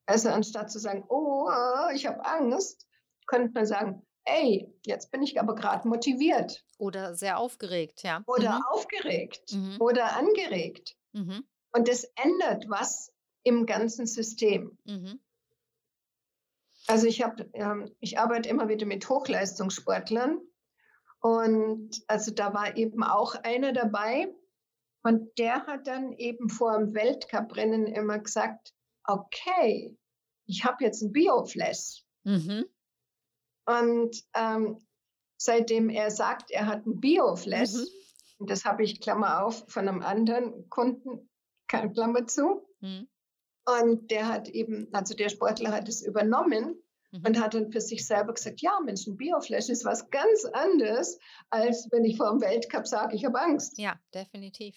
Also 0.05 0.29
anstatt 0.29 0.71
zu 0.71 0.79
sagen, 0.79 1.05
oh, 1.07 1.49
ich 1.93 2.05
habe 2.05 2.25
Angst, 2.25 2.87
könnte 3.27 3.51
man 3.53 3.65
sagen, 3.65 4.05
ey, 4.25 4.73
jetzt 4.85 5.11
bin 5.11 5.23
ich 5.23 5.39
aber 5.39 5.55
gerade 5.55 5.87
motiviert. 5.87 6.63
Oder 6.77 7.15
sehr 7.15 7.37
aufgeregt, 7.37 8.03
ja. 8.03 8.23
Oder 8.27 8.57
mhm. 8.57 8.63
aufgeregt 8.69 9.53
mhm. 9.53 9.77
oder 9.79 10.15
angeregt. 10.15 10.95
Mhm. 11.13 11.45
Und 11.73 11.87
das 11.87 12.03
ändert 12.15 12.65
was 12.69 13.11
im 13.43 13.65
ganzen 13.65 14.05
System. 14.05 14.77
Mhm. 14.85 15.19
Also 16.87 17.07
ich 17.07 17.21
habe, 17.21 17.49
ähm, 17.53 17.95
ich 17.99 18.19
arbeite 18.19 18.49
immer 18.49 18.67
wieder 18.67 18.85
mit 18.85 19.07
Hochleistungssportlern 19.07 20.41
und 21.19 22.01
also 22.07 22.31
da 22.31 22.53
war 22.53 22.75
eben 22.75 23.03
auch 23.03 23.35
einer 23.35 23.71
dabei 23.71 24.33
und 25.03 25.37
der 25.37 25.67
hat 25.67 25.87
dann 25.87 26.13
eben 26.13 26.49
vor 26.49 26.77
dem 26.77 26.93
Weltcuprennen 26.93 27.87
immer 27.87 28.19
gesagt, 28.19 28.73
okay, 29.03 29.97
ich 30.45 30.65
habe 30.65 30.83
jetzt 30.83 31.01
ein 31.01 31.11
Bioflash. 31.11 32.03
Mhm. 32.23 32.65
Und 33.65 34.23
ähm, 34.35 34.79
seitdem 35.37 35.89
er 35.89 36.11
sagt, 36.11 36.51
er 36.51 36.67
hat 36.67 36.85
ein 36.85 36.99
Bioflash, 36.99 37.73
mhm. 38.39 38.47
das 38.47 38.65
habe 38.65 38.83
ich, 38.83 39.01
Klammer 39.01 39.45
auf, 39.45 39.65
von 39.67 39.87
einem 39.87 40.01
anderen 40.01 40.69
Kunden, 40.69 41.29
Klammer 41.67 42.27
zu, 42.27 42.67
mhm. 42.81 43.07
Und 43.65 44.09
der 44.09 44.27
hat 44.27 44.49
eben, 44.49 44.87
also 44.91 45.13
der 45.13 45.29
Sportler 45.29 45.71
hat 45.71 45.87
es 45.87 46.01
übernommen 46.01 46.81
mhm. 47.11 47.23
und 47.25 47.39
hat 47.39 47.53
dann 47.53 47.71
für 47.71 47.81
sich 47.81 48.05
selber 48.05 48.33
gesagt, 48.33 48.61
ja, 48.61 48.79
Mensch, 48.83 49.05
ein 49.07 49.17
Bioflash 49.17 49.69
ist 49.69 49.85
was 49.85 50.09
ganz 50.09 50.45
anderes, 50.45 51.19
als 51.49 51.87
wenn 51.91 52.05
ich 52.05 52.17
vor 52.17 52.31
dem 52.31 52.41
Weltcup 52.41 52.87
sage, 52.87 53.15
ich 53.15 53.25
habe 53.25 53.39
Angst. 53.39 53.77
Ja, 53.77 53.99
definitiv. 54.13 54.75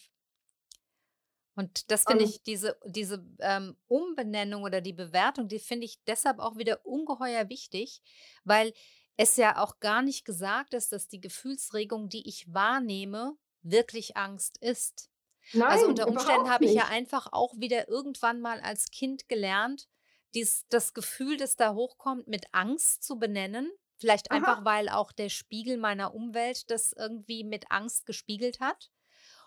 Und 1.57 1.91
das 1.91 2.05
finde 2.05 2.25
ich, 2.25 2.43
diese, 2.43 2.77
diese 2.85 3.25
ähm, 3.39 3.77
Umbenennung 3.87 4.65
oder 4.65 4.81
die 4.81 4.93
Bewertung, 4.93 5.49
die 5.49 5.61
finde 5.61 5.85
ich 5.85 6.03
deshalb 6.05 6.41
auch 6.41 6.57
wieder 6.57 6.85
ungeheuer 6.85 7.49
wichtig, 7.49 8.03
weil 8.43 8.73
es 9.17 9.37
ja 9.37 9.63
auch 9.63 9.79
gar 9.79 10.03
nicht 10.03 10.25
gesagt 10.25 10.75
ist, 10.75 10.91
dass 10.91 11.07
die 11.07 11.21
Gefühlsregung, 11.21 12.09
die 12.09 12.29
ich 12.29 12.53
wahrnehme, 12.53 13.37
wirklich 13.63 14.17
Angst 14.17 14.59
ist. 14.59 15.11
Also, 15.53 15.59
Nein, 15.59 15.71
also 15.71 15.87
unter 15.89 16.09
Umständen 16.09 16.51
habe 16.51 16.65
ich 16.65 16.73
ja 16.73 16.87
einfach 16.87 17.29
auch 17.33 17.55
wieder 17.57 17.89
irgendwann 17.89 18.41
mal 18.41 18.61
als 18.61 18.91
Kind 18.91 19.29
gelernt, 19.29 19.89
dies, 20.35 20.67
das 20.69 20.95
Gefühl, 20.95 21.37
das 21.37 21.57
da 21.57 21.75
hochkommt, 21.75 22.27
mit 22.27 22.47
Angst 22.53 23.05
zu 23.05 23.19
benennen. 23.19 23.71
Vielleicht 23.97 24.31
Aha. 24.31 24.39
einfach, 24.39 24.65
weil 24.65 24.89
auch 24.89 25.13
der 25.13 25.29
Spiegel 25.29 25.77
meiner 25.77 26.15
Umwelt 26.15 26.71
das 26.71 26.93
irgendwie 26.93 27.45
mit 27.45 27.71
Angst 27.71 28.07
gespiegelt 28.07 28.59
hat. 28.59 28.91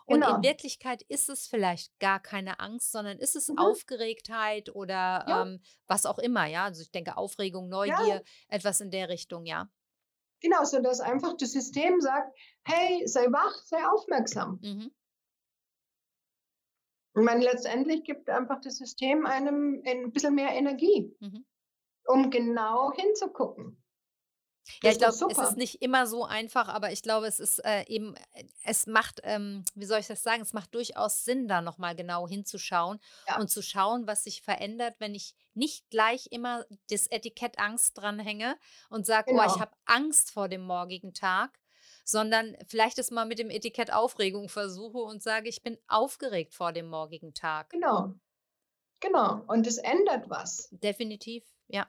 Und 0.07 0.21
genau. 0.21 0.37
in 0.37 0.43
Wirklichkeit 0.43 1.01
ist 1.03 1.27
es 1.27 1.47
vielleicht 1.47 1.99
gar 1.99 2.21
keine 2.21 2.61
Angst, 2.61 2.93
sondern 2.93 3.19
ist 3.19 3.35
es 3.35 3.49
mhm. 3.49 3.57
Aufgeregtheit 3.57 4.73
oder 4.73 5.25
ja. 5.27 5.41
ähm, 5.41 5.61
was 5.85 6.05
auch 6.05 6.17
immer, 6.17 6.45
ja. 6.45 6.63
Also 6.63 6.81
ich 6.81 6.91
denke 6.91 7.17
Aufregung, 7.17 7.67
Neugier, 7.67 8.07
ja. 8.07 8.21
etwas 8.47 8.79
in 8.79 8.89
der 8.89 9.09
Richtung, 9.09 9.45
ja. 9.45 9.69
Genau, 10.39 10.63
so 10.63 10.81
dass 10.81 11.01
einfach 11.01 11.35
das 11.35 11.51
System 11.51 11.99
sagt, 11.99 12.37
hey, 12.63 13.05
sei 13.05 13.25
wach, 13.25 13.53
sei 13.65 13.85
aufmerksam. 13.85 14.59
Mhm. 14.61 14.91
Ich 17.15 17.23
meine, 17.23 17.43
letztendlich 17.43 18.05
gibt 18.05 18.29
einfach 18.29 18.61
das 18.61 18.77
System 18.77 19.25
einem 19.25 19.81
ein 19.85 20.13
bisschen 20.13 20.35
mehr 20.35 20.51
Energie, 20.51 21.13
mhm. 21.19 21.45
um 22.05 22.29
genau 22.29 22.93
hinzugucken. 22.93 23.83
Ja, 24.83 24.91
ich 24.91 24.97
glaube, 24.97 25.15
es 25.31 25.37
ist 25.37 25.57
nicht 25.57 25.81
immer 25.81 26.07
so 26.07 26.25
einfach, 26.25 26.67
aber 26.67 26.91
ich 26.91 27.01
glaube, 27.01 27.27
es 27.27 27.39
ist 27.39 27.63
äh, 27.65 27.83
eben, 27.87 28.15
äh, 28.33 28.43
es 28.63 28.87
macht, 28.87 29.21
ähm, 29.23 29.63
wie 29.75 29.85
soll 29.85 29.99
ich 29.99 30.07
das 30.07 30.23
sagen, 30.23 30.41
es 30.41 30.53
macht 30.53 30.73
durchaus 30.75 31.25
Sinn, 31.25 31.47
da 31.47 31.61
nochmal 31.61 31.95
genau 31.95 32.27
hinzuschauen 32.27 32.99
ja. 33.27 33.39
und 33.39 33.49
zu 33.49 33.61
schauen, 33.61 34.07
was 34.07 34.23
sich 34.23 34.41
verändert, 34.41 34.95
wenn 34.99 35.15
ich 35.15 35.35
nicht 35.53 35.89
gleich 35.89 36.27
immer 36.31 36.65
das 36.89 37.07
Etikett 37.07 37.59
Angst 37.59 37.97
dranhänge 37.97 38.57
und 38.89 39.05
sage, 39.05 39.31
genau. 39.31 39.41
oh, 39.41 39.45
ich 39.45 39.53
genau. 39.53 39.61
habe 39.61 39.75
Angst 39.85 40.31
vor 40.31 40.47
dem 40.47 40.61
morgigen 40.61 41.13
Tag, 41.13 41.59
sondern 42.03 42.55
vielleicht 42.67 42.99
es 42.99 43.11
mal 43.11 43.25
mit 43.25 43.39
dem 43.39 43.49
Etikett 43.49 43.91
Aufregung 43.91 44.49
versuche 44.49 44.99
und 44.99 45.21
sage, 45.21 45.49
ich 45.49 45.63
bin 45.63 45.77
aufgeregt 45.87 46.53
vor 46.53 46.71
dem 46.71 46.87
morgigen 46.87 47.33
Tag. 47.33 47.69
Genau. 47.71 48.13
Genau. 48.99 49.43
Und 49.47 49.67
es 49.67 49.77
ändert 49.77 50.29
was. 50.29 50.69
Definitiv, 50.71 51.43
ja. 51.67 51.87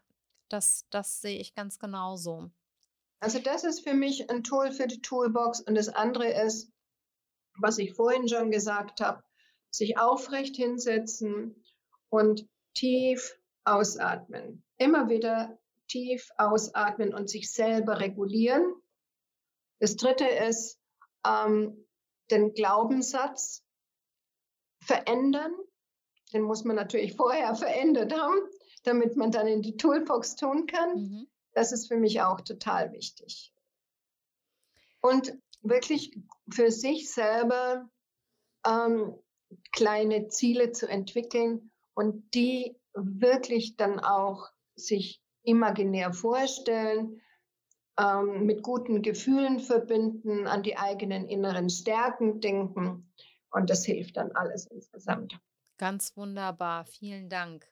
Das, 0.49 0.87
das 0.91 1.21
sehe 1.21 1.39
ich 1.39 1.55
ganz 1.55 1.79
genauso. 1.79 2.51
Also 3.21 3.39
das 3.41 3.65
ist 3.65 3.81
für 3.81 3.95
mich 3.95 4.31
ein 4.31 4.45
Tool 4.45 4.71
für 4.71 4.87
die 4.87 5.01
Toolbox 5.01 5.61
und 5.61 5.75
das 5.75 5.89
andere 5.89 6.31
ist, 6.45 6.71
was 7.59 7.79
ich 7.79 7.95
vorhin 7.95 8.29
schon 8.29 8.51
gesagt 8.51 9.01
habe, 9.01 9.23
sich 9.71 9.99
aufrecht 9.99 10.57
hinsetzen 10.57 11.65
und 12.09 12.49
tief 12.75 13.37
ausatmen. 13.65 14.63
Immer 14.77 15.09
wieder 15.09 15.59
tief 15.89 16.31
ausatmen 16.37 17.13
und 17.13 17.29
sich 17.29 17.53
selber 17.53 18.01
regulieren. 18.01 18.75
Das 19.81 19.97
dritte 19.97 20.27
ist 20.27 20.79
ähm, 21.27 21.87
den 22.31 22.53
Glaubenssatz 22.53 23.65
verändern. 24.81 25.53
Den 26.33 26.43
muss 26.43 26.65
man 26.65 26.77
natürlich 26.77 27.15
vorher 27.17 27.55
verändert 27.55 28.13
haben, 28.13 28.39
damit 28.85 29.17
man 29.17 29.33
dann 29.33 29.47
in 29.47 29.63
die 29.63 29.77
Toolbox 29.77 30.37
tun 30.37 30.67
kann. 30.67 30.95
Mhm. 30.95 31.29
Das 31.53 31.73
ist 31.73 31.89
für 31.89 31.97
mich 31.97 32.21
auch 32.21 32.41
total 32.41 32.93
wichtig. 32.93 33.53
Und 35.01 35.33
wirklich 35.63 36.17
für 36.51 36.71
sich 36.71 37.13
selber 37.13 37.89
ähm, 38.67 39.15
kleine 39.73 40.29
Ziele 40.29 40.73
zu 40.73 40.89
entwickeln 40.89 41.71
und 41.95 42.35
die 42.35 42.77
wirklich 42.95 43.77
dann 43.77 44.01
auch 44.01 44.49
sich 44.77 45.23
imaginär 45.43 46.13
vorstellen, 46.13 47.21
ähm, 47.99 48.45
mit 48.45 48.63
guten 48.63 49.03
Gefühlen 49.03 49.61
verbinden, 49.61 50.47
an 50.47 50.63
die 50.63 50.77
eigenen 50.77 51.29
inneren 51.29 51.71
Stärken 51.71 52.41
denken. 52.41 53.13
Und 53.51 53.71
das 53.71 53.85
hilft 53.85 54.17
dann 54.17 54.33
alles 54.33 54.67
insgesamt. 54.67 55.39
Ganz 55.79 56.17
wunderbar. 56.17 56.85
Vielen 56.85 57.29
Dank. 57.29 57.67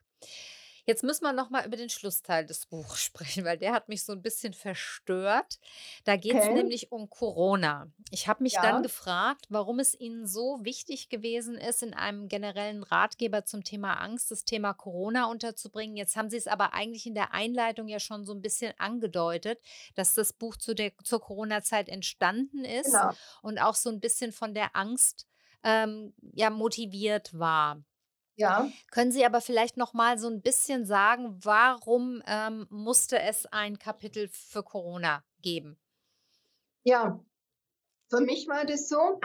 Jetzt 0.86 1.02
müssen 1.02 1.24
wir 1.24 1.32
noch 1.32 1.50
mal 1.50 1.66
über 1.66 1.76
den 1.76 1.90
Schlussteil 1.90 2.46
des 2.46 2.66
Buchs 2.66 3.00
sprechen, 3.02 3.44
weil 3.44 3.58
der 3.58 3.72
hat 3.72 3.88
mich 3.88 4.04
so 4.04 4.12
ein 4.12 4.22
bisschen 4.22 4.54
verstört. 4.54 5.58
Da 6.04 6.16
geht 6.16 6.34
es 6.34 6.44
okay. 6.44 6.54
nämlich 6.54 6.92
um 6.92 7.10
Corona. 7.10 7.90
Ich 8.12 8.28
habe 8.28 8.44
mich 8.44 8.54
ja. 8.54 8.62
dann 8.62 8.82
gefragt, 8.84 9.46
warum 9.48 9.80
es 9.80 9.98
Ihnen 9.98 10.26
so 10.26 10.60
wichtig 10.62 11.08
gewesen 11.08 11.56
ist, 11.56 11.82
in 11.82 11.92
einem 11.92 12.28
generellen 12.28 12.84
Ratgeber 12.84 13.44
zum 13.44 13.64
Thema 13.64 13.94
Angst 13.94 14.30
das 14.30 14.44
Thema 14.44 14.74
Corona 14.74 15.26
unterzubringen. 15.26 15.96
Jetzt 15.96 16.14
haben 16.14 16.30
Sie 16.30 16.36
es 16.36 16.46
aber 16.46 16.72
eigentlich 16.72 17.06
in 17.06 17.14
der 17.14 17.34
Einleitung 17.34 17.88
ja 17.88 17.98
schon 17.98 18.24
so 18.24 18.32
ein 18.32 18.42
bisschen 18.42 18.72
angedeutet, 18.78 19.60
dass 19.96 20.14
das 20.14 20.32
Buch 20.32 20.56
zu 20.56 20.74
der, 20.74 20.92
zur 21.02 21.20
Corona-Zeit 21.20 21.88
entstanden 21.88 22.64
ist 22.64 22.92
genau. 22.92 23.10
und 23.42 23.58
auch 23.58 23.74
so 23.74 23.90
ein 23.90 24.00
bisschen 24.00 24.30
von 24.30 24.54
der 24.54 24.76
Angst 24.76 25.26
ähm, 25.64 26.14
ja 26.32 26.50
motiviert 26.50 27.36
war. 27.36 27.82
Ja. 28.36 28.70
Können 28.90 29.12
Sie 29.12 29.24
aber 29.24 29.40
vielleicht 29.40 29.76
noch 29.76 29.94
mal 29.94 30.18
so 30.18 30.28
ein 30.28 30.42
bisschen 30.42 30.84
sagen, 30.84 31.38
warum 31.42 32.22
ähm, 32.26 32.66
musste 32.70 33.18
es 33.18 33.46
ein 33.46 33.78
Kapitel 33.78 34.28
für 34.28 34.62
Corona 34.62 35.24
geben? 35.40 35.78
Ja, 36.84 37.18
für 38.08 38.20
mich 38.20 38.46
war 38.46 38.64
das 38.64 38.88
so, 38.88 39.20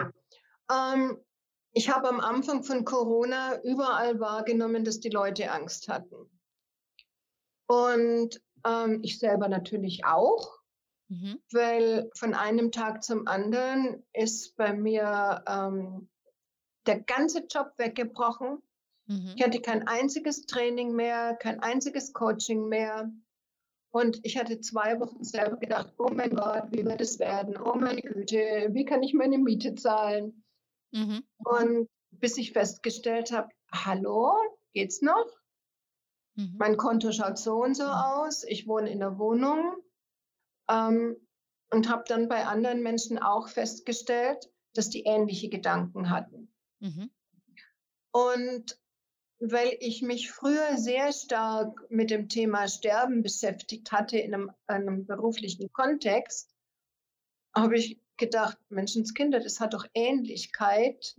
ähm, 0.72 1.24
ich 1.74 1.90
habe 1.90 2.10
am 2.10 2.20
Anfang 2.20 2.64
von 2.64 2.84
Corona 2.86 3.62
überall 3.64 4.20
wahrgenommen, 4.20 4.84
dass 4.84 5.00
die 5.00 5.10
Leute 5.10 5.52
Angst 5.52 5.88
hatten. 5.88 6.30
Und 7.68 8.42
ähm, 8.66 9.00
ich 9.04 9.20
selber 9.20 9.48
natürlich 9.48 10.04
auch, 10.06 10.60
mhm. 11.08 11.42
weil 11.52 12.10
von 12.16 12.34
einem 12.34 12.72
Tag 12.72 13.04
zum 13.04 13.28
anderen 13.28 14.06
ist 14.14 14.56
bei 14.58 14.74
mir 14.74 15.44
ähm, 15.48 16.10
der 16.86 17.00
ganze 17.00 17.46
Job 17.46 17.74
weggebrochen. 17.78 18.62
Mhm. 19.12 19.34
Ich 19.36 19.44
hatte 19.44 19.60
kein 19.60 19.88
einziges 19.88 20.46
Training 20.46 20.94
mehr, 20.94 21.36
kein 21.36 21.60
einziges 21.60 22.14
Coaching 22.14 22.70
mehr. 22.70 23.12
Und 23.94 24.22
ich 24.24 24.38
hatte 24.38 24.62
zwei 24.62 25.02
Wochen 25.02 25.24
selber 25.26 25.58
gedacht, 25.58 25.94
oh 25.98 26.10
mein 26.10 26.34
Gott, 26.34 26.68
wie 26.72 26.86
wird 26.86 27.02
es 27.02 27.20
werden? 27.20 27.58
Oh 27.58 27.76
meine 27.76 28.02
Güte, 28.02 28.70
wie 28.72 28.86
kann 28.86 29.04
ich 29.04 29.14
meine 29.14 29.38
Miete 29.38 29.76
zahlen? 29.76 30.46
Mhm. 30.92 31.24
Und 31.40 31.90
bis 32.12 32.38
ich 32.38 32.54
festgestellt 32.54 33.34
habe, 33.34 33.50
hallo, 33.74 34.34
geht's 34.74 35.02
noch? 35.02 35.28
Mhm. 36.36 36.56
Mein 36.58 36.78
Konto 36.78 37.12
schaut 37.12 37.38
so 37.38 37.62
und 37.62 37.76
so 37.76 37.84
mhm. 37.84 37.90
aus. 37.90 38.46
Ich 38.46 38.66
wohne 38.66 38.90
in 38.90 39.00
der 39.00 39.20
Wohnung 39.20 39.76
ähm, 40.70 41.18
und 41.70 41.90
habe 41.90 42.04
dann 42.08 42.30
bei 42.30 42.46
anderen 42.46 42.82
Menschen 42.82 43.20
auch 43.20 43.50
festgestellt, 43.50 44.50
dass 44.74 44.90
die 44.90 45.04
ähnliche 45.04 45.50
Gedanken 45.50 46.10
hatten. 46.10 46.54
Mhm. 46.80 47.12
Und 48.14 48.78
weil 49.42 49.76
ich 49.80 50.04
mich 50.04 50.32
früher 50.32 50.78
sehr 50.78 51.12
stark 51.12 51.88
mit 51.90 52.12
dem 52.12 52.30
Thema 52.30 52.68
Sterben 52.68 53.24
beschäftigt 53.24 53.92
hatte 53.92 54.20
in 54.20 54.36
einem, 54.36 54.52
einem 54.68 55.06
beruflichen 55.06 55.72
Kontext, 55.74 56.54
habe 57.56 57.76
ich 57.78 58.00
gedacht, 58.18 58.58
Menschenskinder, 58.70 59.40
das 59.40 59.60
hat 59.60 59.74
doch 59.74 59.86
Ähnlichkeit 59.96 61.16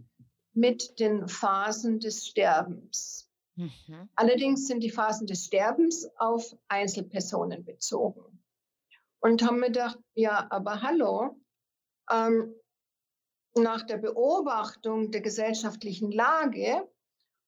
mit 0.54 1.00
den 1.00 1.26
Phasen 1.26 1.98
des 1.98 2.28
Sterbens. 2.28 3.28
Mhm. 3.56 4.08
Allerdings 4.14 4.68
sind 4.68 4.84
die 4.84 4.90
Phasen 4.90 5.26
des 5.26 5.46
Sterbens 5.46 6.08
auf 6.16 6.56
Einzelpersonen 6.68 7.64
bezogen. 7.64 8.40
Und 9.18 9.42
haben 9.42 9.58
mir 9.58 9.66
gedacht, 9.66 9.98
ja, 10.14 10.46
aber 10.50 10.80
hallo, 10.80 11.40
ähm, 12.10 12.54
nach 13.54 13.82
der 13.82 13.98
Beobachtung 13.98 15.10
der 15.10 15.20
gesellschaftlichen 15.20 16.12
Lage 16.12 16.88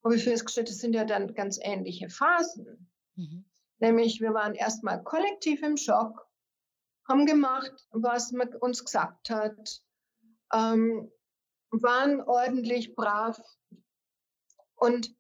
habe 0.05 0.17
ich 0.17 0.25
festgestellt, 0.25 0.69
das 0.69 0.79
sind 0.79 0.95
ja 0.95 1.05
dann 1.05 1.35
ganz 1.35 1.59
ähnliche 1.61 2.09
Phasen. 2.09 2.91
Mhm. 3.17 3.45
Nämlich, 3.79 4.21
wir 4.21 4.35
waren 4.35 4.55
erstmal 4.55 5.03
kollektiv 5.03 5.63
im 5.63 5.77
Schock, 5.77 6.29
haben 7.09 7.27
gemacht, 7.27 7.73
was 7.91 8.33
man 8.33 8.55
uns 8.57 8.85
gesagt 8.85 9.31
hat, 9.31 9.83
ähm, 10.53 11.11
waren 11.71 12.21
ordentlich 12.21 12.95
brav. 12.95 13.41
Und 14.77 15.15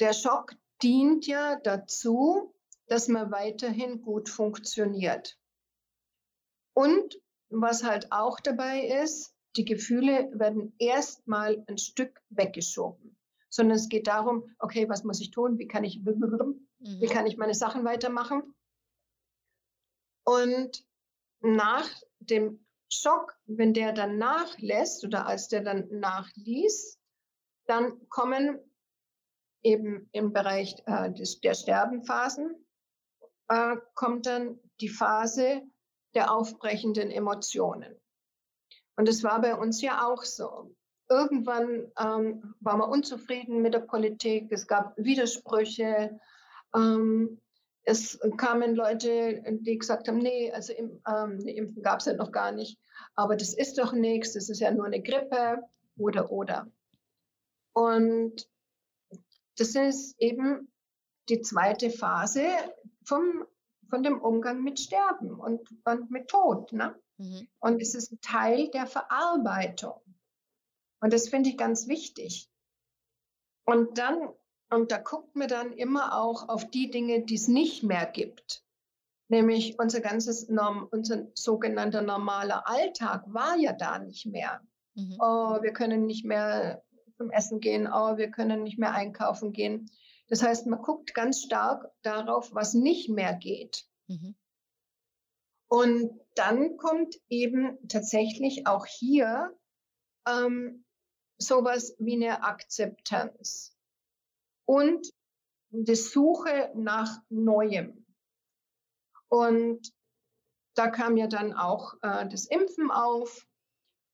der 0.00 0.12
Schock 0.12 0.54
dient 0.82 1.26
ja 1.26 1.56
dazu, 1.56 2.54
dass 2.86 3.08
man 3.08 3.30
weiterhin 3.30 4.02
gut 4.02 4.28
funktioniert. 4.28 5.38
Und 6.74 7.20
was 7.50 7.82
halt 7.82 8.12
auch 8.12 8.40
dabei 8.40 8.86
ist, 9.02 9.34
die 9.56 9.64
Gefühle 9.64 10.30
werden 10.34 10.74
erstmal 10.78 11.64
ein 11.66 11.78
Stück 11.78 12.20
weggeschoben, 12.28 13.17
sondern 13.58 13.76
es 13.76 13.88
geht 13.88 14.06
darum, 14.06 14.48
okay, 14.60 14.88
was 14.88 15.02
muss 15.02 15.20
ich 15.20 15.32
tun? 15.32 15.58
Wie 15.58 15.66
kann 15.66 15.82
ich, 15.82 16.00
wie 16.04 16.14
mhm. 16.14 17.10
kann 17.10 17.26
ich 17.26 17.36
meine 17.36 17.54
Sachen 17.54 17.84
weitermachen? 17.84 18.54
Und 20.24 20.86
nach 21.40 21.88
dem 22.20 22.64
Schock, 22.88 23.36
wenn 23.46 23.74
der 23.74 23.92
dann 23.92 24.16
nachlässt 24.16 25.04
oder 25.04 25.26
als 25.26 25.48
der 25.48 25.62
dann 25.62 25.88
nachließ, 25.90 27.00
dann 27.66 28.08
kommen 28.08 28.60
eben 29.64 30.08
im 30.12 30.32
Bereich 30.32 30.76
äh, 30.86 31.12
des, 31.12 31.40
der 31.40 31.54
Sterbenphasen, 31.54 32.54
äh, 33.48 33.76
kommt 33.94 34.26
dann 34.26 34.60
die 34.80 34.88
Phase 34.88 35.62
der 36.14 36.32
aufbrechenden 36.32 37.10
Emotionen. 37.10 38.00
Und 38.94 39.08
das 39.08 39.24
war 39.24 39.40
bei 39.40 39.56
uns 39.56 39.82
ja 39.82 40.06
auch 40.06 40.22
so. 40.22 40.76
Irgendwann 41.08 41.90
ähm, 41.98 42.54
war 42.60 42.76
man 42.76 42.90
unzufrieden 42.90 43.62
mit 43.62 43.74
der 43.74 43.80
Politik, 43.80 44.52
es 44.52 44.66
gab 44.66 44.96
Widersprüche. 44.96 46.20
Ähm, 46.74 47.40
es 47.84 48.20
kamen 48.36 48.74
Leute, 48.74 49.42
die 49.48 49.78
gesagt 49.78 50.08
haben, 50.08 50.18
nee, 50.18 50.52
also 50.52 50.74
ähm, 50.74 51.38
Impfen 51.46 51.82
gab 51.82 52.00
es 52.00 52.06
ja 52.06 52.12
noch 52.12 52.32
gar 52.32 52.52
nicht, 52.52 52.78
aber 53.14 53.34
das 53.34 53.54
ist 53.54 53.78
doch 53.78 53.94
nichts, 53.94 54.34
das 54.34 54.50
ist 54.50 54.60
ja 54.60 54.70
nur 54.70 54.84
eine 54.84 55.00
Grippe 55.00 55.62
oder 55.96 56.30
oder. 56.30 56.70
Und 57.72 58.46
das 59.56 59.74
ist 59.74 60.20
eben 60.20 60.70
die 61.30 61.40
zweite 61.40 61.90
Phase 61.90 62.44
vom, 63.04 63.46
von 63.88 64.02
dem 64.02 64.20
Umgang 64.20 64.62
mit 64.62 64.78
Sterben 64.78 65.40
und, 65.40 65.66
und 65.84 66.10
mit 66.10 66.28
Tod. 66.28 66.72
Ne? 66.72 66.94
Mhm. 67.16 67.48
Und 67.60 67.80
es 67.80 67.94
ist 67.94 68.12
ein 68.12 68.20
Teil 68.20 68.68
der 68.68 68.86
Verarbeitung. 68.86 70.00
Und 71.00 71.12
das 71.12 71.28
finde 71.28 71.50
ich 71.50 71.56
ganz 71.56 71.88
wichtig. 71.88 72.50
Und 73.64 73.98
dann 73.98 74.28
und 74.70 74.92
da 74.92 74.98
guckt 74.98 75.34
man 75.34 75.48
dann 75.48 75.72
immer 75.72 76.18
auch 76.18 76.48
auf 76.48 76.68
die 76.70 76.90
Dinge, 76.90 77.24
die 77.24 77.36
es 77.36 77.48
nicht 77.48 77.82
mehr 77.82 78.06
gibt. 78.06 78.64
Nämlich 79.28 79.78
unser 79.78 80.00
ganzes, 80.00 80.48
Norm, 80.48 80.88
unser 80.90 81.28
sogenannter 81.34 82.02
normaler 82.02 82.66
Alltag 82.68 83.24
war 83.26 83.56
ja 83.56 83.72
da 83.72 83.98
nicht 83.98 84.26
mehr. 84.26 84.60
Mhm. 84.94 85.16
Oh, 85.20 85.62
wir 85.62 85.72
können 85.72 86.06
nicht 86.06 86.24
mehr 86.24 86.82
zum 87.16 87.30
Essen 87.30 87.60
gehen, 87.60 87.88
oh, 87.92 88.16
wir 88.16 88.30
können 88.30 88.62
nicht 88.62 88.78
mehr 88.78 88.92
einkaufen 88.92 89.52
gehen. 89.52 89.90
Das 90.28 90.42
heißt, 90.42 90.66
man 90.66 90.82
guckt 90.82 91.14
ganz 91.14 91.42
stark 91.42 91.90
darauf, 92.02 92.54
was 92.54 92.74
nicht 92.74 93.08
mehr 93.08 93.34
geht. 93.34 93.86
Mhm. 94.06 94.34
Und 95.70 96.20
dann 96.34 96.76
kommt 96.76 97.16
eben 97.28 97.78
tatsächlich 97.88 98.66
auch 98.66 98.86
hier 98.86 99.54
ähm, 100.26 100.84
sowas 101.38 101.94
wie 101.98 102.14
eine 102.14 102.42
Akzeptanz 102.42 103.76
und 104.64 105.12
die 105.70 105.94
Suche 105.94 106.70
nach 106.74 107.22
Neuem. 107.28 108.04
Und 109.28 109.92
da 110.74 110.88
kam 110.88 111.16
ja 111.16 111.26
dann 111.26 111.52
auch 111.52 111.94
äh, 112.02 112.28
das 112.28 112.46
Impfen 112.46 112.90
auf. 112.90 113.46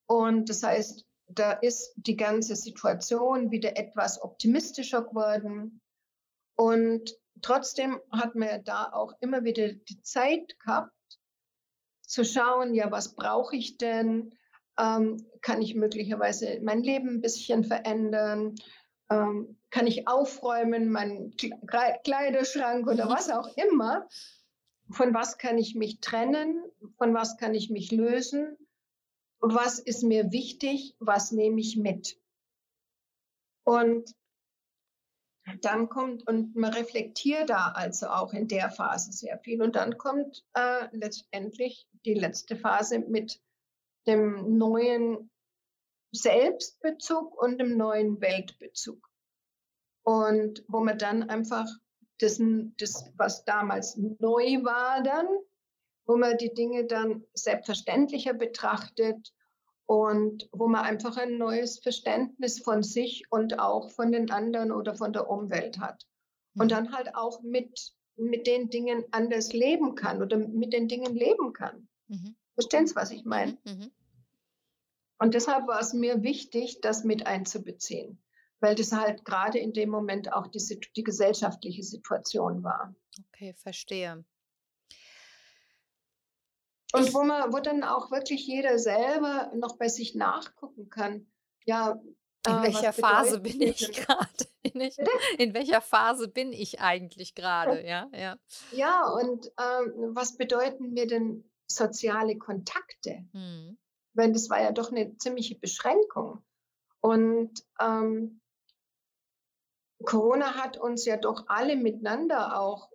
Und 0.07 0.49
das 0.49 0.62
heißt, 0.62 1.07
da 1.27 1.53
ist 1.53 1.95
die 1.97 2.16
ganze 2.16 2.57
Situation 2.57 3.51
wieder 3.51 3.77
etwas 3.77 4.20
optimistischer 4.20 5.03
geworden. 5.03 5.81
Und 6.57 7.16
trotzdem 7.43 8.01
hat 8.11 8.35
man 8.35 8.49
ja 8.49 8.59
da 8.59 8.93
auch 8.93 9.12
immer 9.20 9.45
wieder 9.45 9.72
die 9.72 10.01
Zeit 10.03 10.59
gehabt, 10.59 10.93
zu 12.03 12.25
schauen, 12.25 12.75
ja, 12.75 12.91
was 12.91 13.14
brauche 13.14 13.57
ich 13.57 13.79
denn? 13.79 14.37
Ähm, 14.79 15.25
kann 15.41 15.62
ich 15.62 15.75
möglicherweise 15.75 16.61
mein 16.62 16.83
Leben 16.83 17.09
ein 17.09 17.20
bisschen 17.20 17.64
verändern? 17.64 18.57
ähm, 19.11 19.59
kann 19.70 19.87
ich 19.87 20.09
aufräumen, 20.09 20.91
meinen 20.91 21.35
Kleiderschrank 21.37 22.87
oder 22.87 23.09
was 23.09 23.31
auch 23.31 23.57
immer. 23.57 24.09
Von 24.91 25.14
was 25.14 25.39
kann 25.39 25.59
ich 25.59 25.75
mich 25.75 26.01
trennen? 26.01 26.62
Von 26.99 27.14
was 27.14 27.37
kann 27.37 27.55
ich 27.55 27.70
mich 27.70 27.91
lösen? 27.91 28.57
Was 29.41 29.79
ist 29.79 30.03
mir 30.03 30.31
wichtig? 30.33 30.95
Was 31.01 31.33
nehme 31.33 31.61
ich 31.61 31.77
mit? 31.77 32.18
Und 33.64 34.14
dann 35.61 35.89
kommt, 35.91 36.27
und 36.27 36.57
man 36.57 36.72
reflektiert 36.72 37.51
da 37.51 37.72
also 37.72 38.07
auch 38.07 38.33
in 38.33 38.49
der 38.49 38.70
Phase 38.70 39.12
sehr 39.12 39.39
viel. 39.41 39.61
Und 39.61 39.77
dann 39.77 39.99
kommt 39.99 40.45
äh, 40.55 40.89
letztendlich 40.93 41.87
die 42.07 42.14
letzte 42.14 42.57
Phase 42.57 43.01
mit 43.01 43.43
dem 44.07 44.59
neuen 44.59 45.30
Selbstbezug 46.12 47.40
und 47.40 47.61
im 47.61 47.76
neuen 47.76 48.20
Weltbezug. 48.20 49.09
Und 50.05 50.64
wo 50.68 50.80
man 50.80 50.98
dann 50.98 51.28
einfach 51.30 51.66
das, 52.18 52.40
das, 52.78 53.12
was 53.16 53.44
damals 53.44 53.96
neu 53.96 54.62
war, 54.62 55.02
dann, 55.02 55.26
wo 56.07 56.16
man 56.16 56.36
die 56.36 56.52
Dinge 56.52 56.86
dann 56.86 57.24
selbstverständlicher 57.34 58.34
betrachtet 58.34 59.32
und 59.86 60.48
wo 60.52 60.68
man 60.68 60.84
einfach 60.84 61.16
ein 61.16 61.38
neues 61.38 61.78
Verständnis 61.78 62.61
von 62.61 62.82
sich 62.82 63.24
und 63.30 63.59
auch 63.59 63.90
von 63.90 64.12
den 64.12 64.30
anderen 64.30 64.72
oder 64.72 64.94
von 64.94 65.12
der 65.12 65.28
Umwelt 65.28 65.78
hat. 65.78 66.07
Und 66.57 66.70
dann 66.70 66.92
halt 66.92 67.16
auch 67.16 67.42
mit, 67.42 67.92
mit 68.16 68.46
den 68.46 68.70
Dingen 68.70 69.05
anders 69.11 69.52
leben 69.52 69.96
kann 69.96 70.22
oder 70.22 70.36
mit 70.36 70.72
den 70.72 70.86
Dingen 70.86 71.16
leben 71.16 71.52
kann. 71.52 71.88
Mhm. 72.07 72.36
Verstehen 72.55 72.86
Sie, 72.86 72.96
was 72.96 73.11
ich 73.11 73.24
meine? 73.24 73.52
Mhm. 73.64 73.72
mhm. 73.72 73.90
Und 75.18 75.34
deshalb 75.34 75.68
war 75.68 75.80
es 75.80 75.92
mir 75.92 76.22
wichtig, 76.22 76.80
das 76.80 77.05
mit 77.05 77.26
einzubeziehen, 77.26 78.22
weil 78.61 78.74
das 78.74 78.92
halt 78.92 79.24
gerade 79.24 79.59
in 79.59 79.72
dem 79.72 79.88
Moment 79.88 80.32
auch 80.32 80.48
die, 80.48 80.80
die 80.96 81.05
gesellschaftliche 81.05 81.82
Situation 81.82 82.64
war. 82.64 82.94
Okay, 83.28 83.55
verstehe. 83.55 84.24
Und 86.92 87.12
wo 87.14 87.24
man, 87.24 87.52
wo 87.52 87.59
dann 87.59 87.82
auch 87.82 88.11
wirklich 88.11 88.46
jeder 88.46 88.78
selber 88.78 89.50
noch 89.55 89.76
bei 89.76 89.88
sich 89.88 90.14
nachgucken 90.14 90.90
kann. 90.90 91.26
Ja, 91.64 92.00
In 92.46 92.52
äh, 92.52 92.62
welcher 92.62 92.92
Phase 92.92 93.40
bin 93.40 93.61
ich 93.61 93.92
gerade? 93.92 94.46
In, 94.62 94.80
in, 95.38 95.55
welcher 95.55 95.80
Phase 95.80 96.28
bin 96.28 96.52
ich 96.52 96.80
eigentlich 96.80 97.34
gerade? 97.34 97.82
Ja, 97.86 98.09
ja. 98.12 98.36
Ja, 98.72 99.09
und 99.09 99.50
ähm, 99.59 100.14
was 100.14 100.36
bedeuten 100.36 100.92
mir 100.92 101.07
denn 101.07 101.50
soziale 101.75 102.39
Kontakte? 102.39 103.25
Hm. 103.33 103.79
Weil 104.14 104.33
das 104.33 104.49
war 104.51 104.62
ja 104.62 104.72
doch 104.72 104.91
eine 104.91 105.16
ziemliche 105.18 105.59
Beschränkung. 105.59 106.45
Und 107.01 107.64
ähm, 107.81 108.41
Corona 110.05 110.55
hat 110.55 110.79
uns 110.79 111.05
ja 111.05 111.16
doch 111.16 111.45
alle 111.49 111.77
miteinander 111.77 112.59
auch 112.61 112.91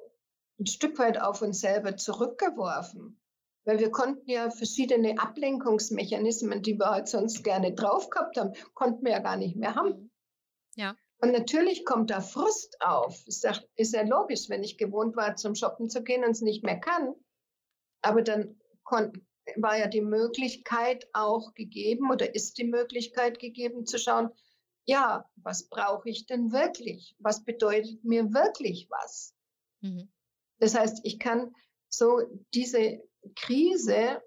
ein 0.60 0.66
Stück 0.66 1.00
weit 1.00 1.20
auf 1.20 1.42
uns 1.42 1.60
selber 1.60 1.98
zurückgeworfen. 1.98 3.20
Weil 3.66 3.80
wir 3.80 3.92
konnten 3.92 4.30
ja 4.30 4.50
verschiedene 4.50 5.20
Ablenkungsmechanismen, 5.20 6.62
die 6.62 6.80
wir 6.80 6.90
halt 6.90 7.08
sonst 7.08 7.44
gerne 7.44 7.74
drauf 7.74 8.10
gehabt 8.10 8.38
haben, 8.38 8.54
konnten 8.74 9.06
wir 9.06 9.12
ja 9.12 9.20
gar 9.20 9.38
nicht 9.38 9.56
mehr 9.56 9.76
haben. 9.76 9.90
Mhm. 9.90 10.12
Ja. 10.76 10.96
Und 11.22 11.32
natürlich 11.32 11.86
kommt 11.86 12.10
da 12.10 12.22
Frust 12.22 12.78
auf. 12.82 13.22
Ist 13.28 13.44
ja, 13.44 13.54
ist 13.76 13.94
ja 13.94 14.04
logisch, 14.04 14.50
wenn 14.50 14.64
ich 14.64 14.78
gewohnt 14.78 15.16
war, 15.18 15.36
zum 15.36 15.54
Shoppen 15.54 15.90
zu 15.90 16.02
gehen 16.02 16.24
und 16.24 16.32
es 16.32 16.42
nicht 16.42 16.64
mehr 16.64 16.80
kann. 16.80 17.14
Aber 18.02 18.22
dann 18.22 18.59
war 19.56 19.78
ja 19.78 19.88
die 19.88 20.02
Möglichkeit 20.02 21.08
auch 21.14 21.54
gegeben 21.54 22.12
oder 22.12 22.36
ist 22.36 22.58
die 22.58 22.66
Möglichkeit 22.66 23.40
gegeben 23.40 23.86
zu 23.86 23.98
schauen, 23.98 24.30
ja, 24.86 25.30
was 25.36 25.70
brauche 25.70 26.10
ich 26.10 26.26
denn 26.26 26.52
wirklich? 26.52 27.16
Was 27.20 27.44
bedeutet 27.44 28.04
mir 28.04 28.34
wirklich 28.34 28.90
was? 28.90 29.36
Mhm. 29.82 30.12
Das 30.60 30.76
heißt, 30.76 31.02
ich 31.04 31.20
kann 31.20 31.54
so 31.90 32.22
diese 32.54 33.02
Krise, 33.36 34.22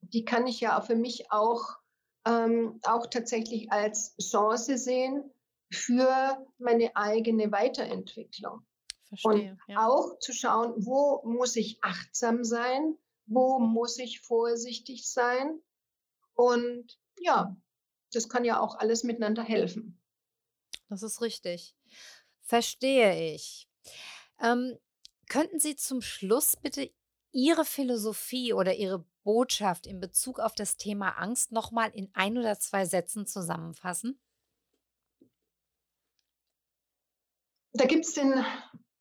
die 0.00 0.24
kann 0.24 0.46
ich 0.46 0.60
ja 0.60 0.80
für 0.80 0.96
mich 0.96 1.30
auch, 1.30 1.76
ähm, 2.26 2.80
auch 2.84 3.06
tatsächlich 3.06 3.70
als 3.72 4.16
Chance 4.18 4.78
sehen 4.78 5.30
für 5.72 6.46
meine 6.58 6.94
eigene 6.94 7.50
Weiterentwicklung. 7.50 8.64
Verstehe, 9.08 9.52
und 9.52 9.58
ja. 9.68 9.86
auch 9.86 10.18
zu 10.18 10.32
schauen, 10.32 10.74
wo 10.76 11.22
muss 11.24 11.56
ich 11.56 11.78
achtsam 11.82 12.44
sein, 12.44 12.96
wo 13.26 13.58
muss 13.58 13.98
ich 13.98 14.20
vorsichtig 14.20 15.08
sein. 15.08 15.60
Und 16.34 16.98
ja, 17.18 17.56
das 18.12 18.28
kann 18.28 18.44
ja 18.44 18.60
auch 18.60 18.76
alles 18.76 19.02
miteinander 19.02 19.42
helfen. 19.42 20.00
Das 20.88 21.02
ist 21.02 21.20
richtig. 21.20 21.74
Verstehe 22.42 23.34
ich. 23.34 23.68
Ähm, 24.40 24.78
könnten 25.28 25.58
Sie 25.58 25.76
zum 25.76 26.02
Schluss 26.02 26.56
bitte 26.56 26.90
Ihre 27.32 27.64
Philosophie 27.64 28.52
oder 28.52 28.74
Ihre 28.74 29.04
Botschaft 29.24 29.86
in 29.86 30.00
Bezug 30.00 30.38
auf 30.38 30.54
das 30.54 30.76
Thema 30.76 31.10
Angst 31.10 31.50
nochmal 31.50 31.90
in 31.94 32.10
ein 32.12 32.38
oder 32.38 32.58
zwei 32.58 32.84
Sätzen 32.84 33.26
zusammenfassen? 33.26 34.20
Da 37.72 37.86
gibt 37.86 38.04
es 38.04 38.12
den 38.12 38.44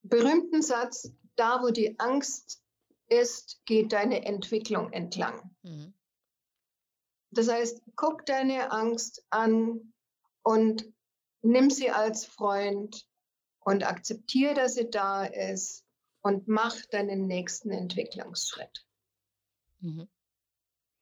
berühmten 0.02 0.64
Satz, 0.64 1.12
da 1.36 1.62
wo 1.62 1.70
die 1.70 2.00
Angst 2.00 2.63
ist, 3.10 3.62
geht 3.66 3.94
deine 3.94 4.26
Entwicklung 4.26 4.92
entlang. 4.92 5.56
Mhm. 5.64 5.94
Das 7.32 7.50
heißt, 7.50 7.82
guck 7.96 8.26
deine 8.26 8.72
Angst 8.72 9.26
an 9.30 9.94
und 10.44 10.86
nimm 11.42 11.70
sie 11.70 11.90
als 11.90 12.26
Freund 12.26 13.08
und 13.60 13.84
akzeptiere, 13.86 14.54
dass 14.54 14.76
sie 14.76 14.90
da 14.90 15.26
ist 15.26 15.86
und 16.22 16.48
mach 16.48 16.76
deinen 16.88 17.28
nächsten 17.28 17.72
Entwicklungsschritt. 17.72 18.86
Mhm. 19.80 20.08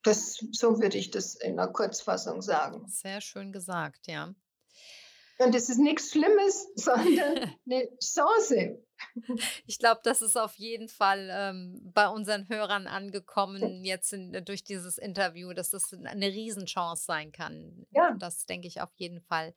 Das, 0.04 0.43
so 0.52 0.82
würde 0.82 0.97
ich 0.97 1.12
das 1.12 1.36
in 1.36 1.60
einer 1.60 1.72
Kurzfassung 1.72 2.41
sagen. 2.41 2.88
Sehr 2.88 3.22
schön 3.22 3.52
gesagt, 3.52 4.08
ja. 4.08 4.34
Und 5.44 5.56
es 5.56 5.70
ist 5.70 5.80
nichts 5.80 6.12
Schlimmes, 6.12 6.68
sondern 6.76 7.52
eine 7.66 7.89
Chance. 8.00 8.84
Ich 9.66 9.80
glaube, 9.80 10.02
das 10.04 10.22
ist 10.22 10.38
auf 10.38 10.56
jeden 10.56 10.88
Fall 10.88 11.30
ähm, 11.32 11.82
bei 11.94 12.08
unseren 12.08 12.48
Hörern 12.50 12.86
angekommen, 12.86 13.84
jetzt 13.84 14.14
in, 14.14 14.46
durch 14.46 14.64
dieses 14.64 14.98
Interview, 15.00 15.54
dass 15.54 15.72
das 15.72 15.92
eine 15.94 16.28
Riesenchance 16.28 17.06
sein 17.06 17.32
kann. 17.32 17.86
Ja. 17.92 18.16
Das 18.20 18.46
denke 18.46 18.68
ich 18.68 18.82
auf 18.82 18.92
jeden 18.96 19.22
Fall. 19.22 19.56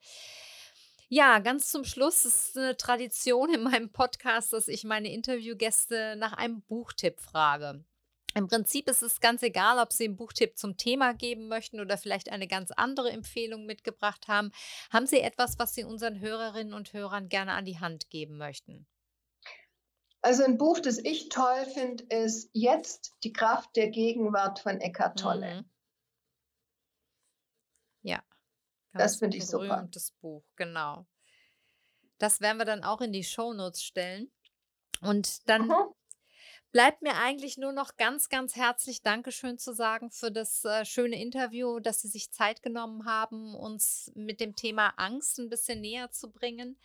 Ja, 1.07 1.37
ganz 1.37 1.69
zum 1.69 1.83
Schluss 1.83 2.25
ist 2.25 2.57
eine 2.57 2.75
Tradition 2.75 3.53
in 3.53 3.61
meinem 3.61 3.91
Podcast, 3.91 4.51
dass 4.53 4.67
ich 4.67 4.83
meine 4.83 5.13
Interviewgäste 5.13 6.15
nach 6.17 6.33
einem 6.33 6.63
Buchtipp 6.63 7.19
frage. 7.19 7.85
Im 8.37 8.47
Prinzip 8.49 8.89
ist 8.89 9.01
es 9.01 9.21
ganz 9.21 9.41
egal, 9.43 9.79
ob 9.79 9.93
Sie 9.93 10.03
einen 10.03 10.17
Buchtipp 10.17 10.57
zum 10.57 10.75
Thema 10.75 11.13
geben 11.13 11.47
möchten 11.47 11.79
oder 11.79 11.97
vielleicht 11.97 12.29
eine 12.29 12.47
ganz 12.47 12.71
andere 12.71 13.09
Empfehlung 13.09 13.65
mitgebracht 13.65 14.27
haben. 14.27 14.51
Haben 14.91 15.07
Sie 15.07 15.21
etwas, 15.21 15.57
was 15.57 15.73
Sie 15.73 15.85
unseren 15.85 16.19
Hörerinnen 16.19 16.73
und 16.73 16.91
Hörern 16.91 17.29
gerne 17.29 17.53
an 17.53 17.63
die 17.63 17.79
Hand 17.79 18.09
geben 18.09 18.37
möchten? 18.37 18.87
Also 20.21 20.43
ein 20.43 20.57
Buch, 20.57 20.79
das 20.79 20.97
ich 20.97 21.29
toll 21.29 21.65
finde, 21.73 22.03
ist 22.09 22.49
Jetzt 22.51 23.13
die 23.23 23.31
Kraft 23.31 23.73
der 23.77 23.89
Gegenwart 23.89 24.59
von 24.59 24.81
Eckhart 24.81 25.17
Tolle. 25.17 25.61
Mhm. 25.61 25.69
Ja, 28.01 28.21
das 28.91 29.15
finde 29.17 29.37
ich 29.37 29.47
super. 29.47 29.77
Berühmtes 29.77 30.11
Buch, 30.19 30.43
genau. 30.57 31.07
Das 32.17 32.41
werden 32.41 32.57
wir 32.57 32.65
dann 32.65 32.83
auch 32.83 32.99
in 32.99 33.13
die 33.13 33.23
Shownotes 33.23 33.81
stellen. 33.81 34.29
Und 35.01 35.47
dann 35.47 35.67
mhm. 35.67 35.94
Bleibt 36.75 37.01
mir 37.01 37.15
eigentlich 37.15 37.57
nur 37.57 37.71
noch 37.71 37.95
ganz, 37.95 38.27
ganz 38.27 38.57
herzlich 38.57 39.01
Dankeschön 39.01 39.57
zu 39.57 39.71
sagen 39.73 40.11
für 40.11 40.29
das 40.29 40.65
äh, 40.65 40.83
schöne 40.83 41.21
Interview, 41.21 41.79
dass 41.79 42.01
Sie 42.01 42.09
sich 42.09 42.33
Zeit 42.33 42.61
genommen 42.61 43.05
haben, 43.05 43.55
uns 43.55 44.11
mit 44.13 44.41
dem 44.41 44.57
Thema 44.57 44.89
Angst 44.97 45.39
ein 45.39 45.47
bisschen 45.47 45.79
näher 45.79 46.11
zu 46.11 46.29
bringen. 46.29 46.77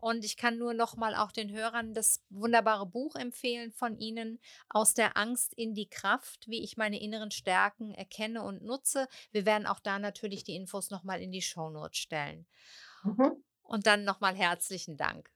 Und 0.00 0.22
ich 0.26 0.36
kann 0.36 0.58
nur 0.58 0.74
noch 0.74 0.96
mal 0.96 1.14
auch 1.14 1.32
den 1.32 1.50
Hörern 1.50 1.94
das 1.94 2.22
wunderbare 2.28 2.84
Buch 2.84 3.16
empfehlen 3.16 3.72
von 3.72 3.96
Ihnen, 3.96 4.38
Aus 4.68 4.92
der 4.92 5.16
Angst 5.16 5.54
in 5.54 5.72
die 5.72 5.88
Kraft, 5.88 6.46
wie 6.46 6.62
ich 6.62 6.76
meine 6.76 7.00
inneren 7.00 7.30
Stärken 7.30 7.94
erkenne 7.94 8.42
und 8.42 8.62
nutze. 8.62 9.08
Wir 9.32 9.46
werden 9.46 9.66
auch 9.66 9.80
da 9.80 9.98
natürlich 9.98 10.44
die 10.44 10.56
Infos 10.56 10.90
noch 10.90 11.04
mal 11.04 11.22
in 11.22 11.32
die 11.32 11.40
Shownotes 11.40 11.96
stellen. 11.96 12.46
Mhm. 13.02 13.42
Und 13.62 13.86
dann 13.86 14.04
noch 14.04 14.20
mal 14.20 14.34
herzlichen 14.36 14.98
Dank. 14.98 15.30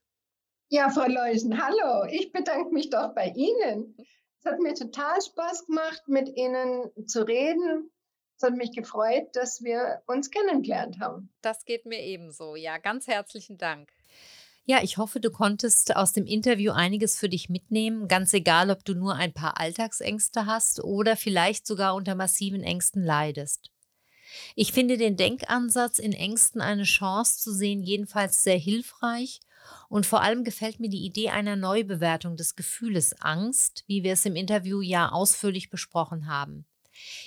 Ja, 0.75 0.89
Frau 0.89 1.07
Leusen, 1.07 1.62
hallo. 1.62 2.07
Ich 2.11 2.33
bedanke 2.33 2.73
mich 2.73 2.89
doch 2.89 3.14
bei 3.14 3.31
Ihnen. 3.37 3.95
Es 4.39 4.51
hat 4.51 4.59
mir 4.59 4.73
total 4.73 5.20
Spaß 5.20 5.66
gemacht, 5.66 6.01
mit 6.07 6.35
Ihnen 6.35 6.91
zu 7.07 7.27
reden. 7.27 7.91
Es 8.39 8.43
hat 8.43 8.57
mich 8.57 8.73
gefreut, 8.75 9.27
dass 9.35 9.62
wir 9.62 10.01
uns 10.07 10.31
kennengelernt 10.31 10.99
haben. 10.99 11.31
Das 11.43 11.66
geht 11.66 11.85
mir 11.85 12.01
ebenso. 12.01 12.57
Ja, 12.57 12.79
ganz 12.79 13.07
herzlichen 13.07 13.59
Dank. 13.59 13.91
Ja, 14.64 14.83
ich 14.83 14.97
hoffe, 14.97 15.20
du 15.20 15.31
konntest 15.31 15.95
aus 15.95 16.14
dem 16.14 16.25
Interview 16.25 16.73
einiges 16.73 17.18
für 17.18 17.29
dich 17.29 17.51
mitnehmen, 17.51 18.09
ganz 18.09 18.33
egal, 18.33 18.70
ob 18.70 18.83
du 18.83 18.95
nur 18.95 19.14
ein 19.14 19.35
paar 19.35 19.61
Alltagsängste 19.61 20.47
hast 20.47 20.83
oder 20.83 21.16
vielleicht 21.16 21.66
sogar 21.66 21.95
unter 21.95 22.14
massiven 22.14 22.62
Ängsten 22.62 23.05
leidest. 23.05 23.70
Ich 24.57 24.73
finde 24.73 24.97
den 24.97 25.18
Denkansatz, 25.18 25.99
in 25.99 26.14
Ängsten 26.14 26.62
eine 26.62 26.85
Chance 26.85 27.41
zu 27.41 27.53
sehen, 27.53 27.83
jedenfalls 27.83 28.43
sehr 28.43 28.57
hilfreich 28.57 29.41
und 29.88 30.06
vor 30.06 30.22
allem 30.22 30.44
gefällt 30.44 30.80
mir 30.80 30.88
die 30.88 31.04
Idee 31.04 31.30
einer 31.30 31.56
Neubewertung 31.56 32.36
des 32.36 32.56
Gefühles 32.56 33.20
Angst, 33.20 33.84
wie 33.86 34.02
wir 34.02 34.12
es 34.14 34.24
im 34.24 34.36
Interview 34.36 34.80
ja 34.80 35.10
ausführlich 35.10 35.70
besprochen 35.70 36.26
haben. 36.26 36.66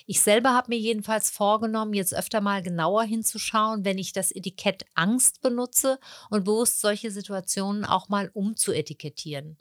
Ich 0.05 0.21
selber 0.21 0.53
habe 0.53 0.69
mir 0.69 0.79
jedenfalls 0.79 1.29
vorgenommen, 1.29 1.93
jetzt 1.93 2.15
öfter 2.15 2.41
mal 2.41 2.61
genauer 2.61 3.03
hinzuschauen, 3.03 3.83
wenn 3.83 3.97
ich 3.97 4.13
das 4.13 4.31
Etikett 4.31 4.85
Angst 4.93 5.41
benutze 5.41 5.99
und 6.29 6.45
bewusst 6.45 6.81
solche 6.81 7.11
Situationen 7.11 7.85
auch 7.85 8.09
mal 8.09 8.29
umzuetikettieren. 8.33 9.57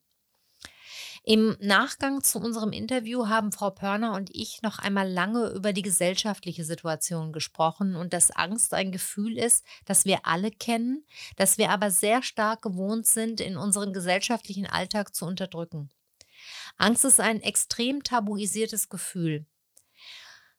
Im 1.27 1.57
Nachgang 1.59 2.23
zu 2.23 2.39
unserem 2.39 2.73
Interview 2.73 3.29
haben 3.29 3.51
Frau 3.51 3.71
Pörner 3.71 4.13
und 4.13 4.29
ich 4.35 4.61
noch 4.61 4.79
einmal 4.79 5.11
lange 5.11 5.49
über 5.49 5.73
die 5.73 5.81
gesellschaftliche 5.81 6.67
Situation 6.67 7.33
gesprochen 7.33 7.97
und 7.97 8.13
dass 8.13 8.31
Angst 8.31 8.75
ein 8.75 8.93
Gefühl 8.93 9.39
ist, 9.39 9.65
das 9.87 10.05
wir 10.05 10.27
alle 10.27 10.51
kennen, 10.51 11.07
das 11.37 11.57
wir 11.57 11.71
aber 11.71 11.91
sehr 11.91 12.23
stark 12.23 12.61
gewohnt 12.61 13.07
sind, 13.07 13.41
in 13.41 13.57
unserem 13.57 13.95
gesellschaftlichen 13.95 14.67
Alltag 14.67 15.15
zu 15.15 15.25
unterdrücken. 15.25 15.89
Angst 16.77 17.07
ist 17.07 17.21
ein 17.21 17.41
extrem 17.41 18.03
tabuisiertes 18.03 18.91
Gefühl. 18.91 19.47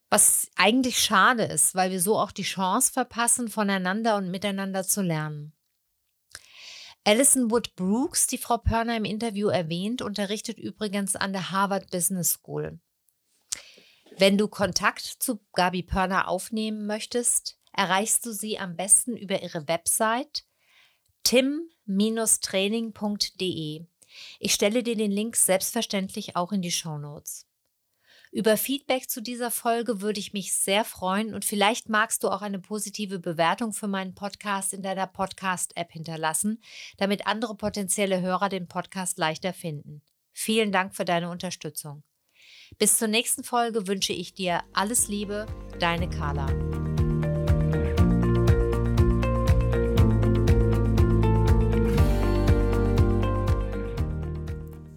Was 0.09 0.49
eigentlich 0.55 0.97
schade 0.97 1.43
ist, 1.43 1.75
weil 1.75 1.91
wir 1.91 2.01
so 2.01 2.17
auch 2.17 2.31
die 2.31 2.41
Chance 2.41 2.91
verpassen, 2.91 3.49
voneinander 3.49 4.17
und 4.17 4.31
miteinander 4.31 4.83
zu 4.83 5.03
lernen. 5.03 5.54
Alison 7.07 7.51
Wood 7.51 7.75
Brooks, 7.75 8.25
die 8.25 8.39
Frau 8.39 8.57
Pörner 8.57 8.97
im 8.97 9.05
Interview 9.05 9.49
erwähnt, 9.49 10.01
unterrichtet 10.01 10.57
übrigens 10.57 11.15
an 11.15 11.33
der 11.33 11.51
Harvard 11.51 11.91
Business 11.91 12.31
School. 12.31 12.79
Wenn 14.17 14.39
du 14.39 14.47
Kontakt 14.47 15.01
zu 15.01 15.39
Gabi 15.53 15.83
Pörner 15.83 16.27
aufnehmen 16.27 16.87
möchtest, 16.87 17.59
erreichst 17.73 18.25
du 18.25 18.31
sie 18.31 18.57
am 18.57 18.75
besten 18.75 19.15
über 19.15 19.43
ihre 19.43 19.67
Website 19.67 20.45
tim-training.de. 21.21 23.85
Ich 24.39 24.53
stelle 24.53 24.81
dir 24.81 24.95
den 24.95 25.11
Link 25.11 25.35
selbstverständlich 25.35 26.35
auch 26.35 26.51
in 26.51 26.63
die 26.63 26.71
Show 26.71 26.97
Notes. 26.97 27.45
Über 28.35 28.57
Feedback 28.57 29.09
zu 29.09 29.21
dieser 29.21 29.49
Folge 29.49 30.01
würde 30.01 30.19
ich 30.19 30.33
mich 30.33 30.53
sehr 30.53 30.83
freuen 30.83 31.33
und 31.33 31.45
vielleicht 31.45 31.87
magst 31.87 32.21
du 32.21 32.27
auch 32.27 32.41
eine 32.41 32.59
positive 32.59 33.17
Bewertung 33.17 33.71
für 33.71 33.87
meinen 33.87 34.13
Podcast 34.13 34.73
in 34.73 34.81
deiner 34.81 35.07
Podcast-App 35.07 35.89
hinterlassen, 35.89 36.61
damit 36.97 37.27
andere 37.27 37.55
potenzielle 37.55 38.19
Hörer 38.19 38.49
den 38.49 38.67
Podcast 38.67 39.17
leichter 39.19 39.53
finden. 39.53 40.01
Vielen 40.33 40.73
Dank 40.73 40.93
für 40.93 41.05
deine 41.05 41.29
Unterstützung. 41.29 42.03
Bis 42.77 42.97
zur 42.97 43.07
nächsten 43.07 43.45
Folge 43.45 43.87
wünsche 43.87 44.11
ich 44.11 44.33
dir 44.33 44.63
alles 44.73 45.07
Liebe, 45.07 45.45
deine 45.79 46.09
Carla. 46.09 46.47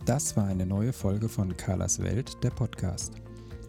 Das 0.05 0.37
war 0.37 0.47
eine 0.49 0.67
neue 0.67 0.93
Folge 0.93 1.29
von 1.29 1.57
Carlas 1.57 2.03
Welt, 2.03 2.33
der 2.43 2.51
Podcast. 2.51 3.13